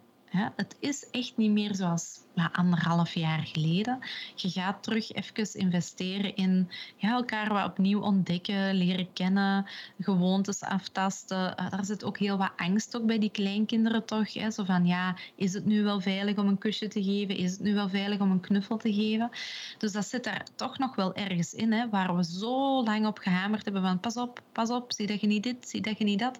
Het 0.55 0.75
is 0.79 1.09
echt 1.09 1.37
niet 1.37 1.51
meer 1.51 1.75
zoals 1.75 2.19
ja, 2.35 2.49
anderhalf 2.53 3.13
jaar 3.13 3.39
geleden. 3.39 3.99
Je 4.35 4.49
gaat 4.49 4.83
terug 4.83 5.11
even 5.11 5.59
investeren 5.59 6.35
in 6.35 6.69
ja, 6.95 7.11
elkaar 7.11 7.53
wat 7.53 7.65
opnieuw 7.65 8.01
ontdekken, 8.01 8.73
leren 8.73 9.13
kennen, 9.13 9.65
gewoontes 9.99 10.61
aftasten. 10.61 11.55
Uh, 11.59 11.69
daar 11.69 11.85
zit 11.85 12.03
ook 12.03 12.17
heel 12.17 12.37
wat 12.37 12.51
angst 12.55 12.95
ook 12.95 13.05
bij 13.05 13.19
die 13.19 13.31
kleinkinderen 13.31 14.05
toch. 14.05 14.33
Hè? 14.33 14.51
Zo 14.51 14.63
van, 14.63 14.85
ja, 14.85 15.15
is 15.35 15.53
het 15.53 15.65
nu 15.65 15.83
wel 15.83 16.01
veilig 16.01 16.37
om 16.37 16.47
een 16.47 16.57
kusje 16.57 16.87
te 16.87 17.03
geven? 17.03 17.37
Is 17.37 17.51
het 17.51 17.61
nu 17.61 17.73
wel 17.73 17.89
veilig 17.89 18.19
om 18.19 18.31
een 18.31 18.39
knuffel 18.39 18.77
te 18.77 18.93
geven? 18.93 19.29
Dus 19.77 19.91
dat 19.91 20.05
zit 20.05 20.23
daar 20.23 20.45
toch 20.55 20.77
nog 20.77 20.95
wel 20.95 21.15
ergens 21.15 21.53
in, 21.53 21.71
hè, 21.71 21.89
waar 21.89 22.15
we 22.15 22.23
zo 22.23 22.83
lang 22.83 23.05
op 23.05 23.17
gehamerd 23.17 23.63
hebben 23.63 23.81
van 23.81 23.99
pas 23.99 24.17
op, 24.17 24.41
pas 24.51 24.69
op, 24.69 24.91
zie 24.91 25.07
dat 25.07 25.21
je 25.21 25.27
niet 25.27 25.43
dit, 25.43 25.69
zie 25.69 25.81
dat 25.81 25.97
je 25.97 26.03
niet 26.03 26.19
dat. 26.19 26.39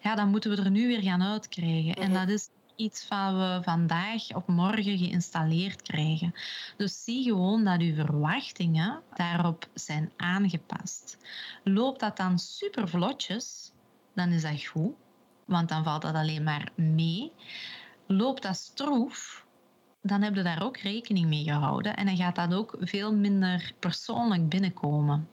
Ja, 0.00 0.14
dan 0.14 0.28
moeten 0.28 0.50
we 0.50 0.62
er 0.62 0.70
nu 0.70 0.86
weer 0.86 1.02
gaan 1.02 1.22
uitkrijgen. 1.22 1.94
En 1.94 2.12
dat 2.12 2.28
is 2.28 2.48
iets 2.76 3.08
wat 3.08 3.32
we 3.32 3.58
vandaag 3.62 4.34
op 4.34 4.46
morgen 4.46 4.98
geïnstalleerd 4.98 5.82
krijgen. 5.82 6.34
Dus 6.76 7.04
zie 7.04 7.22
gewoon 7.22 7.64
dat 7.64 7.80
uw 7.80 7.94
verwachtingen 7.94 9.02
daarop 9.14 9.68
zijn 9.74 10.12
aangepast. 10.16 11.18
Loopt 11.64 12.00
dat 12.00 12.16
dan 12.16 12.38
super 12.38 12.88
vlotjes, 12.88 13.72
dan 14.14 14.28
is 14.28 14.42
dat 14.42 14.64
goed, 14.66 14.94
want 15.44 15.68
dan 15.68 15.84
valt 15.84 16.02
dat 16.02 16.14
alleen 16.14 16.42
maar 16.42 16.70
mee. 16.74 17.32
Loopt 18.06 18.42
dat 18.42 18.56
stroef, 18.56 19.46
dan 20.02 20.22
heb 20.22 20.34
je 20.34 20.42
daar 20.42 20.62
ook 20.62 20.76
rekening 20.76 21.26
mee 21.26 21.44
gehouden 21.44 21.96
en 21.96 22.06
dan 22.06 22.16
gaat 22.16 22.36
dat 22.36 22.54
ook 22.54 22.76
veel 22.80 23.14
minder 23.14 23.72
persoonlijk 23.78 24.48
binnenkomen. 24.48 25.28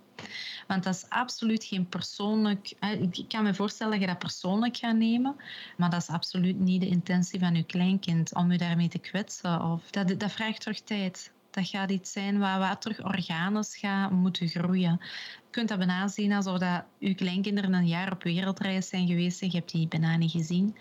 Want 0.68 0.84
dat 0.84 0.96
is 0.96 1.10
absoluut 1.10 1.64
geen 1.64 1.88
persoonlijk... 1.88 2.74
Ik 3.12 3.26
kan 3.28 3.44
me 3.44 3.54
voorstellen 3.54 3.92
dat 3.92 4.02
je 4.02 4.08
dat 4.08 4.20
persoonlijk 4.20 4.78
gaat 4.78 4.96
nemen, 4.96 5.36
maar 5.78 5.90
dat 5.90 6.02
is 6.02 6.08
absoluut 6.08 6.60
niet 6.60 6.82
de 6.82 6.88
intentie 6.88 7.40
van 7.40 7.56
je 7.56 7.64
kleinkind 7.64 8.36
om 8.36 8.52
je 8.52 8.58
daarmee 8.58 8.88
te 8.88 9.00
kwetsen. 9.00 9.62
Of 9.62 9.90
dat, 9.90 10.20
dat 10.20 10.32
vraagt 10.32 10.62
terug 10.62 10.82
tijd. 10.82 11.32
Dat 11.52 11.68
gaat 11.68 11.92
iets 11.92 12.12
zijn 12.12 12.40
waar, 12.40 12.60
wat 12.60 12.82
terug 12.82 13.04
organisch 13.04 13.78
gaat 13.78 14.12
moeten 14.12 14.48
groeien. 14.48 15.00
Je 15.36 15.50
kunt 15.50 15.70
dat 15.70 15.78
bijna 15.78 16.08
zien 16.08 16.34
alsof 16.34 16.58
dat 16.58 16.84
je 16.98 17.16
kleinkinderen 17.16 17.74
een 17.74 17.88
jaar 17.88 18.12
op 18.12 18.24
wereldreis 18.24 18.88
zijn 18.88 19.08
geweest 19.08 19.42
en 19.42 19.52
je 19.52 19.58
hebt 19.58 19.72
die 19.72 19.88
bijna 19.88 20.18
niet 20.18 20.32
gezien. 20.32 20.78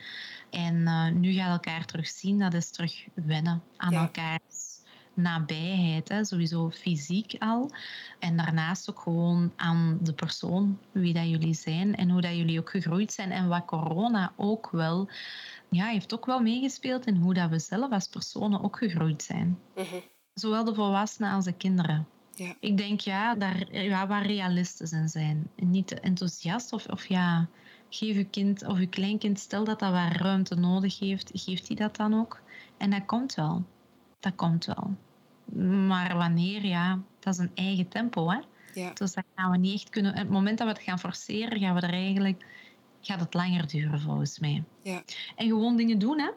En 0.50 0.74
uh, 0.74 1.08
nu 1.08 1.32
gaat 1.32 1.50
elkaar 1.50 1.84
terug 1.84 2.08
zien, 2.08 2.38
dat 2.38 2.54
is 2.54 2.70
terug 2.70 3.04
wennen 3.14 3.62
aan 3.76 3.94
elkaar 3.94 4.38
nabijheid, 5.14 6.08
hè, 6.08 6.24
sowieso 6.24 6.70
fysiek 6.70 7.34
al. 7.38 7.70
En 8.18 8.36
daarnaast 8.36 8.90
ook 8.90 9.00
gewoon 9.00 9.52
aan 9.56 9.98
de 10.02 10.12
persoon, 10.12 10.78
wie 10.92 11.14
dat 11.14 11.28
jullie 11.28 11.54
zijn 11.54 11.96
en 11.96 12.10
hoe 12.10 12.20
dat 12.20 12.36
jullie 12.36 12.58
ook 12.58 12.70
gegroeid 12.70 13.12
zijn. 13.12 13.30
En 13.30 13.48
wat 13.48 13.64
corona 13.64 14.32
ook 14.36 14.70
wel, 14.70 15.08
ja, 15.70 15.86
heeft 15.86 16.14
ook 16.14 16.26
wel 16.26 16.40
meegespeeld 16.40 17.06
in 17.06 17.16
hoe 17.16 17.34
dat 17.34 17.50
we 17.50 17.58
zelf 17.58 17.90
als 17.90 18.08
personen 18.08 18.62
ook 18.62 18.78
gegroeid 18.78 19.22
zijn. 19.22 19.58
Mhm. 19.74 19.96
Zowel 20.34 20.64
de 20.64 20.74
volwassenen 20.74 21.32
als 21.32 21.44
de 21.44 21.52
kinderen. 21.52 22.06
Ja. 22.34 22.54
Ik 22.60 22.76
denk 22.76 23.00
ja, 23.00 23.34
daar 23.34 23.82
ja, 23.82 24.06
waar 24.06 24.26
realistisch 24.26 24.92
in 24.92 25.08
zijn. 25.08 25.50
Niet 25.56 25.86
te 25.86 26.00
enthousiast 26.00 26.72
of, 26.72 26.86
of 26.86 27.06
ja, 27.06 27.48
geef 27.88 28.16
je 28.16 28.24
kind 28.24 28.66
of 28.66 28.78
je 28.78 28.86
kleinkind, 28.86 29.38
stel 29.38 29.64
dat 29.64 29.78
dat 29.78 29.90
waar 29.90 30.16
ruimte 30.16 30.54
nodig 30.54 30.98
heeft, 30.98 31.30
geeft 31.34 31.66
hij 31.68 31.76
dat 31.76 31.96
dan 31.96 32.14
ook. 32.14 32.40
En 32.78 32.90
dat 32.90 33.04
komt 33.04 33.34
wel 33.34 33.64
dat 34.22 34.34
komt 34.34 34.64
wel. 34.64 34.96
Maar 35.86 36.16
wanneer, 36.16 36.64
ja, 36.64 36.98
dat 37.18 37.34
is 37.34 37.40
een 37.40 37.50
eigen 37.54 37.88
tempo. 37.88 38.30
Hè? 38.30 38.38
Ja. 38.74 38.90
Dus 38.94 39.12
dat 39.12 39.24
gaan 39.34 39.50
we 39.50 39.56
niet 39.56 39.74
echt 39.74 39.90
kunnen. 39.90 40.16
Het 40.16 40.28
moment 40.28 40.58
dat 40.58 40.66
we 40.66 40.72
het 40.72 40.82
gaan 40.82 40.98
forceren, 40.98 41.58
gaan 41.58 41.74
we 41.74 41.80
er 41.80 41.92
eigenlijk, 41.92 42.44
gaat 43.00 43.20
het 43.20 43.34
langer 43.34 43.66
duren 43.66 44.00
volgens 44.00 44.38
mij. 44.38 44.64
Ja. 44.82 45.02
En 45.36 45.46
gewoon 45.46 45.76
dingen 45.76 45.98
doen, 45.98 46.18
hè? 46.18 46.30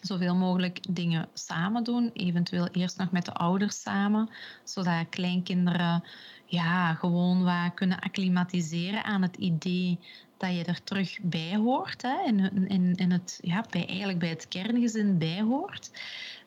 Zoveel 0.00 0.34
mogelijk 0.34 0.94
dingen 0.94 1.28
samen 1.34 1.84
doen. 1.84 2.10
Eventueel 2.12 2.68
eerst 2.68 2.98
nog 2.98 3.10
met 3.10 3.24
de 3.24 3.34
ouders 3.34 3.82
samen, 3.82 4.28
zodat 4.64 5.08
kleinkinderen 5.08 6.04
ja, 6.44 6.94
gewoon 6.94 7.44
wat 7.44 7.74
kunnen 7.74 8.00
acclimatiseren 8.00 9.04
aan 9.04 9.22
het 9.22 9.36
idee 9.36 9.98
dat 10.36 10.56
je 10.56 10.64
er 10.64 10.84
terug 10.84 11.18
bij 11.22 11.56
hoort. 11.56 12.02
Hè, 12.02 12.26
in, 12.26 12.68
in, 12.68 12.94
in 12.94 13.10
het, 13.10 13.38
ja, 13.42 13.64
bij, 13.70 13.86
eigenlijk 13.86 14.18
bij 14.18 14.28
het 14.28 14.48
kerngezin 14.48 15.18
bij 15.18 15.40
hoort. 15.40 15.90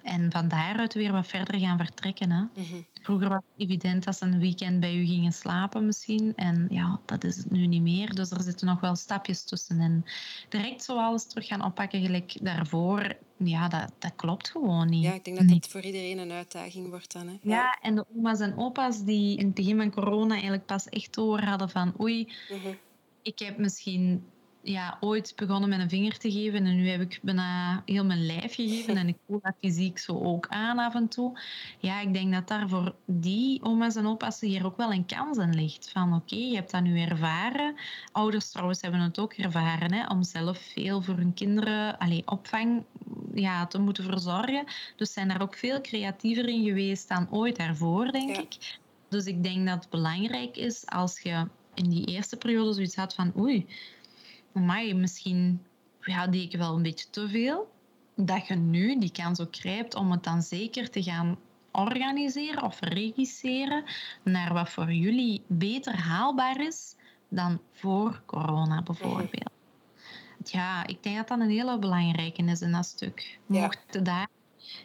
En 0.04 0.32
van 0.32 0.48
daaruit 0.48 0.94
weer 0.94 1.12
wat 1.12 1.28
verder 1.28 1.60
gaan 1.60 1.78
vertrekken. 1.78 2.32
Hè. 2.32 2.42
Mhm. 2.42 2.82
Vroeger 3.02 3.30
was 3.30 3.38
het 3.38 3.68
evident 3.68 4.04
dat 4.04 4.18
ze 4.18 4.26
een 4.26 4.40
weekend 4.40 4.80
bij 4.80 4.96
u 4.96 5.06
gingen 5.06 5.32
slapen 5.32 5.86
misschien. 5.86 6.34
En 6.36 6.68
ja, 6.70 7.00
dat 7.06 7.24
is 7.24 7.38
het 7.38 7.52
nu 7.52 7.66
niet 7.66 7.82
meer. 7.82 8.16
Dus 8.16 8.32
er 8.32 8.42
zitten 8.42 8.68
nog 8.68 8.80
wel 8.80 8.96
stapjes 8.96 9.44
tussen. 9.44 9.80
En 9.80 10.06
direct 10.50 10.84
zo 10.84 10.98
alles 10.98 11.28
terug 11.28 11.48
gaan 11.48 11.66
oppakken 11.66 12.02
gelijk 12.02 12.38
daarvoor, 12.42 13.16
ja, 13.38 13.68
dat, 13.68 13.92
dat 14.00 14.16
klopt 14.16 14.50
gewoon 14.50 14.90
niet. 14.90 15.04
Ja, 15.04 15.14
ik 15.14 15.26
denk 15.26 15.38
dat 15.38 15.48
dat 15.48 15.68
voor 15.68 15.82
iedereen 15.82 16.18
een 16.18 16.32
uitdaging 16.32 16.90
wordt 16.90 17.14
dan. 17.14 17.28
Hè? 17.28 17.38
Ja. 17.42 17.78
en 17.82 17.96
de 17.96 18.06
oma's 18.16 18.40
en 18.40 18.58
opa's 18.58 19.04
die 19.04 19.38
in 19.38 19.46
het 19.46 19.54
begin 19.54 19.78
van 19.78 19.92
corona 19.92 20.34
eigenlijk 20.34 20.66
pas 20.66 20.90
echt 20.90 21.14
door 21.14 21.40
hadden 21.40 21.70
van 21.70 21.94
oei, 22.00 22.34
mhm. 22.50 22.74
ik 23.22 23.40
heb 23.40 23.58
misschien 23.58 24.24
ja, 24.64 24.98
ooit 25.00 25.34
begonnen 25.36 25.70
met 25.70 25.80
een 25.80 25.90
vinger 25.90 26.18
te 26.18 26.32
geven 26.32 26.66
en 26.66 26.76
nu 26.76 26.90
heb 26.90 27.02
ik 27.02 27.20
bijna 27.22 27.82
heel 27.86 28.06
mijn 28.06 28.26
lijf 28.26 28.56
gegeven 28.56 28.98
en 28.98 29.08
ik 29.08 29.18
voel 29.28 29.40
dat 29.42 29.54
fysiek 29.62 29.98
zo 29.98 30.20
ook 30.20 30.48
aan 30.48 30.80
af 30.80 30.96
en 30.96 31.08
toe. 31.08 31.40
Ja, 31.80 32.02
ik 32.02 32.14
denk 32.14 32.34
dat 32.34 32.48
daar 32.48 32.70
voor 32.70 32.96
die 33.06 33.64
oma's 33.64 33.96
en 33.96 34.08
opa's 34.08 34.40
hier 34.40 34.66
ook 34.66 34.78
wel 34.78 34.92
een 34.92 35.06
kans 35.06 35.38
in 35.38 35.56
ligt. 35.56 35.90
Van 35.90 36.14
oké, 36.14 36.36
je 36.36 36.56
hebt 36.56 36.72
dat 36.72 36.84
nu 36.84 37.00
ervaren. 37.00 37.76
Ouders 38.12 38.52
trouwens 38.52 38.82
hebben 38.82 39.00
het 39.00 39.20
ook 39.20 39.34
ervaren, 39.34 39.94
hè, 39.94 40.08
om 40.08 40.24
zelf 40.24 40.58
veel 40.58 41.02
voor 41.02 41.16
hun 41.16 41.34
kinderen, 41.34 41.98
allez, 41.98 42.22
opvang 42.26 42.84
ja, 43.34 43.68
te 43.68 43.80
moeten 43.80 44.04
verzorgen. 44.04 44.64
Dus 44.96 45.14
zijn 45.14 45.28
daar 45.28 45.42
ook 45.42 45.56
veel 45.56 45.82
creatiever 45.82 46.48
in 46.48 46.64
geweest 46.64 47.08
dan 47.08 47.28
ooit 47.32 47.56
daarvoor, 47.56 48.12
denk 48.12 48.38
ik. 48.38 48.78
Dus 49.10 49.26
ik 49.26 49.44
denk 49.44 49.68
dat 49.68 49.76
het 49.76 49.90
belangrijk 49.90 50.58
is 50.58 50.86
als 50.86 51.20
je 51.20 51.48
in 51.74 51.90
die 51.90 52.06
eerste 52.06 52.38
periode 52.38 52.74
zoiets 52.74 52.96
had 52.96 53.14
van 53.14 53.34
oei, 53.38 53.66
maar 54.54 54.96
misschien 54.96 55.62
ja, 56.02 56.32
ik 56.32 56.58
wel 56.58 56.76
een 56.76 56.82
beetje 56.82 57.10
te 57.10 57.30
veel. 57.30 57.72
Dat 58.16 58.48
je 58.48 58.56
nu 58.56 59.00
die 59.00 59.12
kans 59.12 59.40
ook 59.40 59.56
grijpt 59.56 59.96
om 59.96 60.12
het 60.12 60.24
dan 60.24 60.42
zeker 60.42 60.90
te 60.90 61.04
gaan 61.04 61.38
organiseren 61.72 62.64
of 62.64 62.80
regisseren 62.80 63.84
naar 64.24 64.54
wat 64.54 64.70
voor 64.70 64.92
jullie 64.92 65.42
beter 65.48 65.96
haalbaar 65.96 66.62
is 66.62 66.96
dan 67.30 67.60
voor 67.72 68.22
corona 68.26 68.82
bijvoorbeeld. 68.82 69.52
Ja, 70.44 70.88
ik 70.88 71.04
denk 71.04 71.16
dat 71.16 71.28
dat 71.28 71.40
een 71.40 71.50
hele 71.50 71.80
belangrijke 71.80 72.44
is 72.44 72.62
in 72.62 72.72
dat 72.72 72.86
stuk. 72.86 73.40
Mocht 73.46 74.06
daar 74.06 74.28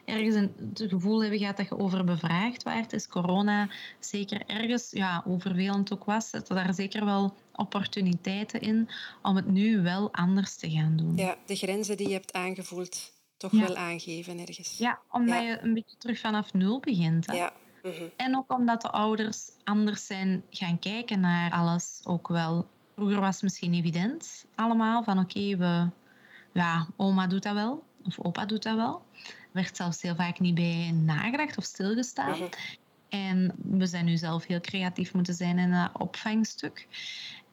ergens 0.04 0.34
een, 0.34 0.52
het 0.74 0.84
gevoel 0.88 1.20
hebben 1.20 1.38
gehad 1.38 1.56
dat 1.56 1.68
je 1.68 1.78
overbevraagd 1.78 2.62
werd, 2.62 2.92
is 2.92 3.08
corona 3.08 3.68
zeker 4.00 4.42
ergens, 4.46 4.90
ja, 4.90 5.22
hoe 5.24 5.40
vervelend 5.40 5.92
ook 5.92 6.04
was, 6.04 6.30
zitten 6.30 6.54
daar 6.54 6.74
zeker 6.74 7.04
wel 7.04 7.34
opportuniteiten 7.52 8.60
in 8.60 8.88
om 9.22 9.36
het 9.36 9.46
nu 9.46 9.82
wel 9.82 10.12
anders 10.12 10.56
te 10.56 10.70
gaan 10.70 10.96
doen. 10.96 11.16
Ja, 11.16 11.36
de 11.46 11.56
grenzen 11.56 11.96
die 11.96 12.08
je 12.08 12.12
hebt 12.12 12.32
aangevoeld 12.32 13.12
toch 13.36 13.50
wel 13.50 13.76
aangeven 13.76 14.38
ergens. 14.38 14.78
Ja, 14.78 14.98
omdat 15.10 15.42
je 15.42 15.58
een 15.62 15.74
beetje 15.74 15.96
terug 15.96 16.18
vanaf 16.18 16.52
nul 16.52 16.80
begint. 16.80 17.26
Hè? 17.26 17.36
Ja. 17.36 17.52
Mhm. 17.82 18.04
En 18.16 18.36
ook 18.36 18.52
omdat 18.52 18.82
de 18.82 18.90
ouders 18.90 19.50
anders 19.64 20.06
zijn 20.06 20.44
gaan 20.50 20.78
kijken 20.78 21.20
naar 21.20 21.52
alles 21.52 22.00
ook 22.04 22.28
wel. 22.28 22.66
Vroeger 22.94 23.20
was 23.20 23.34
het 23.34 23.42
misschien 23.42 23.74
evident 23.74 24.46
allemaal 24.54 25.02
van 25.02 25.18
oké, 25.18 25.56
we, 25.56 25.88
ja, 26.52 26.86
oma 26.96 27.26
doet 27.26 27.42
dat 27.42 27.54
wel 27.54 27.86
of 28.04 28.20
opa 28.20 28.46
doet 28.46 28.62
dat 28.62 28.76
wel. 28.76 29.02
Er 29.52 29.64
werd 29.64 29.76
zelfs 29.76 30.02
heel 30.02 30.14
vaak 30.14 30.40
niet 30.40 30.54
bij 30.54 30.90
nagedacht 30.90 31.58
of 31.58 31.64
stilgestaan. 31.64 32.38
Mhm. 32.38 32.48
En 33.08 33.54
we 33.56 33.86
zijn 33.86 34.04
nu 34.04 34.16
zelf 34.16 34.46
heel 34.46 34.60
creatief 34.60 35.14
moeten 35.14 35.34
zijn 35.34 35.58
in 35.58 35.70
dat 35.70 35.90
opvangstuk. 35.92 36.86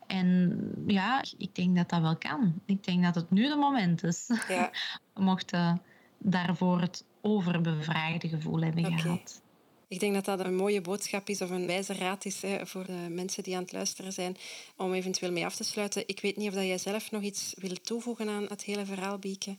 En 0.08 0.60
ja, 0.88 1.24
ik 1.38 1.56
denk 1.56 1.76
dat 1.76 1.90
dat 1.90 2.02
wel 2.02 2.18
kan. 2.18 2.62
Ik 2.66 2.84
denk 2.84 3.04
dat 3.04 3.16
het 3.16 3.32
nu 3.32 3.48
de 3.48 3.56
moment 3.56 4.04
is. 4.04 4.30
Ja. 4.48 4.72
Mochten 5.14 5.82
daarvoor 6.18 6.82
het 6.82 7.06
overbevraagde 7.22 8.28
gevoel 8.28 8.62
hebben 8.62 9.00
gehad. 9.00 9.42
Ik 9.88 10.00
denk 10.00 10.14
dat 10.14 10.26
dat 10.26 10.40
een 10.40 10.56
mooie 10.56 10.82
boodschap 10.82 11.30
is 11.30 11.42
of 11.42 11.50
een 11.50 11.68
wijze 11.68 11.94
raad 11.94 12.26
is 12.26 12.42
hè, 12.42 12.66
voor 12.68 12.86
de 12.86 13.08
mensen 13.10 13.44
die 13.44 13.56
aan 13.56 13.62
het 13.62 13.72
luisteren 13.72 14.14
zijn 14.14 14.38
om 14.78 14.94
eventueel 14.94 15.32
mee 15.32 15.46
af 15.46 15.56
te 15.56 15.64
sluiten. 15.64 16.08
Ik 16.08 16.20
weet 16.20 16.38
niet 16.38 16.48
of 16.48 16.54
dat 16.54 16.64
jij 16.64 16.78
zelf 16.78 17.12
nog 17.12 17.22
iets 17.22 17.54
wil 17.58 17.76
toevoegen 17.82 18.30
aan 18.30 18.44
het 18.44 18.64
hele 18.64 18.86
verhaal, 18.86 19.20
Bieke. 19.20 19.58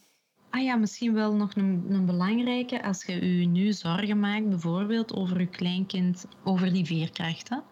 Ah 0.51 0.63
ja, 0.63 0.77
misschien 0.77 1.15
wel 1.15 1.35
nog 1.35 1.55
een, 1.55 1.87
een 1.89 2.07
belangrijke. 2.07 2.83
Als 2.83 3.05
je 3.05 3.39
je 3.39 3.47
nu 3.47 3.73
zorgen 3.73 4.21
maakt, 4.21 4.49
bijvoorbeeld 4.49 5.15
over 5.15 5.41
je 5.41 5.47
kleinkind, 5.47 6.27
over 6.45 6.73
die 6.73 6.85
veerkrachten 6.85 7.63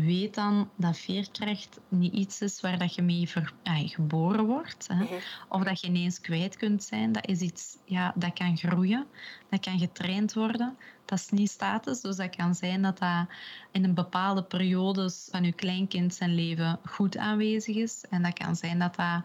weet 0.00 0.34
dan 0.34 0.70
dat 0.76 0.98
veerkracht 0.98 1.80
niet 1.88 2.12
iets 2.12 2.40
is 2.40 2.60
waar 2.60 2.78
dat 2.78 2.94
je 2.94 3.02
mee 3.02 3.28
ver, 3.28 3.52
geboren 3.64 4.44
wordt. 4.46 4.86
Hè. 4.88 4.94
Mhm. 4.94 5.14
Of 5.48 5.62
dat 5.62 5.80
je 5.80 5.86
ineens 5.86 6.20
kwijt 6.20 6.56
kunt 6.56 6.82
zijn. 6.82 7.12
Dat 7.12 7.26
is 7.26 7.40
iets 7.40 7.76
ja, 7.84 8.12
dat 8.16 8.32
kan 8.32 8.56
groeien. 8.56 9.06
Dat 9.50 9.60
kan 9.60 9.78
getraind 9.78 10.32
worden. 10.32 10.76
Dat 11.04 11.18
is 11.18 11.30
niet 11.30 11.50
status. 11.50 12.00
Dus 12.00 12.16
dat 12.16 12.36
kan 12.36 12.54
zijn 12.54 12.82
dat 12.82 12.98
dat 12.98 13.26
in 13.72 13.84
een 13.84 13.94
bepaalde 13.94 14.42
periodes 14.42 15.28
van 15.30 15.44
je 15.44 15.52
kleinkind 15.52 16.14
zijn 16.14 16.34
leven 16.34 16.78
goed 16.84 17.16
aanwezig 17.16 17.76
is. 17.76 18.04
En 18.10 18.22
dat 18.22 18.32
kan 18.32 18.56
zijn 18.56 18.78
dat 18.78 18.96
dat 18.96 19.22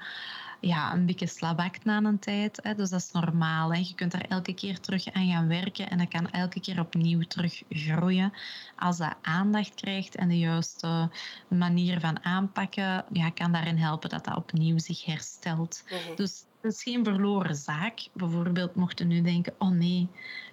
ja, 0.59 0.93
een 0.93 1.05
beetje 1.05 1.27
slabakt 1.27 1.85
na 1.85 1.97
een 1.97 2.19
tijd. 2.19 2.59
Hè. 2.63 2.75
Dus 2.75 2.89
dat 2.89 2.99
is 2.99 3.11
normaal. 3.11 3.73
Hè. 3.73 3.79
Je 3.79 3.95
kunt 3.95 4.11
daar 4.11 4.25
elke 4.29 4.53
keer 4.53 4.79
terug 4.79 5.13
aan 5.13 5.27
gaan 5.27 5.47
werken 5.47 5.89
en 5.89 5.97
dat 5.97 6.07
kan 6.07 6.31
elke 6.31 6.59
keer 6.59 6.79
opnieuw 6.79 7.21
terug 7.21 7.63
groeien. 7.69 8.33
Als 8.75 8.97
dat 8.97 9.15
aandacht 9.21 9.75
krijgt 9.75 10.15
en 10.15 10.27
de 10.27 10.37
juiste 10.37 11.09
manier 11.47 11.99
van 11.99 12.25
aanpakken, 12.25 13.05
ja, 13.11 13.29
kan 13.29 13.51
daarin 13.51 13.77
helpen 13.77 14.09
dat 14.09 14.25
dat 14.25 14.35
opnieuw 14.35 14.77
zich 14.77 15.05
herstelt. 15.05 15.83
Mhm. 15.85 16.15
Dus 16.15 16.43
het 16.61 16.73
is 16.73 16.83
geen 16.83 17.03
verloren 17.03 17.55
zaak. 17.55 18.07
Bijvoorbeeld 18.13 18.75
mochten 18.75 19.07
nu 19.07 19.21
denken, 19.21 19.55
oh 19.57 19.69
nee, 19.69 20.07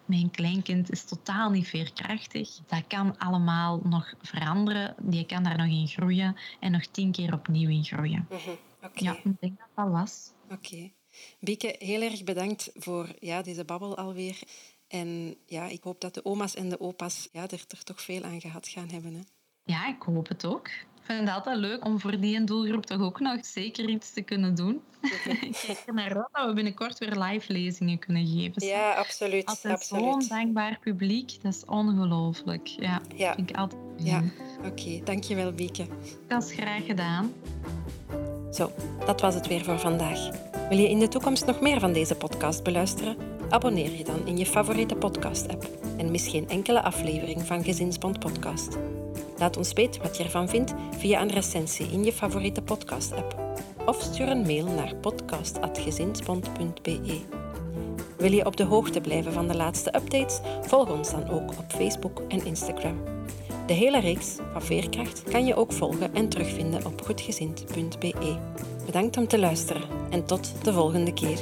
mijn 0.04 0.30
kleinkind 0.30 0.90
is 0.90 1.04
totaal 1.04 1.50
niet 1.50 1.68
veerkrachtig. 1.68 2.58
Dat 2.66 2.86
kan 2.86 3.18
allemaal 3.18 3.80
nog 3.84 4.14
veranderen. 4.20 4.94
Die 5.02 5.26
kan 5.26 5.42
daar 5.42 5.56
nog 5.56 5.66
in 5.66 5.88
groeien 5.88 6.36
en 6.60 6.72
nog 6.72 6.86
tien 6.86 7.12
keer 7.12 7.32
opnieuw 7.32 7.68
in 7.68 7.84
groeien. 7.84 8.26
Mhm. 8.30 8.50
Ja, 8.92 9.12
ik 9.12 9.40
denk 9.40 9.58
dat 9.58 9.68
dat 9.74 9.88
was. 9.88 10.32
Oké. 10.50 10.90
Bieke, 11.40 11.74
heel 11.78 12.02
erg 12.02 12.24
bedankt 12.24 12.70
voor 12.74 13.14
ja, 13.18 13.42
deze 13.42 13.64
babbel 13.64 13.96
alweer. 13.96 14.42
En 14.88 15.36
ja, 15.46 15.66
ik 15.66 15.82
hoop 15.82 16.00
dat 16.00 16.14
de 16.14 16.24
oma's 16.24 16.54
en 16.54 16.68
de 16.68 16.80
opa's 16.80 17.28
ja, 17.32 17.42
er, 17.42 17.64
er 17.68 17.84
toch 17.84 18.02
veel 18.02 18.22
aan 18.22 18.40
gehad 18.40 18.68
gaan 18.68 18.88
hebben. 18.88 19.14
Hè? 19.14 19.20
Ja, 19.64 19.88
ik 19.88 20.02
hoop 20.02 20.28
het 20.28 20.46
ook. 20.46 20.70
Ik 21.06 21.14
vind 21.14 21.28
het 21.28 21.36
altijd 21.36 21.58
leuk 21.58 21.84
om 21.84 22.00
voor 22.00 22.20
die 22.20 22.44
doelgroep 22.44 22.86
toch 22.86 23.00
ook 23.00 23.20
nog 23.20 23.44
zeker 23.44 23.88
iets 23.88 24.12
te 24.12 24.22
kunnen 24.22 24.54
doen. 24.54 24.80
ik 25.40 25.62
kijk 25.66 25.82
er 25.86 25.94
naar 25.94 26.16
uit 26.16 26.28
dat 26.32 26.46
we 26.46 26.52
binnenkort 26.52 26.98
weer 26.98 27.16
live 27.16 27.52
lezingen 27.52 27.98
kunnen 27.98 28.26
geven. 28.26 28.66
Ja, 28.66 28.92
absoluut. 28.92 29.46
Altijd 29.46 29.82
zo'n 29.82 30.24
dankbaar 30.28 30.78
publiek, 30.80 31.42
dat 31.42 31.54
is 31.54 31.64
ongelooflijk. 31.64 32.66
Ja, 32.66 33.00
ja. 33.14 33.34
vind 33.34 33.50
ik 33.50 33.56
altijd 33.56 33.80
Ja, 33.96 34.22
oké. 34.64 35.00
Dankjewel, 35.04 35.52
Bieke. 35.52 35.86
Dat 36.28 36.44
is 36.44 36.52
graag 36.52 36.84
gedaan. 36.84 37.32
Zo, 38.52 38.70
dat 39.06 39.20
was 39.20 39.34
het 39.34 39.46
weer 39.46 39.64
voor 39.64 39.78
vandaag. 39.78 40.30
Wil 40.68 40.78
je 40.78 40.88
in 40.88 40.98
de 40.98 41.08
toekomst 41.08 41.46
nog 41.46 41.60
meer 41.60 41.80
van 41.80 41.92
deze 41.92 42.14
podcast 42.14 42.62
beluisteren? 42.62 43.16
Abonneer 43.48 43.96
je 43.96 44.04
dan 44.04 44.26
in 44.26 44.38
je 44.38 44.46
favoriete 44.46 44.94
podcast-app 44.94 45.68
en 45.98 46.10
mis 46.10 46.28
geen 46.28 46.48
enkele 46.48 46.82
aflevering 46.82 47.42
van 47.42 47.64
Gezinsbond 47.64 48.18
Podcast. 48.18 48.78
Laat 49.38 49.56
ons 49.56 49.72
weten 49.72 50.02
wat 50.02 50.16
je 50.16 50.24
ervan 50.24 50.48
vindt 50.48 50.74
via 50.98 51.20
een 51.20 51.32
recensie 51.32 51.90
in 51.90 52.04
je 52.04 52.12
favoriete 52.12 52.62
podcast-app 52.62 53.44
of 53.86 54.02
stuur 54.02 54.28
een 54.28 54.46
mail 54.46 54.66
naar 54.66 54.94
podcast.gezinsbond.be. 54.94 57.20
Wil 58.16 58.32
je 58.32 58.46
op 58.46 58.56
de 58.56 58.64
hoogte 58.64 59.00
blijven 59.00 59.32
van 59.32 59.48
de 59.48 59.56
laatste 59.56 59.96
updates? 59.96 60.40
Volg 60.62 60.90
ons 60.90 61.10
dan 61.10 61.28
ook 61.28 61.50
op 61.50 61.64
Facebook 61.68 62.22
en 62.28 62.44
Instagram. 62.44 63.02
De 63.66 63.72
hele 63.72 64.00
reeks 64.00 64.36
van 64.52 64.62
Veerkracht 64.62 65.22
kan 65.22 65.46
je 65.46 65.54
ook 65.54 65.72
volgen 65.72 66.14
en 66.14 66.28
terugvinden 66.28 66.86
op 66.86 67.02
goedgezind.be. 67.04 68.36
Bedankt 68.86 69.16
om 69.16 69.28
te 69.28 69.38
luisteren 69.38 69.82
en 70.10 70.24
tot 70.24 70.52
de 70.62 70.72
volgende 70.72 71.12
keer. 71.12 71.38